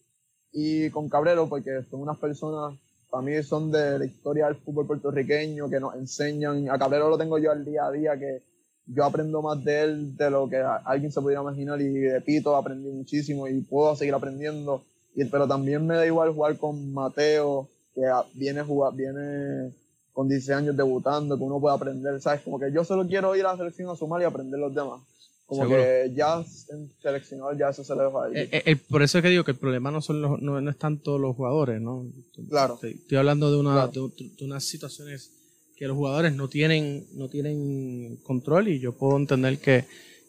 y 0.53 0.91
con 0.91 1.09
Cabrero 1.09 1.49
porque 1.49 1.83
son 1.91 2.03
unas 2.03 2.19
personas, 2.19 2.79
para 3.15 3.27
mí 3.27 3.41
son 3.45 3.71
de 3.71 3.97
la 3.97 4.05
historia 4.07 4.47
del 4.47 4.57
fútbol 4.57 4.89
puertorriqueño 4.89 5.71
que 5.71 5.79
nos 5.79 5.95
enseñan. 5.95 6.69
A 6.69 6.77
Cabrero 6.77 7.09
lo 7.09 7.17
tengo 7.17 7.39
yo 7.39 7.53
al 7.53 7.65
día 7.65 7.87
a 7.87 7.93
día 7.93 8.19
que 8.19 8.43
yo 8.87 9.05
aprendo 9.05 9.41
más 9.41 9.63
de 9.63 9.83
él 9.83 10.17
de 10.17 10.31
lo 10.33 10.49
que 10.49 10.61
alguien 10.85 11.13
se 11.13 11.21
pudiera 11.21 11.41
imaginar 11.41 11.81
y 11.81 11.91
de 11.91 12.21
Pito 12.23 12.57
aprendí 12.57 12.91
muchísimo 12.91 13.47
y 13.47 13.61
puedo 13.61 13.95
seguir 13.95 14.15
aprendiendo. 14.15 14.83
Y, 15.15 15.27
pero 15.27 15.47
también 15.47 15.87
me 15.87 15.95
da 15.95 16.05
igual 16.05 16.35
jugar 16.35 16.59
con 16.59 16.93
Mateo, 16.93 17.69
que 17.95 18.03
viene, 18.35 18.63
jugar, 18.63 18.93
viene 18.97 19.73
con 20.13 20.29
16 20.29 20.59
años 20.59 20.77
debutando, 20.77 21.39
que 21.39 21.45
uno 21.45 21.61
puede 21.61 21.77
aprender, 21.77 22.21
¿sabes? 22.21 22.41
Como 22.41 22.59
que 22.59 22.73
yo 22.73 22.83
solo 22.83 23.07
quiero 23.07 23.37
ir 23.37 23.47
a 23.47 23.53
la 23.53 23.59
selección 23.59 23.91
a 23.91 23.95
sumar 23.95 24.23
y 24.23 24.25
aprender 24.25 24.59
los 24.59 24.75
demás. 24.75 25.01
Como 25.47 25.69
que 25.69 26.11
ya 26.15 26.43
en 26.71 26.91
seleccionador 27.03 27.59
ya 27.59 27.69
eso 27.69 27.85
se 27.85 27.95
le 27.95 28.03
deja 28.05 28.29
eh, 28.33 28.63
eh, 28.65 28.77
por 28.77 29.03
eso 29.03 29.19
es 29.19 29.23
que 29.23 29.29
digo 29.29 29.45
que 29.45 29.51
el 29.51 29.59
problema 29.59 29.91
no 29.91 30.01
son 30.01 30.23
los, 30.23 30.41
no, 30.41 30.59
es 30.71 30.79
tanto 30.79 31.19
los 31.19 31.37
jugadores, 31.37 31.83
¿no? 31.83 32.07
Claro. 32.49 32.79
Estoy, 32.83 33.19
hablando 33.19 33.51
de, 33.51 33.59
una, 33.59 33.89
de, 33.89 34.01
unas 34.41 34.65
situaciones 34.65 35.33
que 35.77 35.87
los 35.87 35.97
jugadores 35.97 36.35
no 36.35 36.49
tienen, 36.49 37.07
no 37.13 37.29
tienen 37.29 38.17
control 38.23 38.69
y 38.69 38.81
yo 38.81 38.97
puedo 38.97 39.19
entender 39.19 39.59
que, 39.59 39.85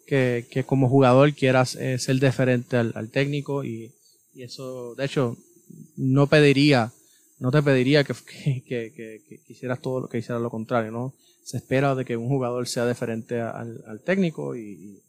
que, 0.06 0.47
que 0.51 0.65
como 0.65 0.89
jugador 0.89 1.34
quieras 1.34 1.75
eh, 1.75 1.97
ser 1.97 2.19
diferente 2.19 2.75
al, 2.75 2.91
al 2.95 3.10
técnico 3.10 3.63
y, 3.63 3.93
y, 4.34 4.43
eso, 4.43 4.95
de 4.95 5.06
hecho, 5.06 5.38
no 5.95 6.28
pediría, 6.28 6.91
no 7.39 7.51
te 7.51 7.63
pediría 7.63 8.04
que, 8.04 8.13
que, 8.67 8.91
que, 8.93 9.41
hicieras 9.47 9.80
todo 9.82 10.01
lo 10.01 10.08
que 10.10 10.17
hicieras 10.17 10.41
lo 10.41 10.49
contrario, 10.49 10.91
¿no? 10.91 11.13
Se 11.45 11.58
espera 11.58 11.95
de 11.95 12.04
que 12.04 12.17
un 12.17 12.28
jugador 12.28 12.67
sea 12.67 12.86
diferente 12.86 13.39
al, 13.39 13.82
al 13.88 14.01
técnico 14.01 14.58
y, 14.58 15.01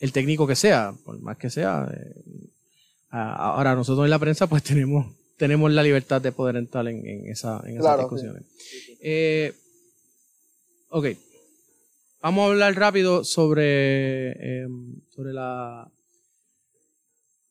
el 0.00 0.12
técnico 0.12 0.46
que 0.46 0.56
sea, 0.56 0.94
por 1.04 1.18
más 1.20 1.36
que 1.36 1.50
sea. 1.50 1.88
Eh, 1.92 2.48
ahora 3.10 3.74
nosotros 3.74 4.04
en 4.04 4.10
la 4.10 4.18
prensa 4.18 4.46
pues 4.46 4.62
tenemos 4.62 5.06
tenemos 5.38 5.70
la 5.70 5.82
libertad 5.82 6.20
de 6.20 6.32
poder 6.32 6.56
entrar 6.56 6.88
en, 6.88 7.06
en, 7.06 7.30
esa, 7.30 7.62
en 7.66 7.78
esas 7.78 7.98
discusiones. 7.98 8.42
Eh, 9.02 9.54
Ok. 10.90 11.08
Vamos 12.22 12.48
a 12.48 12.52
hablar 12.52 12.74
rápido 12.74 13.24
sobre, 13.24 14.62
em, 14.62 15.00
sobre 15.14 15.32
la 15.32 15.90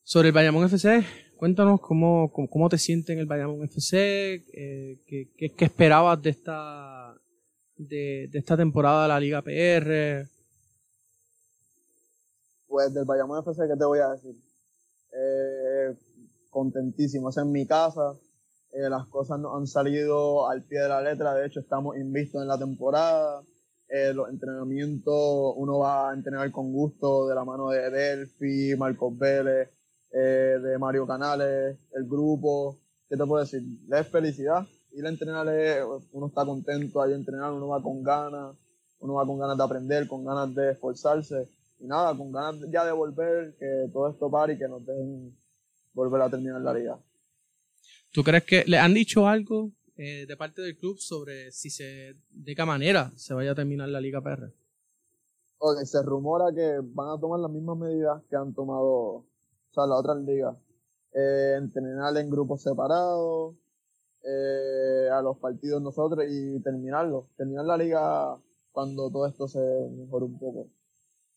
sobre 0.02 0.28
el 0.28 0.34
Bayamón 0.34 0.64
FC. 0.64 1.04
Cuéntanos 1.36 1.80
cómo, 1.80 2.32
cómo, 2.32 2.68
te 2.68 2.78
sientes 2.78 3.10
en 3.10 3.20
el 3.20 3.26
Bayamón 3.26 3.62
FC, 3.64 4.42
eh, 4.52 4.98
qué, 5.06 5.28
qué, 5.36 5.64
esperabas 5.64 6.20
de 6.22 6.30
esta, 6.30 7.14
de, 7.76 8.28
de, 8.32 8.38
esta 8.38 8.56
temporada 8.56 9.02
de 9.02 9.08
la 9.08 9.20
Liga 9.20 9.42
PR. 9.42 10.28
Pues 12.76 12.92
del 12.92 13.06
Bayamón 13.06 13.38
FC, 13.38 13.66
¿qué 13.68 13.74
te 13.74 13.86
voy 13.86 14.00
a 14.00 14.10
decir? 14.10 14.36
Eh, 15.10 15.96
contentísimo, 16.50 17.30
es 17.30 17.38
en 17.38 17.50
mi 17.50 17.66
casa, 17.66 18.14
eh, 18.70 18.90
las 18.90 19.06
cosas 19.06 19.40
no 19.40 19.56
han 19.56 19.66
salido 19.66 20.46
al 20.46 20.62
pie 20.62 20.80
de 20.80 20.88
la 20.90 21.00
letra, 21.00 21.32
de 21.32 21.46
hecho 21.46 21.60
estamos 21.60 21.96
invistos 21.96 22.42
en 22.42 22.48
la 22.48 22.58
temporada, 22.58 23.40
eh, 23.88 24.12
los 24.12 24.28
entrenamientos, 24.28 25.54
uno 25.56 25.78
va 25.78 26.10
a 26.10 26.12
entrenar 26.12 26.52
con 26.52 26.70
gusto 26.70 27.26
de 27.26 27.34
la 27.34 27.46
mano 27.46 27.70
de 27.70 27.88
Delphi, 27.88 28.76
Marcos 28.76 29.16
Vélez, 29.16 29.70
eh, 30.12 30.58
de 30.62 30.76
Mario 30.78 31.06
Canales, 31.06 31.78
el 31.94 32.04
grupo, 32.06 32.78
¿qué 33.08 33.16
te 33.16 33.24
puedo 33.24 33.42
decir? 33.42 33.62
Es 33.90 34.06
felicidad, 34.08 34.66
ir 34.92 35.06
a 35.06 35.08
entrenar, 35.08 35.46
uno 36.12 36.26
está 36.26 36.44
contento 36.44 37.00
ahí 37.00 37.14
a 37.14 37.16
entrenar, 37.16 37.54
uno 37.54 37.68
va 37.68 37.82
con 37.82 38.02
ganas, 38.02 38.54
uno 38.98 39.14
va 39.14 39.24
con 39.24 39.38
ganas 39.38 39.56
de 39.56 39.64
aprender, 39.64 40.06
con 40.06 40.26
ganas 40.26 40.54
de 40.54 40.72
esforzarse, 40.72 41.55
y 41.78 41.86
nada, 41.86 42.16
con 42.16 42.32
ganas 42.32 42.60
ya 42.70 42.84
de 42.84 42.92
volver, 42.92 43.56
que 43.58 43.88
todo 43.92 44.10
esto 44.10 44.30
pare 44.30 44.54
y 44.54 44.58
que 44.58 44.68
nos 44.68 44.84
dejen 44.84 45.36
volver 45.92 46.22
a 46.22 46.30
terminar 46.30 46.60
la 46.60 46.72
liga. 46.72 46.98
¿Tú 48.12 48.22
crees 48.22 48.44
que 48.44 48.64
le 48.66 48.78
han 48.78 48.94
dicho 48.94 49.26
algo 49.26 49.72
eh, 49.96 50.26
de 50.26 50.36
parte 50.36 50.62
del 50.62 50.76
club 50.76 50.98
sobre 50.98 51.50
si 51.52 51.70
se, 51.70 52.14
de 52.30 52.54
qué 52.54 52.64
manera 52.64 53.12
se 53.16 53.34
vaya 53.34 53.52
a 53.52 53.54
terminar 53.54 53.88
la 53.88 54.00
Liga 54.00 54.20
PR? 54.20 54.52
Ok, 55.58 55.84
se 55.84 56.02
rumora 56.02 56.52
que 56.54 56.80
van 56.82 57.08
a 57.08 57.20
tomar 57.20 57.40
las 57.40 57.50
mismas 57.50 57.78
medidas 57.78 58.22
que 58.28 58.36
han 58.36 58.52
tomado, 58.52 58.84
o 58.84 59.26
sea, 59.72 59.86
las 59.86 59.98
otras 59.98 60.18
ligas. 60.18 60.54
Eh, 61.14 61.54
entrenar 61.56 62.14
en 62.18 62.28
grupos 62.28 62.62
separados, 62.62 63.56
eh, 64.22 65.08
a 65.10 65.22
los 65.22 65.38
partidos 65.38 65.80
nosotros 65.80 66.26
y 66.28 66.60
terminarlo. 66.60 67.28
Terminar 67.36 67.64
la 67.64 67.76
liga 67.78 68.36
cuando 68.72 69.10
todo 69.10 69.26
esto 69.26 69.48
se 69.48 69.60
mejore 69.96 70.26
un 70.26 70.38
poco. 70.38 70.68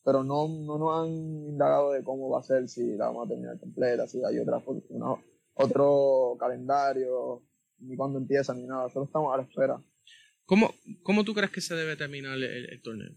Pero 0.03 0.23
no, 0.23 0.47
no 0.47 0.77
nos 0.77 1.03
han 1.03 1.09
indagado 1.49 1.91
de 1.91 2.03
cómo 2.03 2.29
va 2.29 2.39
a 2.39 2.43
ser, 2.43 2.67
si 2.69 2.95
la 2.95 3.07
vamos 3.07 3.25
a 3.25 3.29
terminar 3.29 3.59
completa, 3.59 4.07
si 4.07 4.23
hay 4.23 4.39
otra, 4.39 4.61
una, 4.89 5.15
otro 5.55 6.37
calendario, 6.39 7.43
ni 7.79 7.95
cuándo 7.95 8.17
empieza, 8.17 8.53
ni 8.53 8.65
nada. 8.65 8.89
Solo 8.89 9.05
estamos 9.05 9.33
a 9.33 9.37
la 9.37 9.43
espera. 9.43 9.81
¿Cómo, 10.45 10.73
cómo 11.03 11.23
tú 11.23 11.33
crees 11.33 11.51
que 11.51 11.61
se 11.61 11.75
debe 11.75 11.95
terminar 11.95 12.37
el, 12.37 12.81
torneo? 12.81 13.11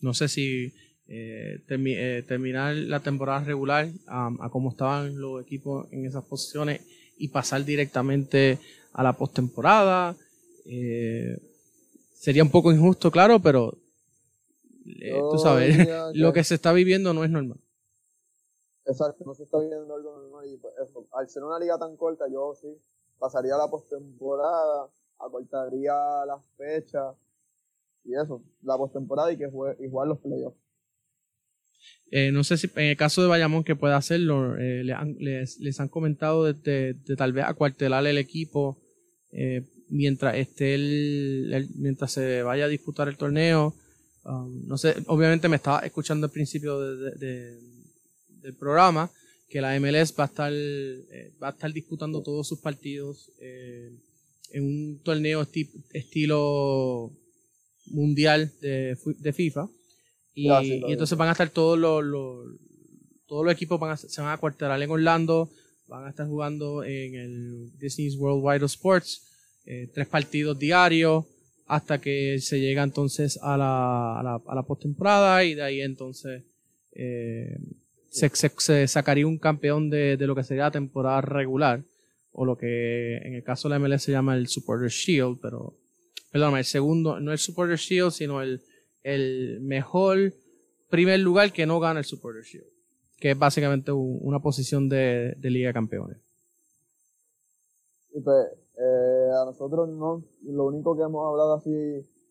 No 0.00 0.14
sé 0.14 0.28
si 0.28 0.72
eh, 1.08 1.60
eh, 1.68 2.24
terminar 2.26 2.74
la 2.74 3.00
temporada 3.00 3.44
regular 3.44 3.90
a 4.06 4.48
cómo 4.50 4.70
estaban 4.70 5.18
los 5.18 5.42
equipos 5.42 5.86
en 5.92 6.06
esas 6.06 6.24
posiciones 6.24 6.80
y 7.18 7.28
pasar 7.28 7.64
directamente 7.64 8.58
a 8.92 9.02
la 9.02 9.12
postemporada. 9.12 10.16
Eh, 10.66 11.36
sería 12.14 12.42
un 12.42 12.50
poco 12.50 12.72
injusto, 12.72 13.10
claro, 13.10 13.40
pero 13.40 13.76
tú 14.84 15.38
sabes, 15.38 15.76
lo 16.14 16.32
que 16.32 16.44
se 16.44 16.54
está 16.54 16.72
viviendo 16.72 17.14
no 17.14 17.24
es 17.24 17.30
normal. 17.30 17.58
Exacto, 18.86 19.24
no 19.24 19.34
se 19.34 19.44
está 19.44 19.58
viendo 19.58 19.94
algo 19.94 20.16
normal 20.16 20.46
y 20.46 20.58
pues, 20.58 20.74
eso, 20.82 21.06
al 21.12 21.28
ser 21.28 21.42
una 21.42 21.58
liga 21.58 21.78
tan 21.78 21.96
corta, 21.96 22.26
yo 22.30 22.54
sí 22.54 22.68
pasaría 23.18 23.56
la 23.56 23.68
postemporada, 23.68 24.90
acortaría 25.18 25.94
las 26.26 26.46
fechas 26.56 27.16
y 28.04 28.14
eso, 28.14 28.42
la 28.62 28.76
postemporada 28.76 29.32
y 29.32 29.38
que 29.38 29.44
y 29.44 29.88
jugar 29.88 30.08
los 30.08 30.18
playoffs. 30.18 30.58
Eh, 32.10 32.30
no 32.32 32.44
sé 32.44 32.56
si 32.56 32.70
en 32.76 32.84
el 32.84 32.96
caso 32.96 33.22
de 33.22 33.28
Bayamón 33.28 33.64
que 33.64 33.76
pueda 33.76 33.96
hacerlo, 33.96 34.56
eh, 34.56 34.84
les, 34.84 35.80
han 35.80 35.88
comentado 35.88 36.44
de, 36.44 36.96
tal 37.16 37.32
vez 37.32 37.44
acuartelar 37.44 38.06
el 38.06 38.18
equipo 38.18 38.78
eh, 39.32 39.62
mientras 39.88 40.36
esté 40.36 40.74
el, 40.74 41.68
mientras 41.76 42.12
se 42.12 42.42
vaya 42.42 42.66
a 42.66 42.68
disputar 42.68 43.08
el 43.08 43.16
torneo. 43.16 43.74
Um, 44.24 44.66
no 44.66 44.78
sé, 44.78 44.96
obviamente 45.06 45.48
me 45.48 45.56
estaba 45.56 45.80
escuchando 45.80 46.26
al 46.26 46.32
principio 46.32 46.80
de, 46.80 47.58
del 48.40 48.54
programa, 48.54 49.10
que 49.48 49.60
la 49.60 49.78
MLS 49.78 50.14
va 50.18 50.24
a 50.24 50.26
estar, 50.26 50.52
eh, 50.52 51.32
va 51.42 51.48
a 51.48 51.50
estar 51.50 51.72
disputando 51.72 52.22
todos 52.22 52.48
sus 52.48 52.60
partidos 52.60 53.30
eh, 53.38 53.92
en 54.52 54.64
un 54.64 55.00
torneo 55.02 55.46
estilo 55.92 57.12
mundial 57.86 58.50
de, 58.60 59.32
FIFA. 59.34 59.68
Y, 60.34 60.48
entonces 60.90 61.16
van 61.18 61.28
a 61.28 61.32
estar 61.32 61.50
todos 61.50 61.78
los, 61.78 62.58
todos 63.26 63.44
los 63.44 63.52
equipos 63.52 63.78
van 63.78 63.92
a, 63.92 63.96
se 63.96 64.20
van 64.20 64.32
a 64.32 64.38
cuartelar 64.38 64.80
en 64.82 64.90
Orlando, 64.90 65.50
van 65.86 66.06
a 66.06 66.10
estar 66.10 66.26
jugando 66.26 66.82
en 66.82 67.14
el 67.14 67.78
Disney's 67.78 68.16
Worldwide 68.16 68.64
Sports, 68.64 69.22
eh, 69.66 69.90
tres 69.92 70.08
partidos 70.08 70.58
diarios 70.58 71.24
hasta 71.66 72.00
que 72.00 72.38
se 72.40 72.60
llega 72.60 72.82
entonces 72.82 73.38
a 73.42 73.56
la, 73.56 74.20
a 74.20 74.22
la, 74.22 74.42
a 74.46 74.54
la 74.54 74.62
postemporada 74.62 75.44
y 75.44 75.54
de 75.54 75.62
ahí 75.62 75.80
entonces 75.80 76.44
eh, 76.92 77.58
se, 78.10 78.30
se, 78.30 78.86
sacaría 78.86 79.26
un 79.26 79.38
campeón 79.38 79.90
de, 79.90 80.16
de, 80.16 80.26
lo 80.26 80.34
que 80.34 80.44
sería 80.44 80.64
la 80.64 80.70
temporada 80.70 81.20
regular, 81.20 81.82
o 82.32 82.44
lo 82.44 82.56
que 82.56 83.16
en 83.18 83.34
el 83.34 83.42
caso 83.42 83.68
de 83.68 83.78
la 83.78 83.78
MLS 83.78 84.02
se 84.02 84.12
llama 84.12 84.36
el 84.36 84.46
Supporter 84.48 84.88
Shield, 84.88 85.38
pero, 85.40 85.74
perdón, 86.30 86.56
el 86.56 86.64
segundo, 86.64 87.18
no 87.20 87.32
el 87.32 87.38
Supporter 87.38 87.76
Shield, 87.76 88.12
sino 88.12 88.40
el, 88.42 88.62
el 89.02 89.60
mejor 89.62 90.32
primer 90.90 91.20
lugar 91.20 91.52
que 91.52 91.66
no 91.66 91.80
gana 91.80 92.00
el 92.00 92.04
Supporter 92.04 92.44
Shield, 92.44 92.66
que 93.18 93.32
es 93.32 93.38
básicamente 93.38 93.90
una 93.92 94.40
posición 94.40 94.88
de, 94.88 95.34
de 95.36 95.50
Liga 95.50 95.72
Campeones. 95.72 96.18
Pues, 98.12 98.46
eh, 98.76 99.30
a 99.40 99.44
nosotros 99.44 99.88
no, 99.88 100.24
lo 100.42 100.66
único 100.66 100.96
que 100.96 101.02
hemos 101.02 101.26
hablado 101.26 101.54
así, 101.54 101.70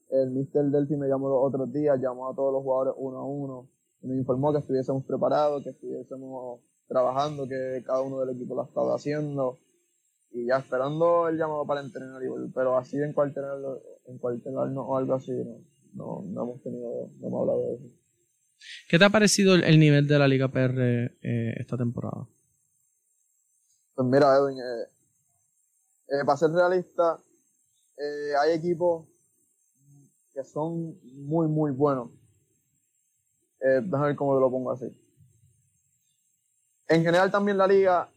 el 0.10 0.32
Mr. 0.32 0.72
Delphi 0.72 0.98
me 0.98 1.08
llamó 1.08 1.30
los 1.30 1.40
otros 1.42 1.72
días, 1.72 2.00
llamó 2.00 2.30
a 2.30 2.36
todos 2.36 2.52
los 2.54 2.64
jugadores 2.64 2.94
uno 2.98 3.18
a 3.18 3.26
uno, 3.26 3.70
nos 4.02 4.18
informó 4.18 4.52
que 4.52 4.60
estuviésemos 4.60 5.04
preparados, 5.06 5.64
que 5.64 5.70
estuviésemos 5.70 6.60
trabajando, 6.88 7.48
que 7.48 7.82
cada 7.86 8.02
uno 8.02 8.20
del 8.20 8.36
equipo 8.36 8.56
lo 8.56 8.62
ha 8.62 8.66
estado 8.66 8.94
haciendo 8.94 9.60
y 10.32 10.48
ya 10.48 10.58
esperando 10.58 11.28
el 11.28 11.38
llamado 11.38 11.66
para 11.66 11.82
entrenar 11.82 12.22
pero 12.54 12.78
así 12.78 12.98
en 12.98 13.14
cuartelarnos 13.14 13.80
en 14.06 14.78
o 14.78 14.98
algo 14.98 15.14
así 15.14 15.32
no, 15.94 16.24
no, 16.26 16.44
hemos 16.44 16.62
tenido, 16.64 17.12
no 17.20 17.28
hemos 17.28 17.42
hablado 17.42 17.68
de 17.68 17.76
eso. 17.76 17.96
¿Qué 18.90 18.98
te 18.98 19.06
ha 19.06 19.10
parecido 19.10 19.56
el, 19.56 19.80
nivel 19.80 20.08
de 20.08 20.20
la 20.20 20.28
Liga 20.28 20.48
PR 20.48 20.74
eh, 21.22 21.54
esta 21.58 21.78
temporada? 21.78 22.28
Pues 23.96 24.08
mira, 24.08 24.36
Edwin, 24.36 24.58
eh, 24.58 24.88
eh, 26.08 26.26
para 26.26 26.38
ser 26.38 26.52
realista, 26.52 27.20
eh, 27.98 28.36
hay 28.40 28.54
equipos 28.54 29.06
que 30.34 30.44
son 30.44 31.00
muy, 31.26 31.48
muy 31.48 31.72
buenos. 31.72 32.10
Eh, 33.60 33.82
déjame 33.84 34.08
ver 34.08 34.16
cómo 34.16 34.36
te 34.36 34.42
lo 34.42 34.52
pongo 34.52 34.72
así. 34.72 34.86
En 36.88 37.04
general 37.04 37.32
también 37.32 37.58
la 37.58 37.68
liga 37.68 38.10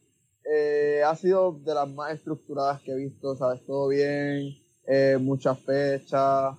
eh, 0.45 1.03
ha 1.07 1.14
sido 1.14 1.53
de 1.53 1.74
las 1.74 1.89
más 1.89 2.12
estructuradas 2.14 2.80
que 2.82 2.93
he 2.93 2.97
visto, 2.97 3.37
¿sabes? 3.37 3.64
Todo 3.64 3.89
bien, 3.89 4.57
muchas 5.20 5.59
fechas, 5.61 6.57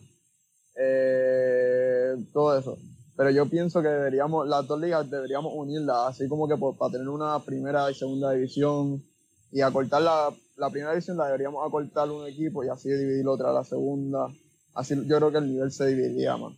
todo 2.34 2.57
eso. 2.57 2.78
Pero 3.15 3.32
yo 3.32 3.49
pienso 3.49 3.82
que 3.82 3.88
deberíamos, 3.88 4.47
las 4.47 4.67
dos 4.67 4.80
ligas 4.80 5.09
deberíamos 5.09 5.51
unirlas, 5.55 6.09
así 6.09 6.28
como 6.28 6.47
que 6.47 6.55
para 6.55 6.91
tener 6.91 7.09
una 7.09 7.39
primera 7.39 7.89
y 7.89 7.95
segunda 7.95 8.32
división 8.32 9.03
y 9.51 9.61
acortar 9.61 10.01
la, 10.03 10.32
la 10.58 10.70
primera 10.70 10.91
división 10.91 11.18
la 11.18 11.26
deberíamos 11.28 11.66
acortar 11.66 12.10
un 12.10 12.28
equipo 12.28 12.64
y 12.64 12.70
así 12.70 12.89
dividir 12.89 13.28
otra 13.28 13.49
a 13.49 13.53
la 13.53 13.64
segunda. 13.64 14.28
Así 14.74 14.95
yo 15.08 15.18
creo 15.18 15.32
que 15.32 15.38
el 15.39 15.47
nivel 15.47 15.72
se 15.72 15.88
dividiría 15.88 16.38
más. 16.38 16.53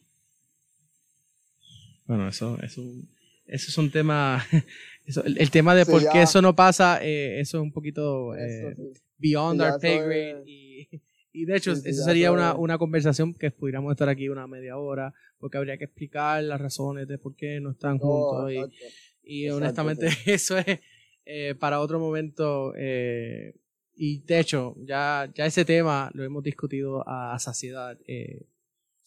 Bueno, 2.05 2.27
eso, 2.27 2.57
eso, 2.63 2.81
eso 3.45 3.67
es 3.69 3.77
un 3.77 3.91
tema. 3.91 4.43
Eso, 5.05 5.23
el, 5.23 5.39
el 5.41 5.49
tema 5.49 5.73
de 5.73 5.85
Sí, 5.85 5.91
por 5.91 6.03
ya. 6.03 6.11
qué 6.11 6.21
eso 6.21 6.39
no 6.39 6.55
pasa, 6.55 7.03
eh, 7.03 7.39
eso 7.39 7.57
es 7.57 7.63
un 7.63 7.71
poquito 7.71 8.35
eh, 8.35 8.75
sí. 8.77 8.83
beyond 9.17 9.59
Sí, 9.59 9.65
our 9.65 9.79
pay 9.79 9.97
grade. 10.01 10.43
Y, 10.45 10.87
y 11.33 11.45
de 11.45 11.55
hecho, 11.57 11.71
eso 11.71 12.03
sería 12.03 12.31
una, 12.31 12.53
una 12.53 12.77
conversación 12.77 13.33
que 13.33 13.49
pudiéramos 13.49 13.89
estar 13.91 14.07
aquí 14.07 14.29
una 14.29 14.45
media 14.45 14.77
hora, 14.77 15.11
porque 15.39 15.57
habría 15.57 15.79
que 15.79 15.85
explicar 15.85 16.43
las 16.43 16.61
razones 16.61 17.07
de 17.07 17.17
por 17.17 17.35
qué 17.35 17.59
no 17.59 17.71
están 17.71 17.97
juntos. 17.97 18.51
Y, 18.51 18.57
y 19.23 19.45
Exacto, 19.45 19.57
honestamente, 19.57 20.09
eso 20.27 20.59
es 20.59 20.79
eh, 21.25 21.55
para 21.55 21.79
otro 21.79 21.99
momento. 21.99 22.73
Y 24.01 24.19
de 24.19 24.39
hecho, 24.39 24.77
ya, 24.85 25.29
ya 25.35 25.45
ese 25.45 25.65
tema 25.65 26.09
lo 26.13 26.23
hemos 26.23 26.41
discutido 26.41 27.03
a, 27.05 27.37
saciedad 27.37 27.97
eh, 28.07 28.43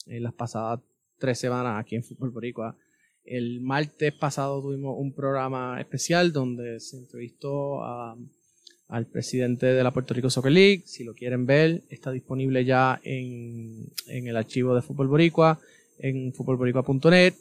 en 0.06 0.22
las 0.22 0.34
pasadas 0.34 0.80
tres 1.18 1.38
semanas 1.38 1.80
aquí 1.80 1.96
en 1.96 2.04
Fútbol 2.04 2.28
Boricua. 2.28 2.76
El 3.24 3.62
martes 3.62 4.12
pasado 4.12 4.60
tuvimos 4.60 4.94
un 4.98 5.14
programa 5.14 5.80
especial 5.80 6.30
donde 6.30 6.78
se 6.78 6.98
entrevistó 6.98 7.82
al 7.82 9.06
presidente 9.06 9.64
de 9.64 9.82
la 9.82 9.92
Puerto 9.92 10.12
Rico 10.12 10.28
Soccer 10.28 10.52
League. 10.52 10.82
Si 10.84 11.04
lo 11.04 11.14
quieren 11.14 11.46
ver, 11.46 11.80
está 11.88 12.10
disponible 12.10 12.66
ya 12.66 13.00
en, 13.02 13.86
en 14.08 14.26
el 14.26 14.36
archivo 14.36 14.74
de 14.74 14.82
Fútbol 14.82 15.08
Boricua, 15.08 15.58
en 16.00 16.34
futbolboricua.net. 16.34 17.32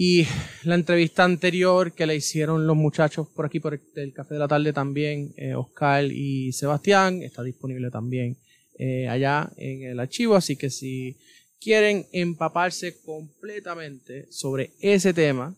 Y 0.00 0.28
la 0.62 0.76
entrevista 0.76 1.24
anterior 1.24 1.92
que 1.92 2.06
le 2.06 2.14
hicieron 2.14 2.68
los 2.68 2.76
muchachos 2.76 3.26
por 3.34 3.46
aquí, 3.46 3.58
por 3.58 3.74
el, 3.96 4.12
Café 4.12 4.34
de 4.34 4.38
la 4.38 4.46
Tarde 4.46 4.72
también, 4.72 5.34
eh, 5.36 5.56
Oscar 5.56 6.04
y 6.04 6.52
Sebastián, 6.52 7.20
está 7.24 7.42
disponible 7.42 7.90
también 7.90 8.36
eh, 8.78 9.08
allá 9.08 9.50
en 9.56 9.82
el 9.82 9.98
archivo. 9.98 10.36
Así 10.36 10.54
que 10.54 10.70
si 10.70 11.16
quieren 11.60 12.06
empaparse 12.12 13.00
completamente 13.00 14.30
sobre 14.30 14.70
ese 14.78 15.12
tema, 15.12 15.56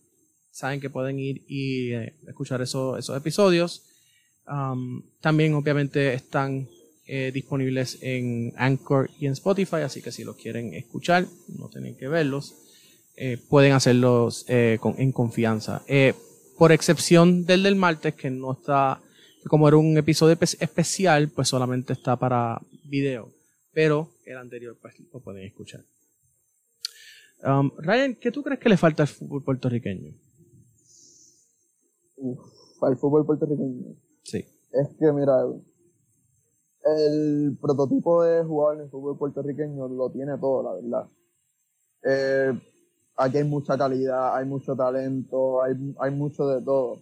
saben 0.51 0.81
que 0.81 0.89
pueden 0.89 1.19
ir 1.19 1.43
y 1.47 1.93
eh, 1.93 2.15
escuchar 2.27 2.63
eso- 2.63 2.97
esos 2.97 3.15
episodios. 3.19 3.83
Um, 4.49 5.03
también 5.21 5.53
obviamente 5.53 6.15
están 6.15 6.67
eh, 7.07 7.31
disponibles 7.35 7.99
en 8.01 8.55
Anchor 8.57 9.11
y 9.21 9.27
en 9.27 9.33
Spotify, 9.33 9.83
así 9.85 10.01
que 10.01 10.11
si 10.13 10.25
los 10.25 10.37
quieren 10.37 10.73
escuchar, 10.73 11.27
no 11.59 11.69
tienen 11.69 11.95
que 11.95 12.09
verlos, 12.09 12.55
eh, 13.23 13.37
pueden 13.51 13.73
hacerlos 13.73 14.45
eh, 14.49 14.79
con- 14.81 14.95
en 14.99 15.13
confianza. 15.13 15.83
Eh, 15.87 16.15
por 16.59 16.73
excepción 16.73 17.45
del 17.45 17.63
del 17.63 17.77
martes, 17.77 18.15
que 18.15 18.31
no 18.31 18.53
está, 18.53 19.01
como 19.49 19.69
era 19.69 19.77
un 19.77 19.97
episodio 19.99 20.35
espe- 20.37 20.57
especial, 20.61 21.29
pues 21.29 21.49
solamente 21.49 21.93
está 21.93 22.17
para 22.17 22.61
video, 22.85 23.31
pero 23.73 24.09
el 24.25 24.37
anterior 24.39 24.77
pues 24.81 24.95
lo 25.13 25.21
pueden 25.21 25.45
escuchar. 25.45 25.83
Um, 27.43 27.71
Ryan, 27.79 28.15
¿qué 28.17 28.31
tú 28.31 28.43
crees 28.43 28.61
que 28.61 28.69
le 28.69 28.77
falta 28.77 29.03
al 29.03 29.09
fútbol 29.09 29.43
puertorriqueño? 29.43 30.13
Uf, 32.17 32.39
al 32.83 32.97
fútbol 32.99 33.25
puertorriqueño. 33.27 33.95
Sí. 34.23 34.39
Es 34.73 34.89
que, 34.99 35.13
mira, 35.13 35.35
el 36.85 37.57
prototipo 37.61 38.23
de 38.25 38.45
jugador 38.45 38.77
en 38.77 38.83
el 38.85 38.91
fútbol 38.91 39.19
puertorriqueño 39.19 39.89
lo 39.89 40.11
tiene 40.11 40.37
todo, 40.39 40.63
la 40.63 40.75
verdad. 40.81 41.09
Eh, 42.05 42.61
aquí 43.21 43.37
hay 43.37 43.45
mucha 43.45 43.77
calidad, 43.77 44.35
hay 44.35 44.47
mucho 44.47 44.75
talento, 44.75 45.63
hay, 45.63 45.75
hay 46.01 46.11
mucho 46.11 46.49
de 46.49 46.63
todo. 46.63 46.99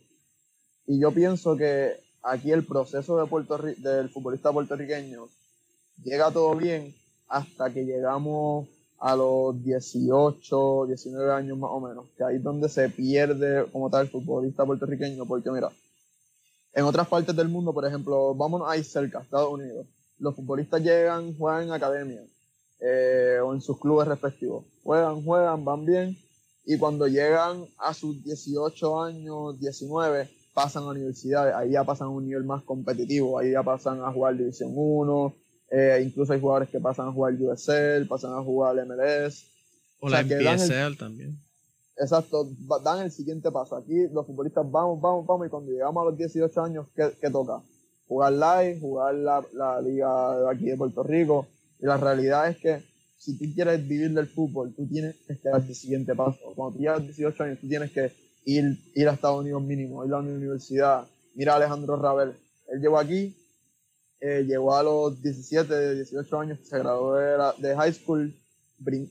Y 0.86 0.98
yo 0.98 1.12
pienso 1.12 1.56
que 1.56 1.92
aquí 2.22 2.50
el 2.50 2.64
proceso 2.64 3.16
del 3.16 4.08
futbolista 4.08 4.52
puertorriqueño 4.52 5.28
llega 6.02 6.30
todo 6.32 6.56
bien 6.56 6.94
hasta 7.28 7.72
que 7.72 7.84
llegamos 7.84 8.66
a 8.98 9.14
los 9.14 9.62
18, 9.62 10.86
19 10.86 11.32
años 11.32 11.56
más 11.56 11.70
o 11.72 11.80
menos, 11.80 12.06
que 12.16 12.24
ahí 12.24 12.36
es 12.36 12.42
donde 12.42 12.68
se 12.68 12.88
pierde 12.88 13.66
como 13.70 13.88
tal 13.88 14.06
el 14.06 14.10
futbolista 14.10 14.66
puertorriqueño, 14.66 15.24
porque 15.24 15.52
mira, 15.52 15.70
en 16.72 16.84
otras 16.84 17.06
partes 17.06 17.36
del 17.36 17.48
mundo, 17.48 17.72
por 17.72 17.86
ejemplo, 17.86 18.34
vámonos 18.34 18.68
ahí 18.68 18.82
cerca, 18.82 19.20
Estados 19.20 19.52
Unidos, 19.52 19.86
los 20.18 20.34
futbolistas 20.34 20.82
llegan, 20.82 21.36
juegan 21.38 21.64
en 21.64 21.72
academia 21.72 22.22
eh, 22.80 23.38
o 23.40 23.54
en 23.54 23.60
sus 23.60 23.78
clubes 23.78 24.08
respectivos, 24.08 24.64
juegan, 24.88 25.22
juegan, 25.22 25.66
van 25.66 25.84
bien, 25.84 26.16
y 26.64 26.78
cuando 26.78 27.06
llegan 27.06 27.66
a 27.76 27.92
sus 27.92 28.24
18 28.24 29.02
años, 29.02 29.60
19, 29.60 30.30
pasan 30.54 30.84
a 30.84 30.86
universidades, 30.88 31.54
ahí 31.54 31.72
ya 31.72 31.84
pasan 31.84 32.06
a 32.06 32.10
un 32.10 32.24
nivel 32.24 32.44
más 32.44 32.62
competitivo, 32.62 33.38
ahí 33.38 33.52
ya 33.52 33.62
pasan 33.62 34.00
a 34.00 34.10
jugar 34.10 34.38
División 34.38 34.70
1, 34.74 35.34
eh, 35.72 36.02
incluso 36.06 36.32
hay 36.32 36.40
jugadores 36.40 36.70
que 36.70 36.80
pasan 36.80 37.06
a 37.08 37.12
jugar 37.12 37.34
USL, 37.34 38.06
pasan 38.08 38.32
a 38.32 38.42
jugar 38.42 38.76
MLS, 38.86 39.44
O 40.00 40.06
O 40.06 40.08
la 40.08 40.20
NPSL 40.20 40.96
también. 40.96 41.38
Exacto, 41.98 42.48
dan 42.82 43.02
el 43.02 43.10
siguiente 43.10 43.50
paso. 43.50 43.76
Aquí 43.76 44.08
los 44.10 44.26
futbolistas 44.26 44.64
vamos, 44.70 44.98
vamos, 45.02 45.26
vamos, 45.26 45.46
y 45.46 45.50
cuando 45.50 45.70
llegamos 45.70 46.00
a 46.00 46.08
los 46.08 46.16
18 46.16 46.62
años, 46.62 46.86
¿qué, 46.96 47.10
qué 47.20 47.28
toca? 47.28 47.60
Jugar 48.06 48.32
live, 48.32 48.80
jugar 48.80 49.14
la, 49.16 49.44
la 49.52 49.82
liga 49.82 50.40
de 50.40 50.50
aquí 50.50 50.64
de 50.64 50.78
Puerto 50.78 51.02
Rico. 51.02 51.46
Y 51.78 51.84
la 51.84 51.98
realidad 51.98 52.48
es 52.48 52.56
que 52.56 52.97
si 53.18 53.36
tú 53.36 53.44
quieres 53.52 53.86
vivir 53.86 54.12
del 54.12 54.28
fútbol, 54.28 54.72
tú 54.74 54.86
tienes 54.86 55.16
que 55.26 55.48
dar 55.48 55.60
el 55.60 55.74
siguiente 55.74 56.14
paso. 56.14 56.38
Cuando 56.54 56.76
tú 56.76 56.78
llegas 56.78 57.00
a 57.00 57.04
18 57.04 57.42
años, 57.42 57.58
tú 57.60 57.68
tienes 57.68 57.90
que 57.90 58.12
ir, 58.44 58.78
ir 58.94 59.08
a 59.08 59.12
Estados 59.12 59.40
Unidos 59.40 59.62
mínimo, 59.62 60.04
ir 60.06 60.12
a 60.12 60.18
una 60.18 60.32
universidad. 60.32 61.06
Mira 61.34 61.54
a 61.54 61.56
Alejandro 61.56 61.96
Ravel. 61.96 62.32
Él 62.68 62.80
llegó 62.80 62.98
aquí, 62.98 63.34
eh, 64.20 64.44
llegó 64.46 64.74
a 64.74 64.82
los 64.82 65.20
17, 65.22 65.96
18 65.96 66.40
años, 66.40 66.58
se 66.62 66.78
graduó 66.78 67.16
de, 67.16 67.76
high 67.76 67.92
school, 67.92 68.32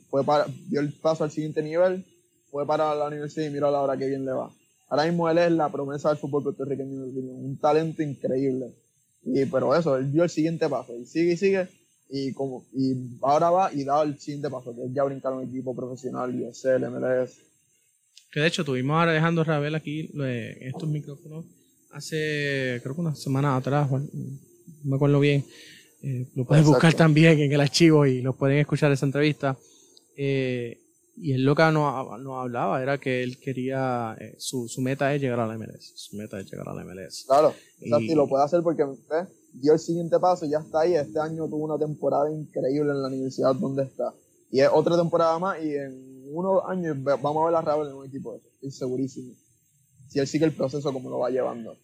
fue 0.10 0.24
para, 0.24 0.46
dio 0.70 0.80
el 0.80 0.94
paso 0.94 1.24
al 1.24 1.32
siguiente 1.32 1.62
nivel, 1.62 2.06
fue 2.50 2.66
para 2.66 2.96
la 2.96 3.08
universidad 3.08 3.48
y 3.48 3.50
mira 3.50 3.72
la 3.72 3.82
hora 3.82 3.98
que 3.98 4.08
bien 4.08 4.26
le 4.26 4.32
va. 4.32 4.52
Ahora 4.90 5.06
mismo 5.06 5.30
él 5.30 5.38
es 5.38 5.52
la 5.52 5.70
promesa 5.70 6.10
del 6.10 6.18
fútbol 6.18 6.44
puertorriqueño, 6.44 7.04
un 7.04 7.58
talento 7.60 8.04
increíble. 8.04 8.74
Y, 9.24 9.46
pero 9.46 9.76
eso, 9.76 9.98
él 9.98 10.12
dio 10.12 10.24
el 10.24 10.30
siguiente 10.30 10.70
paso, 10.70 10.94
y 10.96 11.06
sigue 11.06 11.34
y 11.34 11.38
sigue, 11.38 11.68
y 12.10 12.32
como 12.34 12.66
y 12.74 12.94
ahora 13.22 13.50
va 13.50 13.74
y 13.74 13.84
da 13.84 14.02
el 14.04 14.18
siguiente 14.20 14.50
paso, 14.50 14.74
que 14.76 14.86
es 14.86 14.94
ya 14.94 15.04
brincar 15.04 15.34
a 15.34 15.36
un 15.38 15.48
equipo 15.48 15.76
profesional, 15.76 16.34
USL, 16.34 16.90
MLS. 16.90 17.38
Que 18.32 18.40
de 18.42 18.48
hecho 18.48 18.64
tuvimos 18.66 18.96
a 18.98 19.04
Alejandro 19.04 19.44
Ravel 19.44 19.76
aquí 19.76 20.10
eh, 20.22 20.58
en 20.62 20.68
estos 20.70 20.88
micrófonos 20.90 21.46
hace, 21.92 22.80
creo 22.84 22.94
que 22.96 23.02
una 23.02 23.16
semana 23.16 23.56
atrás, 23.56 23.90
no 23.90 24.00
me 24.84 24.96
acuerdo 24.96 25.20
bien. 25.20 25.44
Eh, 26.04 26.28
lo 26.36 26.46
pueden 26.46 26.62
Exacto. 26.64 26.70
buscar 26.72 26.94
también 26.94 27.40
en 27.40 27.52
el 27.52 27.60
archivo 27.62 28.06
y 28.06 28.22
lo 28.22 28.34
pueden 28.34 28.60
escuchar 28.60 28.92
esa 28.92 29.06
entrevista. 29.06 29.58
Eh, 30.16 30.80
y 31.20 31.34
él 31.34 31.44
lo 31.44 31.56
que 31.56 31.64
nos, 31.72 32.20
nos 32.22 32.40
hablaba 32.44 32.82
era 32.84 33.00
que 33.00 33.24
él 33.24 33.40
quería, 33.40 34.16
eh, 34.20 34.36
su, 34.38 34.68
su 34.68 34.82
meta 34.82 35.14
es 35.16 35.22
llegar 35.22 35.40
a 35.40 35.48
la 35.48 35.58
MLS. 35.58 35.94
Su 35.96 36.16
meta 36.18 36.40
es 36.40 36.52
llegar 36.52 36.70
a 36.70 36.74
la 36.76 36.84
MLS. 36.84 37.24
Claro, 37.26 37.56
exacto, 37.80 38.04
Y- 38.06 38.12
y 38.12 38.16
lo 38.16 38.28
puede 38.28 38.44
hacer 38.44 38.62
porque 38.62 38.84
¿ves? 38.84 39.28
Dio 39.54 39.74
el 39.74 39.80
siguiente 39.80 40.20
paso 40.20 40.46
y 40.46 40.50
ya 40.50 40.60
está 40.60 40.82
ahí. 40.82 40.96
Este 40.96 41.20
año 41.20 41.48
tuvo 41.48 41.66
una 41.66 41.78
temporada 41.78 42.32
increíble 42.32 42.92
en 42.92 43.02
la 43.02 43.08
universidad 43.08 43.56
donde 43.56 43.84
está. 43.84 44.14
Y 44.52 44.62
es 44.62 44.70
otra 44.72 44.96
temporada 44.96 45.38
más 45.40 45.62
y 45.64 45.76
en 45.76 46.26
unos 46.34 46.62
años 46.68 46.98
vamos 47.04 47.44
a 47.44 47.46
ver 47.48 47.56
a 47.56 47.62
Ravel 47.62 47.88
en 47.90 47.94
un 47.96 48.06
equipo 48.06 48.34
de 48.34 48.40
eso. 48.40 48.48
Estoy 48.56 48.72
segurísimo. 48.72 49.34
Si 50.10 50.20
él 50.20 50.28
sigue 50.28 50.46
el 50.46 50.54
proceso 50.54 50.92
como 50.94 51.10
lo 51.10 51.20
va 51.20 51.30
llevando. 51.30 51.76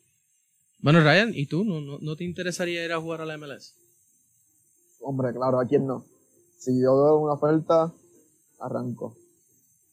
Bueno, 0.82 1.02
Ryan, 1.02 1.32
¿y 1.34 1.46
tú? 1.46 1.64
¿No, 1.64 1.82
no, 1.82 1.98
no 2.00 2.16
te 2.16 2.24
interesaría 2.24 2.84
ir 2.86 2.92
a 2.92 3.00
jugar 3.02 3.22
a 3.22 3.26
la 3.26 3.38
MLS? 3.38 3.74
Hombre, 5.02 5.34
claro, 5.34 5.60
¿a 5.60 5.66
quién 5.66 5.86
no? 5.86 6.06
Si 6.58 6.72
yo 6.82 6.96
veo 6.96 7.18
una 7.20 7.34
oferta, 7.34 7.94
arranco. 8.60 9.18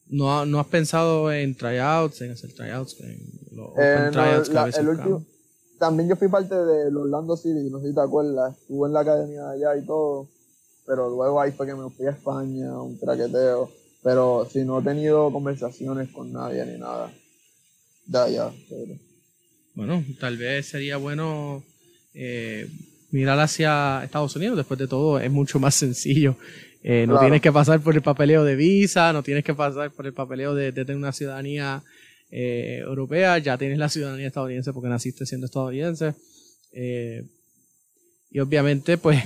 ¿No, 0.07 0.45
no 0.45 0.59
has 0.59 0.67
pensado 0.67 1.31
en 1.31 1.55
tryouts, 1.55 2.21
en 2.21 2.31
hacer 2.31 2.53
tryouts, 2.53 2.99
en 3.01 3.17
los 3.55 3.69
Eh, 3.77 4.09
no, 4.13 4.21
la- 4.53 4.65
veces 4.65 4.79
el 4.81 4.89
último- 4.89 5.25
también 5.81 6.07
yo 6.07 6.15
fui 6.15 6.27
parte 6.29 6.55
del 6.55 6.95
Orlando 6.95 7.35
City, 7.35 7.69
no 7.71 7.81
sé 7.81 7.89
si 7.89 7.95
te 7.95 8.01
acuerdas, 8.01 8.55
estuve 8.57 8.87
en 8.87 8.93
la 8.93 8.99
academia 9.01 9.43
de 9.47 9.53
allá 9.65 9.81
y 9.81 9.85
todo, 9.85 10.27
pero 10.85 11.09
luego 11.09 11.41
ahí 11.41 11.51
fue 11.51 11.65
que 11.67 11.73
me 11.75 11.89
fui 11.89 12.05
a 12.05 12.11
España, 12.11 12.79
un 12.81 12.97
traqueteo, 12.99 13.69
pero 14.03 14.47
si 14.51 14.63
no 14.63 14.79
he 14.79 14.83
tenido 14.83 15.31
conversaciones 15.31 16.09
con 16.11 16.31
nadie 16.31 16.65
ni 16.65 16.77
nada 16.79 17.11
de 18.05 18.17
allá. 18.17 18.51
pero- 18.69 18.95
Bueno, 19.73 20.03
tal 20.19 20.37
vez 20.37 20.67
sería 20.67 20.97
bueno 20.97 21.63
eh, 22.13 22.67
mirar 23.11 23.39
hacia 23.39 24.03
Estados 24.03 24.35
Unidos. 24.35 24.57
Después 24.57 24.77
de 24.79 24.87
todo, 24.87 25.19
es 25.19 25.31
mucho 25.31 25.59
más 25.59 25.75
sencillo. 25.75 26.35
Eh, 26.83 27.05
no 27.07 27.13
Claro. 27.13 27.19
tienes 27.27 27.41
que 27.41 27.51
pasar 27.51 27.79
por 27.79 27.95
el 27.95 28.01
papeleo 28.01 28.43
de 28.43 28.55
visa, 28.55 29.13
no 29.13 29.23
tienes 29.23 29.43
que 29.43 29.53
pasar 29.53 29.91
por 29.91 30.05
el 30.07 30.13
papeleo 30.13 30.53
de, 30.55 30.71
de 30.71 30.83
tener 30.85 30.97
una 30.97 31.13
ciudadanía 31.13 31.81
eh, 32.31 32.79
europea, 32.79 33.37
ya 33.37 33.57
tienes 33.57 33.77
la 33.77 33.89
ciudadanía 33.89 34.27
estadounidense 34.27 34.73
porque 34.73 34.89
naciste 34.89 35.25
siendo 35.25 35.45
estadounidense. 35.45 36.15
Eh, 36.71 37.23
y 38.29 38.39
obviamente, 38.39 38.97
pues, 38.97 39.21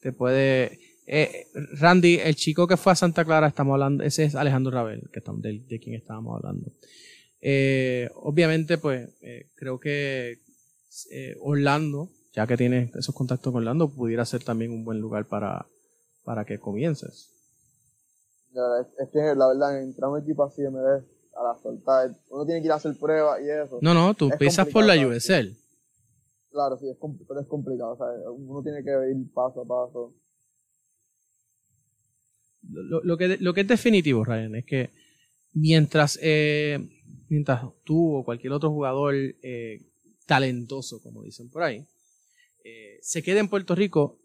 te 0.00 0.12
puede... 0.12 0.78
eh, 1.06 1.46
Randy, 1.72 2.20
el 2.22 2.36
chico 2.36 2.66
que 2.66 2.76
fue 2.76 2.92
a 2.92 2.96
Santa 2.96 3.24
Clara, 3.24 3.48
estamos 3.48 3.72
hablando, 3.72 4.04
ese 4.04 4.24
es 4.24 4.34
Alejandro 4.34 4.70
Rabel, 4.70 5.08
que 5.12 5.20
estamos, 5.20 5.40
de, 5.42 5.58
de 5.60 5.80
quien 5.80 5.94
estábamos 5.94 6.36
hablando. 6.36 6.70
Obviamente, 8.16 8.78
pues, 8.78 9.08
creo 9.54 9.80
que 9.80 10.38
Orlando, 11.40 12.10
ya 12.34 12.46
que 12.46 12.56
tienes 12.56 12.94
esos 12.94 13.14
contactos 13.14 13.52
con 13.52 13.62
Orlando, 13.62 13.88
pudiera 13.88 14.24
ser 14.26 14.44
también 14.44 14.70
un 14.70 14.84
buen 14.84 15.00
lugar 15.00 15.26
para, 15.26 15.66
para 16.24 16.44
que 16.44 16.58
comiences. 16.58 17.30
Es, 18.98 19.08
que 19.12 19.18
la 19.36 19.48
verdad, 19.48 19.82
entrar 19.82 20.10
un 20.10 20.20
equipo 20.20 20.44
así 20.44 20.62
de 20.62 20.70
a 21.38 21.42
la 21.42 21.62
soltada, 21.62 22.16
uno 22.30 22.44
tiene 22.44 22.60
que 22.60 22.66
ir 22.66 22.72
a 22.72 22.76
hacer 22.76 22.96
pruebas 22.98 23.40
y 23.40 23.50
eso. 23.50 23.78
No, 23.80 23.94
no, 23.94 24.14
tú 24.14 24.28
Es 24.30 24.36
pisas 24.36 24.66
por 24.68 24.84
la 24.84 24.94
USL. 24.94 25.56
Claro, 26.50 26.76
sí, 26.78 26.88
es, 26.88 26.96
pero 27.26 27.40
es 27.40 27.46
complicado, 27.46 27.92
o 27.92 27.96
sea, 27.96 28.06
uno 28.30 28.62
tiene 28.62 28.82
que 28.82 28.90
ir 28.90 29.32
paso 29.32 29.60
a 29.60 29.64
paso. 29.64 30.14
Lo, 32.62 33.02
lo 33.02 33.16
que, 33.16 33.36
lo 33.38 33.54
que 33.54 33.60
es 33.60 33.68
definitivo, 33.68 34.24
Ryan, 34.24 34.56
es 34.56 34.64
que 34.64 34.90
mientras, 35.52 36.18
eh, 36.20 36.78
mientras 37.28 37.62
tú 37.84 38.16
o 38.16 38.24
cualquier 38.24 38.52
otro 38.52 38.70
jugador 38.70 39.14
eh, 39.14 39.82
talentoso, 40.26 41.00
como 41.00 41.22
dicen 41.22 41.48
por 41.50 41.62
ahí, 41.62 41.86
eh, 42.64 42.98
se 43.00 43.22
quede 43.22 43.38
en 43.38 43.48
Puerto 43.48 43.74
Rico, 43.74 44.18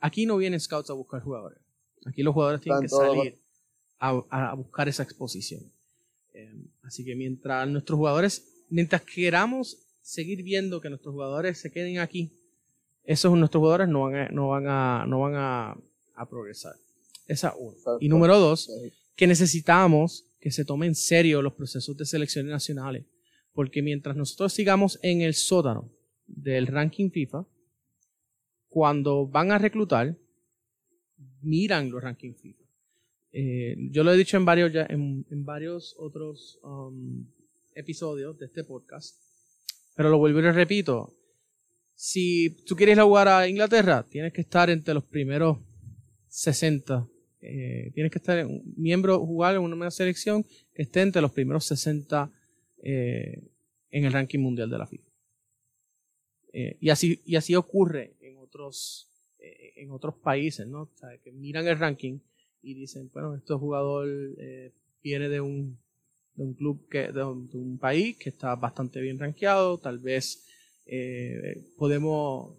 aquí 0.00 0.26
no 0.26 0.36
vienen 0.36 0.60
scouts 0.60 0.90
a 0.90 0.94
buscar 0.94 1.22
jugadores. 1.22 1.58
Aquí 2.06 2.22
los 2.22 2.34
jugadores 2.34 2.60
tienen 2.60 2.82
que 2.82 2.88
salir 2.88 3.38
a, 3.98 4.20
a 4.30 4.54
buscar 4.54 4.88
esa 4.88 5.04
exposición. 5.04 5.62
Eh, 6.34 6.54
así 6.82 7.04
que 7.04 7.14
mientras 7.14 7.68
nuestros 7.68 7.96
jugadores, 7.96 8.64
mientras 8.68 9.02
queramos 9.02 9.78
seguir 10.00 10.42
viendo 10.42 10.80
que 10.80 10.88
nuestros 10.88 11.12
jugadores 11.12 11.58
se 11.58 11.70
queden 11.70 11.98
aquí, 11.98 12.32
esos 13.04 13.36
nuestros 13.36 13.60
jugadores 13.60 13.88
no 13.88 14.02
van 14.02 14.14
a, 14.14 14.28
no 14.28 14.48
van 14.48 14.66
a, 14.66 15.06
no 15.06 15.20
van 15.20 15.34
a, 15.34 15.76
a 16.14 16.28
progresar. 16.28 16.74
Esa 17.26 17.54
uno. 17.56 17.76
Y 18.00 18.08
número 18.08 18.38
dos, 18.38 18.70
que 19.16 19.26
necesitamos 19.26 20.24
que 20.40 20.50
se 20.50 20.64
tomen 20.64 20.88
en 20.88 20.94
serio 20.94 21.40
los 21.42 21.54
procesos 21.54 21.96
de 21.96 22.04
selecciones 22.04 22.50
nacionales. 22.50 23.04
Porque 23.52 23.82
mientras 23.82 24.16
nosotros 24.16 24.52
sigamos 24.52 24.98
en 25.02 25.20
el 25.20 25.34
sótano 25.34 25.90
del 26.26 26.66
ranking 26.66 27.10
FIFA, 27.10 27.44
cuando 28.68 29.26
van 29.26 29.52
a 29.52 29.58
reclutar, 29.58 30.16
miran 31.42 31.90
los 31.90 32.02
rankings 32.02 32.40
FIFA. 32.40 32.61
Eh, 33.32 33.76
yo 33.90 34.04
lo 34.04 34.12
he 34.12 34.16
dicho 34.16 34.36
en 34.36 34.44
varios, 34.44 34.72
ya- 34.72 34.86
en, 34.88 35.24
en 35.30 35.44
varios 35.44 35.94
otros 35.98 36.58
um, 36.62 37.24
episodios 37.74 38.38
de 38.38 38.46
este 38.46 38.62
podcast, 38.64 39.16
pero 39.96 40.10
lo 40.10 40.18
vuelvo 40.18 40.40
y 40.40 40.42
lo 40.42 40.52
repito. 40.52 41.14
Si 41.94 42.50
tú 42.66 42.74
quieres 42.76 42.98
jugar 42.98 43.28
a 43.28 43.48
Inglaterra, 43.48 44.04
tienes 44.08 44.32
que 44.32 44.40
estar 44.42 44.68
entre 44.70 44.92
los 44.94 45.04
primeros 45.04 45.58
60. 46.28 47.06
eh, 47.40 47.90
tienes 47.94 48.10
que 48.12 48.18
estar 48.18 48.44
un 48.46 48.74
miembro, 48.76 49.18
jugar 49.24 49.54
en 49.56 49.62
una 49.62 49.90
selección 49.90 50.44
que 50.74 50.82
esté 50.82 51.00
entre 51.02 51.22
los 51.22 51.32
primeros 51.32 51.64
60 51.66 52.30
eh, 52.82 53.42
en 53.90 54.04
el 54.04 54.12
ranking 54.12 54.38
mundial 54.40 54.68
de 54.70 54.78
la 54.78 54.86
FIFA. 54.86 55.08
Y, 56.80 56.90
así, 56.90 57.20
y 57.24 57.36
así 57.36 57.54
ocurre 57.54 58.12
en 58.20 58.36
otros, 58.36 59.08
en 59.38 59.90
otros 59.90 60.14
países, 60.16 60.66
¿no? 60.66 60.82
O 60.82 60.90
sea, 60.96 61.16
que 61.24 61.32
miran 61.32 61.66
el 61.66 61.78
ranking 61.78 62.18
y 62.62 62.74
dicen, 62.74 63.10
bueno, 63.12 63.34
este 63.34 63.54
jugador 63.54 64.08
eh, 64.38 64.72
viene 65.02 65.28
de 65.28 65.40
un, 65.40 65.78
de 66.34 66.42
un 66.44 66.54
club, 66.54 66.88
que, 66.88 67.12
de, 67.12 67.24
un, 67.24 67.48
de 67.50 67.58
un 67.58 67.78
país 67.78 68.16
que 68.16 68.30
está 68.30 68.54
bastante 68.54 69.00
bien 69.00 69.18
rankeado, 69.18 69.78
tal 69.78 69.98
vez 69.98 70.44
eh, 70.86 71.64
podemos, 71.76 72.56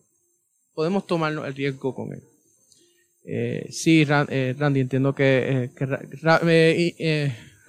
podemos 0.73 1.07
tomarnos 1.07 1.45
el 1.47 1.55
riesgo 1.55 1.95
con 1.95 2.13
él. 2.13 2.21
Eh, 3.25 3.67
sí, 3.71 4.05
eh, 4.29 4.55
Randy, 4.57 4.81
entiendo 4.81 5.15
que, 5.15 5.71
Ra- 6.21 6.39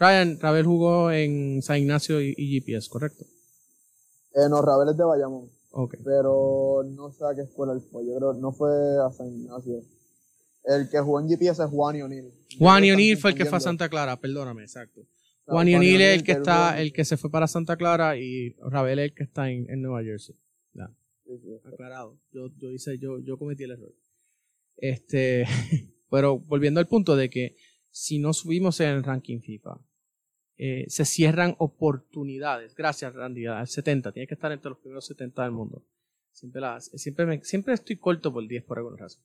Ryan 0.01 0.41
Ravel 0.41 0.67
jugó 0.67 1.13
en 1.13 1.63
San 1.63 1.79
Ignacio 1.79 2.21
y, 2.21 2.35
y 2.37 2.61
GPS, 2.61 2.89
¿correcto? 2.91 3.25
No, 4.51 4.61
Rabel 4.63 4.89
es 4.89 4.97
de 4.97 5.05
Bayamón, 5.05 5.49
pero 6.05 6.83
no 6.85 7.13
sé 7.13 7.25
a 7.25 7.35
qué 7.37 7.43
escuela 7.43 7.73
él 7.73 7.81
fue, 7.81 8.05
yo 8.05 8.17
creo, 8.17 8.33
no 8.35 8.53
fue 8.53 8.71
a 9.07 9.13
San 9.13 9.29
Ignacio. 9.29 9.81
El 10.65 10.89
que 10.89 10.99
jugó 11.01 11.21
en 11.21 11.29
GPS 11.29 11.63
es 11.63 11.69
Juan 11.71 11.97
y 11.97 12.03
O'Neill. 12.03 12.33
Juan 12.59 12.85
y 12.85 12.91
O'Neill 12.93 13.17
fue 13.19 13.31
el 13.33 13.37
que 13.37 13.45
fue 13.45 13.59
a. 13.59 13.61
Santa 13.61 13.89
Clara, 13.89 14.19
perdóname, 14.21 14.63
exacto. 14.63 15.03
No, 15.47 15.55
Juan 15.55 15.69
y 15.69 15.75
O'Neill 15.75 16.01
es 16.01 16.15
el 16.19 16.25
que 16.25 16.33
está, 16.33 16.81
el 16.81 16.93
que 16.93 17.05
se 17.05 17.17
fue 17.19 17.31
para 17.31 17.47
Santa 17.47 17.77
Clara 17.77 18.17
y 18.17 18.55
Ravel 18.61 18.99
es 18.99 19.05
el 19.11 19.15
que 19.15 19.25
está 19.25 19.51
en, 19.51 19.69
en 19.69 19.83
Nueva 19.83 20.03
Jersey. 20.03 20.35
Ya, 20.73 20.91
Sí, 21.27 21.33
sí. 21.39 21.49
aclarado. 21.71 22.19
Yo, 22.33 22.49
yo 22.59 22.71
hice, 22.71 22.99
yo, 22.99 23.19
yo 23.21 23.37
cometí 23.39 23.65
el 23.65 23.73
error. 23.73 23.95
Este, 24.77 25.45
pero 26.11 26.39
volviendo 26.39 26.81
al 26.81 26.87
punto 26.89 27.15
de 27.17 27.29
que 27.29 27.57
si 27.91 28.19
no 28.19 28.33
subimos 28.33 28.81
en 28.81 28.89
el 28.89 29.05
ranking 29.05 29.41
FIFA, 29.41 29.79
eh, 30.57 30.85
se 30.89 31.05
cierran 31.05 31.55
oportunidades. 31.59 32.75
Gracias, 32.75 33.13
Randy, 33.15 33.47
al 33.47 33.69
70. 33.69 34.13
Tiene 34.13 34.27
que 34.27 34.35
estar 34.35 34.51
entre 34.51 34.71
los 34.71 34.79
primeros 34.79 35.07
70 35.07 35.43
del 35.43 35.53
mundo. 35.53 35.85
Siempre, 36.33 36.61
las, 36.61 36.87
siempre, 36.95 37.27
me- 37.27 37.45
siempre 37.45 37.75
estoy 37.75 37.97
corto 37.97 38.33
por 38.33 38.47
10 38.49 38.65
por 38.65 38.79
alguna 38.79 38.97
razón. 38.97 39.23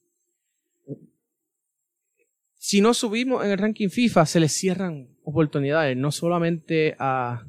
Si 2.62 2.82
no 2.82 2.92
subimos 2.92 3.42
en 3.42 3.52
el 3.52 3.58
ranking 3.58 3.88
FIFA, 3.88 4.26
se 4.26 4.38
les 4.38 4.52
cierran 4.52 5.08
oportunidades, 5.24 5.96
no 5.96 6.12
solamente 6.12 6.94
a, 6.98 7.42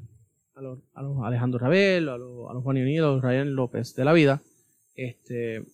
a, 0.56 0.62
los, 0.62 0.80
a 0.94 1.02
los 1.02 1.18
Alejandro 1.26 1.60
Rabel, 1.60 2.08
a 2.08 2.18
los, 2.18 2.50
a 2.50 2.54
los 2.54 2.64
Juan 2.64 2.78
O'Neill, 2.78 3.04
a 3.04 3.08
los 3.08 3.22
Ryan 3.22 3.54
López 3.54 3.94
de 3.94 4.06
la 4.06 4.14
vida, 4.14 4.42
este, 4.96 5.66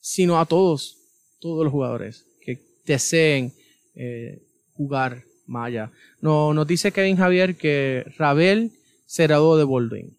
sino 0.00 0.38
a 0.38 0.46
todos, 0.46 0.96
todos 1.40 1.64
los 1.64 1.72
jugadores 1.72 2.24
que 2.40 2.60
deseen 2.86 3.52
eh, 3.96 4.46
jugar 4.74 5.24
Maya. 5.44 5.90
No, 6.20 6.54
nos 6.54 6.68
dice 6.68 6.92
Kevin 6.92 7.16
Javier 7.16 7.56
que 7.56 8.04
Rabel 8.16 8.70
se 9.06 9.24
graduó 9.24 9.56
de 9.56 9.64
Baldwin. 9.64 10.16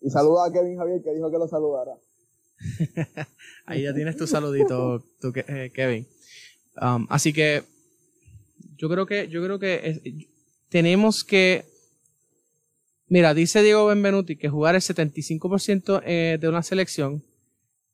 Y 0.00 0.10
saluda 0.10 0.46
a 0.46 0.52
Kevin 0.52 0.78
Javier 0.78 1.02
que 1.02 1.12
dijo 1.12 1.28
que 1.28 1.38
lo 1.38 1.48
saludara. 1.48 1.90
Ahí 3.66 3.82
ya 3.82 3.92
tienes 3.92 4.16
tu 4.16 4.28
saludito, 4.28 5.02
tu 5.20 5.32
eh, 5.34 5.72
Kevin. 5.74 6.06
Um, 6.80 7.06
así 7.08 7.32
que 7.32 7.62
yo 8.76 8.88
creo 8.88 9.06
que 9.06 9.28
yo 9.28 9.42
creo 9.42 9.58
que 9.58 9.80
es- 9.84 10.00
tenemos 10.68 11.24
que 11.24 11.64
mira 13.08 13.32
dice 13.34 13.62
Diego 13.62 13.86
Benvenuti 13.86 14.36
que 14.36 14.48
jugar 14.48 14.74
el 14.74 14.82
75% 14.82 16.02
eh, 16.04 16.38
de 16.40 16.48
una 16.48 16.62
selección 16.62 17.22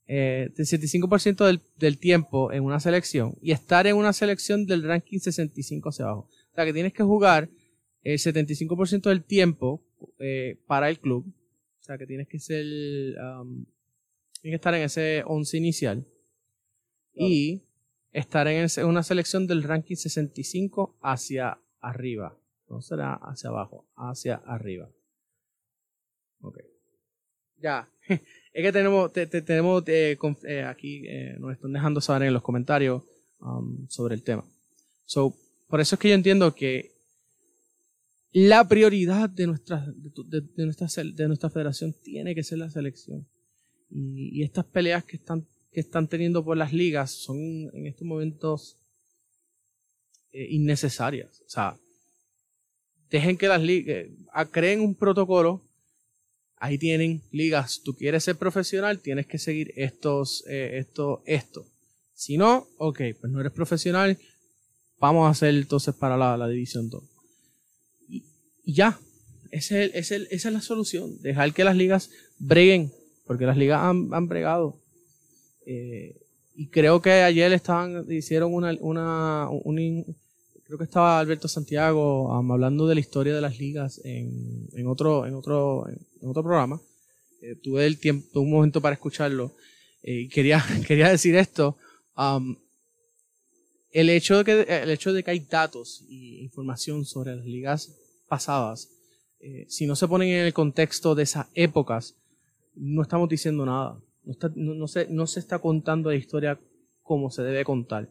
eh, 0.08 0.48
el 0.56 0.66
75% 0.66 1.46
del, 1.46 1.60
del 1.78 1.98
tiempo 1.98 2.52
en 2.52 2.64
una 2.64 2.80
selección 2.80 3.34
y 3.40 3.52
estar 3.52 3.86
en 3.86 3.96
una 3.96 4.12
selección 4.12 4.66
del 4.66 4.82
ranking 4.82 5.20
65 5.20 5.88
hacia 5.90 6.06
abajo. 6.06 6.28
O 6.50 6.54
sea 6.54 6.64
que 6.64 6.72
tienes 6.72 6.92
que 6.92 7.02
jugar 7.04 7.48
el 8.02 8.18
75% 8.18 9.08
del 9.08 9.22
tiempo 9.22 9.80
eh, 10.18 10.56
para 10.66 10.90
el 10.90 10.98
club. 10.98 11.24
O 11.80 11.84
sea 11.84 11.96
que 11.98 12.06
tienes 12.06 12.26
que 12.28 12.38
ser 12.40 12.64
um, 13.20 13.64
tienes 14.40 14.52
que 14.52 14.54
estar 14.56 14.74
en 14.74 14.82
ese 14.82 15.22
11 15.24 15.56
inicial. 15.56 16.04
Y 17.14 17.62
estar 18.12 18.46
en 18.48 18.68
una 18.84 19.02
selección 19.02 19.46
del 19.46 19.62
ranking 19.62 19.96
65 19.96 20.98
hacia 21.02 21.58
arriba. 21.80 22.36
No 22.68 22.80
será 22.82 23.14
hacia 23.14 23.50
abajo, 23.50 23.86
hacia 23.96 24.36
arriba. 24.36 24.88
Ok. 26.40 26.58
Ya. 27.60 27.88
Es 28.54 28.62
que 28.62 28.70
tenemos, 28.70 29.10
te- 29.14 29.26
te- 29.26 29.40
tenemos 29.40 29.82
eh, 29.86 30.18
eh, 30.44 30.62
aquí, 30.64 31.06
eh, 31.08 31.36
nos 31.38 31.52
están 31.54 31.72
dejando 31.72 32.02
saber 32.02 32.28
en 32.28 32.34
los 32.34 32.42
comentarios 32.42 33.02
um, 33.40 33.88
sobre 33.88 34.14
el 34.14 34.22
tema. 34.22 34.44
So, 35.06 35.34
por 35.68 35.80
eso 35.80 35.94
es 35.94 35.98
que 35.98 36.10
yo 36.10 36.14
entiendo 36.14 36.54
que 36.54 36.92
la 38.32 38.68
prioridad 38.68 39.30
de 39.30 39.46
nuestra, 39.46 39.86
de, 39.96 40.10
de- 40.26 40.46
de 40.54 40.64
nuestra, 40.66 40.86
de 41.02 41.28
nuestra 41.28 41.48
federación 41.48 41.94
tiene 42.02 42.34
que 42.34 42.42
ser 42.44 42.58
la 42.58 42.68
selección. 42.68 43.26
Y 43.88 44.42
estas 44.42 44.66
peleas 44.66 45.02
que 45.04 45.16
están, 45.16 45.46
que 45.72 45.80
están 45.80 46.06
teniendo 46.06 46.44
por 46.44 46.56
las 46.56 46.72
ligas 46.72 47.10
son 47.10 47.38
en 47.72 47.86
estos 47.86 48.06
momentos 48.06 48.76
eh, 50.32 50.46
innecesarias. 50.50 51.40
O 51.46 51.48
sea, 51.48 51.76
dejen 53.10 53.38
que 53.38 53.48
las 53.48 53.62
ligas 53.62 54.08
creen 54.50 54.80
un 54.80 54.94
protocolo. 54.94 55.62
Ahí 56.56 56.78
tienen 56.78 57.22
ligas. 57.32 57.80
Tú 57.82 57.94
quieres 57.94 58.22
ser 58.22 58.36
profesional, 58.36 59.00
tienes 59.00 59.26
que 59.26 59.38
seguir 59.38 59.72
estos, 59.74 60.44
eh, 60.46 60.78
esto, 60.78 61.22
esto. 61.26 61.66
Si 62.14 62.36
no, 62.36 62.68
ok, 62.76 63.00
pues 63.20 63.32
no 63.32 63.40
eres 63.40 63.52
profesional. 63.52 64.18
Vamos 65.00 65.26
a 65.26 65.30
hacer 65.30 65.54
entonces 65.54 65.94
para 65.94 66.16
la, 66.16 66.48
división 66.48 66.88
2. 66.88 67.02
Y, 68.08 68.24
ya. 68.64 69.00
esa 69.50 69.82
es 69.82 70.44
la 70.44 70.60
solución. 70.60 71.20
Dejar 71.22 71.52
que 71.52 71.64
las 71.64 71.76
ligas 71.76 72.10
breguen, 72.38 72.92
porque 73.26 73.46
las 73.46 73.56
ligas 73.56 73.80
han, 73.80 74.10
han 74.12 74.28
bregado. 74.28 74.81
Eh, 75.66 76.16
y 76.54 76.68
creo 76.68 77.00
que 77.00 77.10
ayer 77.10 77.52
estaban, 77.52 78.06
hicieron 78.10 78.52
una, 78.52 78.76
una 78.80 79.48
creo 80.72 80.78
que 80.78 80.84
estaba 80.84 81.18
Alberto 81.18 81.48
Santiago 81.48 82.28
um, 82.28 82.50
hablando 82.50 82.86
de 82.86 82.94
la 82.94 83.00
historia 83.00 83.34
de 83.34 83.42
las 83.42 83.58
ligas 83.58 84.00
en, 84.04 84.68
en 84.72 84.86
otro, 84.86 85.26
en 85.26 85.34
otro, 85.34 85.86
en 85.88 86.28
otro 86.28 86.42
programa. 86.42 86.80
Eh, 87.42 87.56
tuve 87.56 87.86
el 87.86 87.98
tiempo, 87.98 88.40
un 88.40 88.50
momento 88.50 88.80
para 88.80 88.94
escucharlo. 88.94 89.52
Eh, 90.02 90.20
y 90.20 90.28
quería, 90.28 90.64
quería 90.86 91.10
decir 91.10 91.36
esto. 91.36 91.76
um, 92.16 92.56
el 93.90 94.08
hecho 94.08 94.38
de 94.38 94.44
que, 94.44 94.82
el 94.82 94.90
hecho 94.90 95.12
de 95.12 95.22
que 95.22 95.32
hay 95.32 95.40
datos 95.40 96.04
y 96.08 96.38
información 96.38 97.04
sobre 97.04 97.36
las 97.36 97.44
ligas 97.44 97.92
pasadas, 98.26 98.88
eh, 99.40 99.66
si 99.68 99.86
no 99.86 99.94
se 99.94 100.08
ponen 100.08 100.28
en 100.28 100.46
el 100.46 100.54
contexto 100.54 101.14
de 101.14 101.24
esas 101.24 101.48
épocas, 101.54 102.14
no 102.74 103.02
estamos 103.02 103.28
diciendo 103.28 103.66
nada. 103.66 104.00
No, 104.24 104.32
está- 104.32 104.52
no- 104.54 104.88
se, 104.88 105.06
no 105.08 105.26
se 105.26 105.40
está 105.40 105.58
contando 105.58 106.10
la 106.10 106.16
historia 106.16 106.58
como 107.02 107.30
se 107.30 107.42
debe 107.42 107.64
contar. 107.64 108.08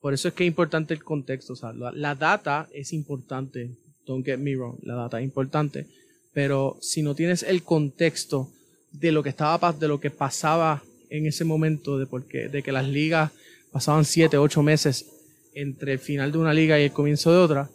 Por 0.00 0.14
eso 0.14 0.28
es 0.28 0.34
que 0.34 0.44
es 0.44 0.48
importante 0.48 0.94
el 0.94 1.02
contexto. 1.02 1.54
La, 1.94 2.14
data 2.14 2.68
es 2.72 2.92
importante. 2.92 3.76
Don't 4.06 4.24
get 4.24 4.38
me 4.38 4.54
wrong. 4.54 4.78
La 4.82 4.94
data 4.94 5.18
es 5.18 5.24
importante. 5.24 5.86
Pero 6.32 6.76
si 6.80 7.02
no 7.02 7.14
tienes 7.14 7.42
el 7.42 7.62
contexto 7.62 8.50
de 8.92 9.10
lo 9.10 9.22
que 9.22 9.30
estaba 9.30 9.72
de 9.72 9.88
lo 9.88 9.98
que 9.98 10.10
pasaba 10.10 10.82
en 11.10 11.26
ese 11.26 11.44
momento, 11.44 11.98
de, 11.98 12.06
porque, 12.06 12.48
de 12.48 12.62
que 12.62 12.72
las 12.72 12.86
ligas 12.86 13.32
pasaban 13.72 14.04
7, 14.04 14.38
8 14.38 14.62
meses 14.62 15.06
entre 15.54 15.92
el 15.94 15.98
final 15.98 16.30
de 16.30 16.38
una 16.38 16.52
liga 16.52 16.78
y 16.78 16.84
el 16.84 16.92
comienzo 16.92 17.32
de 17.32 17.38
otra, 17.38 17.70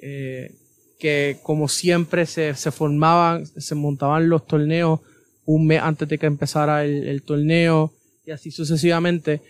eh, 0.00 0.54
que 0.98 1.38
como 1.42 1.68
siempre 1.68 2.26
se, 2.26 2.54
se 2.54 2.70
formaban, 2.70 3.44
se 3.46 3.74
montaban 3.74 4.28
los 4.28 4.46
torneos 4.46 5.00
un 5.46 5.66
mes 5.66 5.80
antes 5.80 6.08
de 6.08 6.18
que 6.18 6.26
empezara 6.26 6.84
el, 6.84 7.08
el 7.08 7.22
torneo 7.22 7.92
y 8.24 8.30
así 8.32 8.50
sucesivamente. 8.50 9.40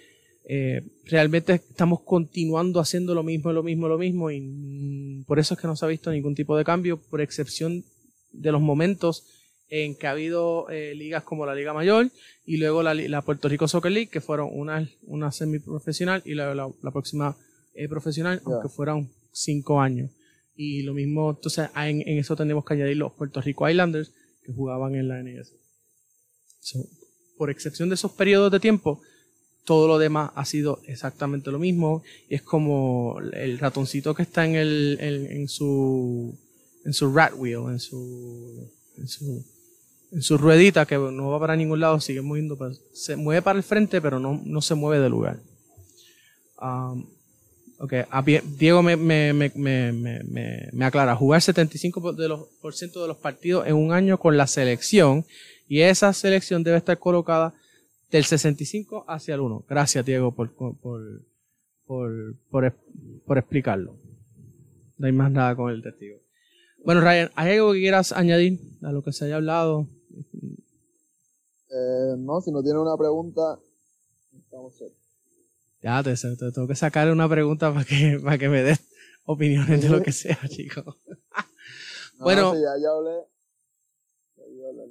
eh, 0.49 0.81
realmente 1.05 1.55
estamos 1.55 2.03
continuando 2.03 2.79
haciendo 2.79 3.15
lo 3.15 3.25
mismo, 3.25 3.53
lo 3.53 3.65
mismo, 3.65 3.89
lo 3.89 3.99
mismo 3.99 4.31
y 4.31 4.41
mm, 4.41 5.25
por 5.25 5.41
eso 5.41 5.55
es 5.55 5.61
que 5.61 5.67
no 5.67 5.75
se 5.75 5.85
ha 5.85 5.89
visto 5.89 6.11
ningún 6.13 6.37
tipo 6.37 6.57
de 6.57 6.65
cambio, 6.65 6.99
por 7.11 7.21
excepción 7.21 7.85
de 8.33 8.53
los 8.53 8.61
momentos 8.61 9.25
en 9.69 9.97
que 9.97 10.07
ha 10.07 10.13
habido 10.13 10.71
eh, 10.71 10.95
ligas 10.95 11.25
como 11.25 11.47
la 11.47 11.55
Liga 11.55 11.75
Mayor 11.75 12.11
y 12.45 12.59
luego 12.59 12.85
la, 12.85 13.23
Puerto 13.23 13.49
Rico 13.49 13.67
Soccer 13.67 13.91
League, 13.91 14.09
que 14.09 14.21
fueron 14.21 14.51
una, 14.53 14.89
una 15.03 15.33
semiprofesional 15.33 16.23
y 16.25 16.35
la, 16.35 16.55
la, 16.55 16.71
la 16.81 16.91
próxima 16.93 17.37
eh, 17.75 17.89
profesional, 17.89 18.41
aunque 18.45 18.69
fueron 18.69 19.11
cinco 19.33 19.81
años. 19.81 20.11
Y 20.55 20.83
lo 20.83 20.95
mismo, 20.95 21.31
entonces 21.31 21.69
en 21.75 22.01
eso 22.07 22.37
tenemos 22.37 22.65
que 22.65 22.75
añadir 22.75 22.97
los 22.97 23.13
Puerto 23.13 23.41
Rico 23.41 23.69
Islanders 23.69 24.13
que 24.45 24.53
jugaban 24.53 24.95
en 24.95 25.09
la 25.09 25.21
NS. 25.23 25.53
Por 27.37 27.51
excepción 27.51 27.89
de 27.89 27.95
esos 27.97 28.13
periodos 28.13 28.51
de 28.51 28.61
tiempo, 28.61 29.01
todo 29.65 29.89
lo 29.89 29.99
demás 29.99 30.31
ha 30.35 30.45
sido 30.45 30.81
exactamente 30.87 31.51
lo 31.51 31.59
mismo. 31.59 32.03
Y 32.29 32.35
es 32.37 32.43
como 32.43 33.19
el 33.33 33.59
ratoncito 33.59 34.15
que 34.15 34.23
está 34.23 34.45
en, 34.47 34.55
el, 34.55 34.99
en, 35.01 35.49
su 35.49 36.35
en 36.85 36.93
su 36.93 37.13
rat 37.13 37.35
wheel, 37.37 37.65
en 37.71 37.81
su, 37.81 38.71
en 38.97 39.09
su 39.09 39.45
en 40.13 40.23
su 40.23 40.39
ruedita 40.39 40.87
que 40.87 40.97
no 40.97 41.31
va 41.31 41.41
para 41.41 41.57
ningún 41.57 41.81
lado, 41.81 42.01
sigue 42.01 42.23
moviendo, 42.23 42.57
se 42.95 43.17
mueve 43.17 43.43
para 43.43 43.59
el 43.59 43.65
frente, 43.65 44.01
pero 44.01 44.19
no, 44.21 44.41
no 44.45 44.63
se 44.63 44.75
mueve 44.75 45.03
del 45.03 45.11
lugar. 45.11 45.41
Um, 46.63 47.05
ok, 47.81 47.93
ah, 48.11 48.25
Diego 48.57 48.83
me, 48.83 48.97
me, 48.97 49.33
me, 49.33 49.53
me, 49.55 49.93
me, 49.93 50.23
me- 50.25 50.69
me 50.73 50.85
aclara, 50.85 51.17
jugar 51.17 51.41
75% 51.43 52.15
de 52.15 52.29
por 52.63 52.75
ciento 52.75 53.03
de 53.03 53.09
los 53.09 53.17
partidos 53.17 53.67
en 53.67 53.75
un 53.75 53.93
año 53.93 54.19
con 54.19 54.37
la 54.37 54.47
selección 54.47 55.27
y 55.69 55.81
esa 55.81 56.13
selección 56.13 56.63
debe 56.63 56.77
estar 56.79 56.99
colocada 56.99 57.55
del 58.11 58.25
65 58.25 59.05
hacia 59.09 59.35
el 59.35 59.41
1. 59.41 59.65
Gracias, 59.69 60.05
Diego, 60.05 60.33
por, 60.33 60.53
por, 60.53 60.77
por, 61.87 62.35
por, 63.25 63.39
explicarlo. 63.39 63.97
No 64.99 65.07
hay 65.07 65.13
más 65.13 65.31
nada 65.31 65.55
con 65.57 65.71
el 65.71 65.83
testigo. 65.83 66.19
Bueno, 66.85 67.01
Ryan, 67.01 67.31
¿hay 67.35 67.55
algo 67.55 67.73
que 67.73 67.81
quieras 67.81 68.13
añadir 68.13 68.61
a 68.83 68.93
lo 68.93 69.03
que 69.03 69.13
se 69.13 69.25
haya 69.25 69.37
hablado? 69.37 69.89
Eh, 71.71 72.15
no, 72.19 72.41
si 72.41 72.53
no 72.53 72.63
tiene 72.63 72.79
una 72.79 72.97
pregunta, 72.97 73.59
estamos 74.39 74.77
set. 74.77 74.93
Ya, 75.83 76.03
te, 76.03 76.15
te 76.15 76.53
tengo 76.53 76.67
que 76.67 76.75
sacar 76.75 77.11
una 77.11 77.29
pregunta 77.29 77.73
para 77.73 77.85
que, 77.85 78.19
para 78.23 78.39
que 78.39 78.49
me 78.49 78.63
des 78.63 78.81
opiniones 79.25 79.83
de 79.83 79.89
lo 79.89 80.03
que 80.03 80.13
sea, 80.13 80.39
chicos. 80.49 80.85
No, 82.19 82.25
Bueno. 82.25 82.55
ya, 82.55 82.71
ya 82.81 82.91
hablé. 82.91 83.21
Ya 84.37 84.45
iba 84.55 84.67
a 84.67 84.71
hablar. 84.71 84.87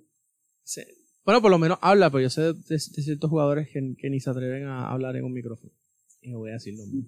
Bueno, 1.24 1.42
por 1.42 1.52
lo 1.52 1.58
menos 1.58 1.78
habla, 1.82 2.10
pero 2.10 2.22
yo 2.22 2.30
sé 2.30 2.42
de, 2.42 2.54
de 2.68 2.80
ciertos 2.80 3.30
jugadores 3.30 3.70
que, 3.70 3.96
que 3.98 4.10
ni 4.10 4.20
se 4.20 4.30
atreven 4.30 4.68
a 4.68 4.92
hablar 4.92 5.16
en 5.16 5.26
un 5.26 5.34
micrófono. 5.34 5.72
Y 6.22 6.32
no 6.32 6.40
voy 6.40 6.52
a 6.52 6.54
decir 6.54 6.76
nombres. 6.76 7.06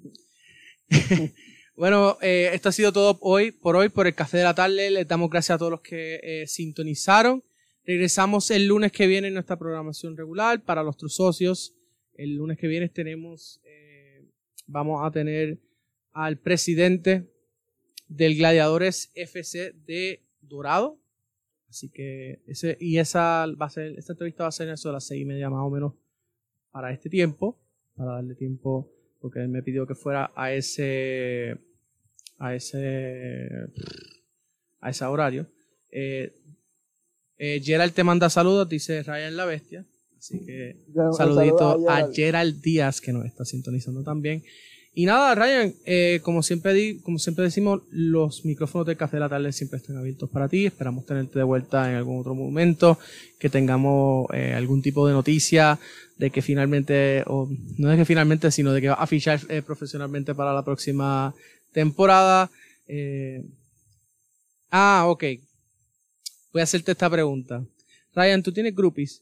bueno, 1.75 2.17
eh, 2.21 2.51
esto 2.53 2.69
ha 2.69 2.71
sido 2.71 2.93
todo 2.93 3.17
hoy, 3.21 3.51
por 3.51 3.75
hoy, 3.75 3.89
por 3.89 4.07
el 4.07 4.15
Café 4.15 4.37
de 4.37 4.43
la 4.43 4.55
Tarde. 4.55 4.89
Les 4.89 5.07
damos 5.07 5.29
gracias 5.29 5.55
a 5.55 5.59
todos 5.59 5.71
los 5.71 5.81
que 5.81 6.19
eh, 6.23 6.47
sintonizaron. 6.47 7.43
Regresamos 7.85 8.51
el 8.51 8.67
lunes 8.67 8.91
que 8.91 9.07
viene 9.07 9.27
en 9.27 9.33
nuestra 9.33 9.57
programación 9.57 10.17
regular 10.17 10.61
para 10.63 10.83
los 10.83 10.97
tus 10.97 11.15
socios. 11.15 11.73
El 12.15 12.35
lunes 12.35 12.57
que 12.57 12.67
viene 12.67 12.89
tenemos, 12.89 13.61
eh, 13.63 14.25
vamos 14.65 15.05
a 15.05 15.11
tener 15.11 15.59
al 16.11 16.37
presidente 16.37 17.29
del 18.07 18.35
Gladiadores 18.35 19.11
FC 19.13 19.73
de 19.85 20.21
Dorado. 20.41 20.99
Así 21.69 21.89
que 21.89 22.41
ese, 22.47 22.77
y 22.79 22.97
esa 22.97 23.45
va 23.59 23.65
a 23.65 23.69
ser, 23.69 23.97
esta 23.97 24.13
entrevista 24.13 24.43
va 24.43 24.49
a 24.49 24.53
ser 24.53 24.69
eso 24.69 24.89
a 24.89 24.93
las 24.93 25.05
seis 25.05 25.21
y 25.21 25.25
media 25.25 25.49
más 25.49 25.61
o 25.63 25.69
menos 25.69 25.93
para 26.71 26.91
este 26.91 27.09
tiempo, 27.09 27.59
para 27.95 28.13
darle 28.13 28.35
tiempo, 28.35 28.91
porque 29.19 29.39
él 29.39 29.49
me 29.49 29.63
pidió 29.63 29.85
que 29.85 29.95
fuera 29.95 30.31
a 30.35 30.53
ese, 30.53 31.57
a 32.37 32.55
ese, 32.55 33.49
a 34.79 34.89
ese 34.89 35.05
horario. 35.05 35.47
Eh, 35.91 36.33
eh, 37.37 37.61
Gerald 37.63 37.93
te 37.93 38.03
manda 38.03 38.29
saludos, 38.29 38.69
dice 38.69 39.03
Ryan 39.03 39.35
la 39.35 39.45
bestia. 39.45 39.85
Así 40.17 40.43
que 40.45 40.83
Ya, 40.87 41.11
saludito 41.11 41.57
saludo 41.57 41.89
a 41.89 41.95
Gerald. 41.95 42.15
Gerald 42.15 42.61
Díaz 42.61 43.01
que 43.01 43.13
nos 43.13 43.25
está 43.25 43.45
sintonizando 43.45 44.03
también. 44.03 44.43
Y 44.99 45.05
nada, 45.05 45.35
Ryan, 45.35 45.75
eh, 45.85 46.21
como, 46.23 46.41
siempre 46.41 46.73
di- 46.73 46.97
como 47.01 47.19
siempre 47.19 47.43
decimos, 47.43 47.83
los 47.91 48.43
micrófonos 48.45 48.87
del 48.87 48.97
Café 48.97 49.17
de 49.17 49.19
la 49.19 49.29
Tarde 49.29 49.51
siempre 49.51 49.77
están 49.77 49.95
abiertos 49.95 50.27
para 50.27 50.49
ti. 50.49 50.65
Esperamos 50.65 51.05
tenerte 51.05 51.37
de 51.37 51.43
vuelta 51.45 51.87
en 51.91 51.97
algún 51.97 52.19
otro 52.19 52.33
momento, 52.33 52.97
que 53.37 53.47
tengamos 53.47 54.25
eh, 54.33 54.55
algún 54.55 54.81
tipo 54.81 55.07
de 55.07 55.13
noticia 55.13 55.77
de 56.17 56.31
que 56.31 56.41
finalmente, 56.41 57.23
o 57.27 57.47
no 57.77 57.89
de 57.89 57.97
que 57.97 58.05
finalmente, 58.05 58.49
sino 58.49 58.73
de 58.73 58.81
que 58.81 58.89
vas 58.89 58.97
a 58.99 59.05
fichar 59.05 59.39
eh, 59.49 59.61
profesionalmente 59.61 60.33
para 60.33 60.51
la 60.51 60.65
próxima 60.65 61.31
temporada. 61.73 62.49
Ah, 64.71 65.03
ok. 65.07 65.23
Voy 66.53 66.61
a 66.61 66.63
hacerte 66.63 66.93
esta 66.93 67.07
pregunta. 67.07 67.63
Ryan, 68.15 68.41
¿tú 68.41 68.51
tienes 68.51 68.73
groupies? 68.73 69.21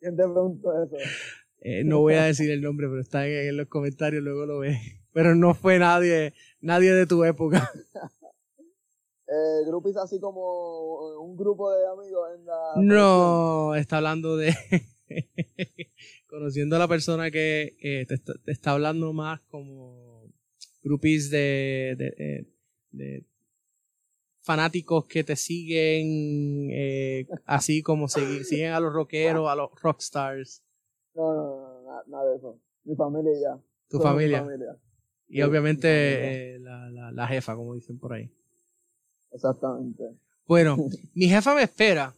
¿Quién 0.00 0.16
te 0.16 0.24
preguntó 0.24 0.72
eso? 0.82 0.96
Eh, 1.64 1.84
no 1.84 2.00
voy 2.00 2.14
a 2.14 2.24
decir 2.24 2.50
el 2.50 2.60
nombre, 2.60 2.88
pero 2.88 3.00
está 3.00 3.26
en, 3.26 3.48
en 3.48 3.56
los 3.56 3.68
comentarios, 3.68 4.22
luego 4.22 4.46
lo 4.46 4.58
ves. 4.60 4.78
Pero 5.14 5.34
no 5.34 5.52
fue 5.52 5.78
nadie, 5.78 6.32
nadie 6.62 6.94
de 6.94 7.06
tu 7.06 7.24
época. 7.24 7.70
Eh, 9.34 9.64
groupies 9.66 9.96
así 9.96 10.20
como 10.20 11.16
un 11.22 11.34
grupo 11.38 11.72
de 11.72 11.86
amigos 11.86 12.28
en 12.36 12.44
la... 12.44 12.72
No, 12.76 13.74
está 13.74 13.96
hablando 13.96 14.36
de 14.36 14.54
conociendo 16.26 16.76
a 16.76 16.78
la 16.78 16.88
persona 16.88 17.30
que 17.30 17.76
eh, 17.80 18.04
te, 18.06 18.14
está, 18.14 18.34
te 18.44 18.52
está 18.52 18.72
hablando 18.72 19.14
más 19.14 19.40
como 19.48 20.22
groupies 20.82 21.30
de, 21.30 21.94
de, 21.96 22.14
eh, 22.18 22.46
de 22.90 23.24
fanáticos 24.42 25.06
que 25.06 25.24
te 25.24 25.36
siguen 25.36 26.68
eh, 26.70 27.26
así 27.46 27.82
como 27.82 28.08
siguen 28.08 28.72
a 28.72 28.80
los 28.80 28.92
rockeros, 28.92 29.48
a 29.48 29.54
los 29.54 29.70
rockstars, 29.80 30.62
No, 31.14 31.34
no, 31.34 31.42
no, 31.44 31.82
no, 31.82 31.82
na- 31.84 32.02
nada 32.06 32.30
de 32.30 32.36
eso. 32.36 32.58
Mi 32.84 32.94
familia 32.96 33.32
y 33.36 33.40
ya. 33.40 33.58
tu 33.88 33.98
familia. 34.00 34.42
familia. 34.44 34.76
Y 35.28 35.36
Sí, 35.36 35.42
obviamente 35.42 36.54
eh, 36.54 36.58
la, 36.58 36.90
la, 36.90 37.12
la 37.12 37.26
jefa, 37.28 37.54
como 37.54 37.74
dicen 37.74 37.98
por 37.98 38.12
ahí. 38.12 38.30
Exactamente. 39.30 40.04
Bueno, 40.46 40.76
mi 41.14 41.28
jefa 41.28 41.54
me 41.54 41.62
espera 41.62 42.14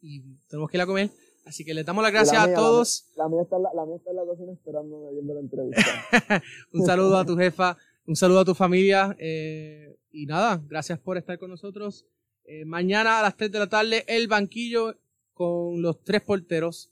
y 0.00 0.22
tenemos 0.48 0.70
que 0.70 0.76
ir 0.76 0.80
a 0.82 0.86
comer. 0.86 1.10
Así 1.44 1.64
que 1.64 1.72
le 1.74 1.84
damos 1.84 2.02
las 2.02 2.12
la 2.12 2.18
gracias 2.18 2.42
a 2.42 2.46
mía, 2.46 2.54
la 2.56 2.60
todos. 2.60 3.04
La 3.16 3.28
mía, 3.28 3.42
está 3.42 3.56
en 3.56 3.62
la, 3.62 3.70
la 3.72 3.86
mía 3.86 3.96
está 3.96 4.10
en 4.10 4.16
la 4.16 4.24
cocina 4.24 4.52
esperándome 4.52 5.12
viendo 5.12 5.34
la 5.34 5.40
entrevista. 5.40 5.82
Un 6.72 6.84
saludo 6.84 7.16
a 7.18 7.24
tu 7.24 7.36
jefa, 7.38 7.76
un 8.06 8.16
saludo 8.16 8.40
a 8.40 8.44
tu 8.44 8.54
familia. 8.54 9.16
eh, 9.18 9.96
y 10.10 10.26
nada, 10.26 10.60
gracias 10.66 10.98
por 10.98 11.16
estar 11.18 11.38
con 11.38 11.50
nosotros. 11.50 12.06
Eh, 12.44 12.64
mañana 12.64 13.18
a 13.18 13.22
las 13.22 13.36
3 13.36 13.52
de 13.52 13.58
la 13.58 13.68
tarde, 13.68 14.04
el 14.08 14.28
banquillo 14.28 14.96
con 15.34 15.82
los 15.82 16.02
tres 16.02 16.22
porteros, 16.22 16.90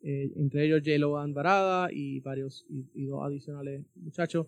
eh, 0.00 0.30
entre 0.36 0.66
ellos 0.66 0.82
J-Lo 0.84 1.12
Barada 1.32 1.88
y 1.92 2.20
varios, 2.20 2.64
y, 2.68 3.06
dos 3.06 3.24
adicionales 3.24 3.84
muchachos. 3.96 4.46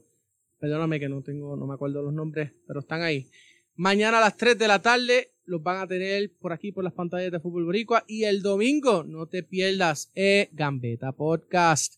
Perdóname 0.58 1.00
que 1.00 1.08
no 1.08 1.22
tengo, 1.22 1.56
no 1.56 1.66
me 1.66 1.74
acuerdo 1.74 2.02
los 2.02 2.12
nombres, 2.12 2.52
pero 2.66 2.80
están 2.80 3.02
ahí. 3.02 3.30
Mañana 3.74 4.18
a 4.18 4.20
las 4.20 4.36
3 4.36 4.58
de 4.58 4.68
la 4.68 4.82
tarde 4.82 5.28
los 5.44 5.62
van 5.62 5.80
a 5.80 5.86
tener 5.86 6.32
por 6.38 6.52
aquí 6.52 6.70
por 6.70 6.84
las 6.84 6.92
pantallas 6.92 7.32
de 7.32 7.40
Fútbol 7.40 7.64
Boricua. 7.64 8.04
Y 8.06 8.24
el 8.24 8.42
domingo, 8.42 9.04
no 9.04 9.26
te 9.26 9.42
pierdas, 9.42 10.10
eh, 10.14 10.48
Gambeta 10.52 11.12
Podcast 11.12 11.94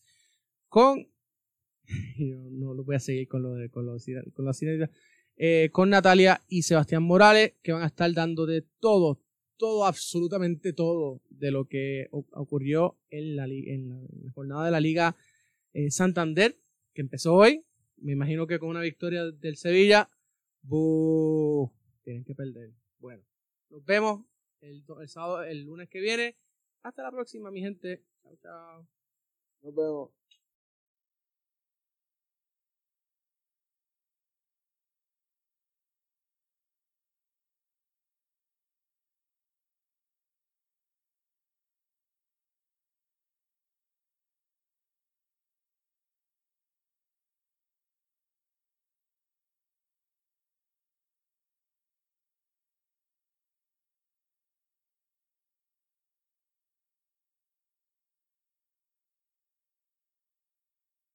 con. 0.67 1.07
No 2.51 2.73
lo 2.73 2.83
voy 2.83 2.95
a 2.95 2.99
seguir 2.99 3.27
con 3.27 3.43
lo 3.43 3.55
de 3.55 3.69
con, 3.69 3.85
lo, 3.85 3.97
con 4.33 4.45
la 4.45 4.53
eh, 5.35 5.69
con 5.71 5.89
Natalia 5.89 6.41
y 6.47 6.61
Sebastián 6.61 7.03
Morales, 7.03 7.53
que 7.61 7.71
van 7.71 7.81
a 7.81 7.87
estar 7.87 8.11
dando 8.13 8.45
de 8.45 8.63
todo, 8.79 9.19
todo, 9.57 9.85
absolutamente 9.85 10.73
todo 10.73 11.21
de 11.29 11.51
lo 11.51 11.65
que 11.65 12.07
ocurrió 12.11 12.97
en 13.09 13.35
la, 13.35 13.45
en 13.45 13.89
la, 13.89 14.31
jornada 14.33 14.65
de 14.65 14.71
la 14.71 14.79
Liga 14.79 15.15
eh, 15.73 15.91
Santander, 15.91 16.55
que 16.93 17.01
empezó 17.01 17.33
hoy. 17.33 17.65
Me 17.97 18.11
imagino 18.11 18.47
que 18.47 18.59
con 18.59 18.69
una 18.69 18.81
victoria 18.81 19.31
del 19.31 19.55
Sevilla. 19.55 20.09
Tienen 22.03 22.23
que 22.25 22.35
perder. 22.35 22.71
Bueno, 22.99 23.23
nos 23.69 23.83
vemos 23.85 24.25
el, 24.61 24.83
el, 24.99 25.49
el 25.49 25.63
lunes 25.63 25.89
que 25.89 25.99
viene. 25.99 26.37
Hasta 26.83 27.03
la 27.03 27.11
próxima, 27.11 27.51
mi 27.51 27.61
gente. 27.61 28.03
Chao, 28.21 28.35
chao. 28.41 28.87
Nos 29.61 29.75
vemos. 29.75 30.09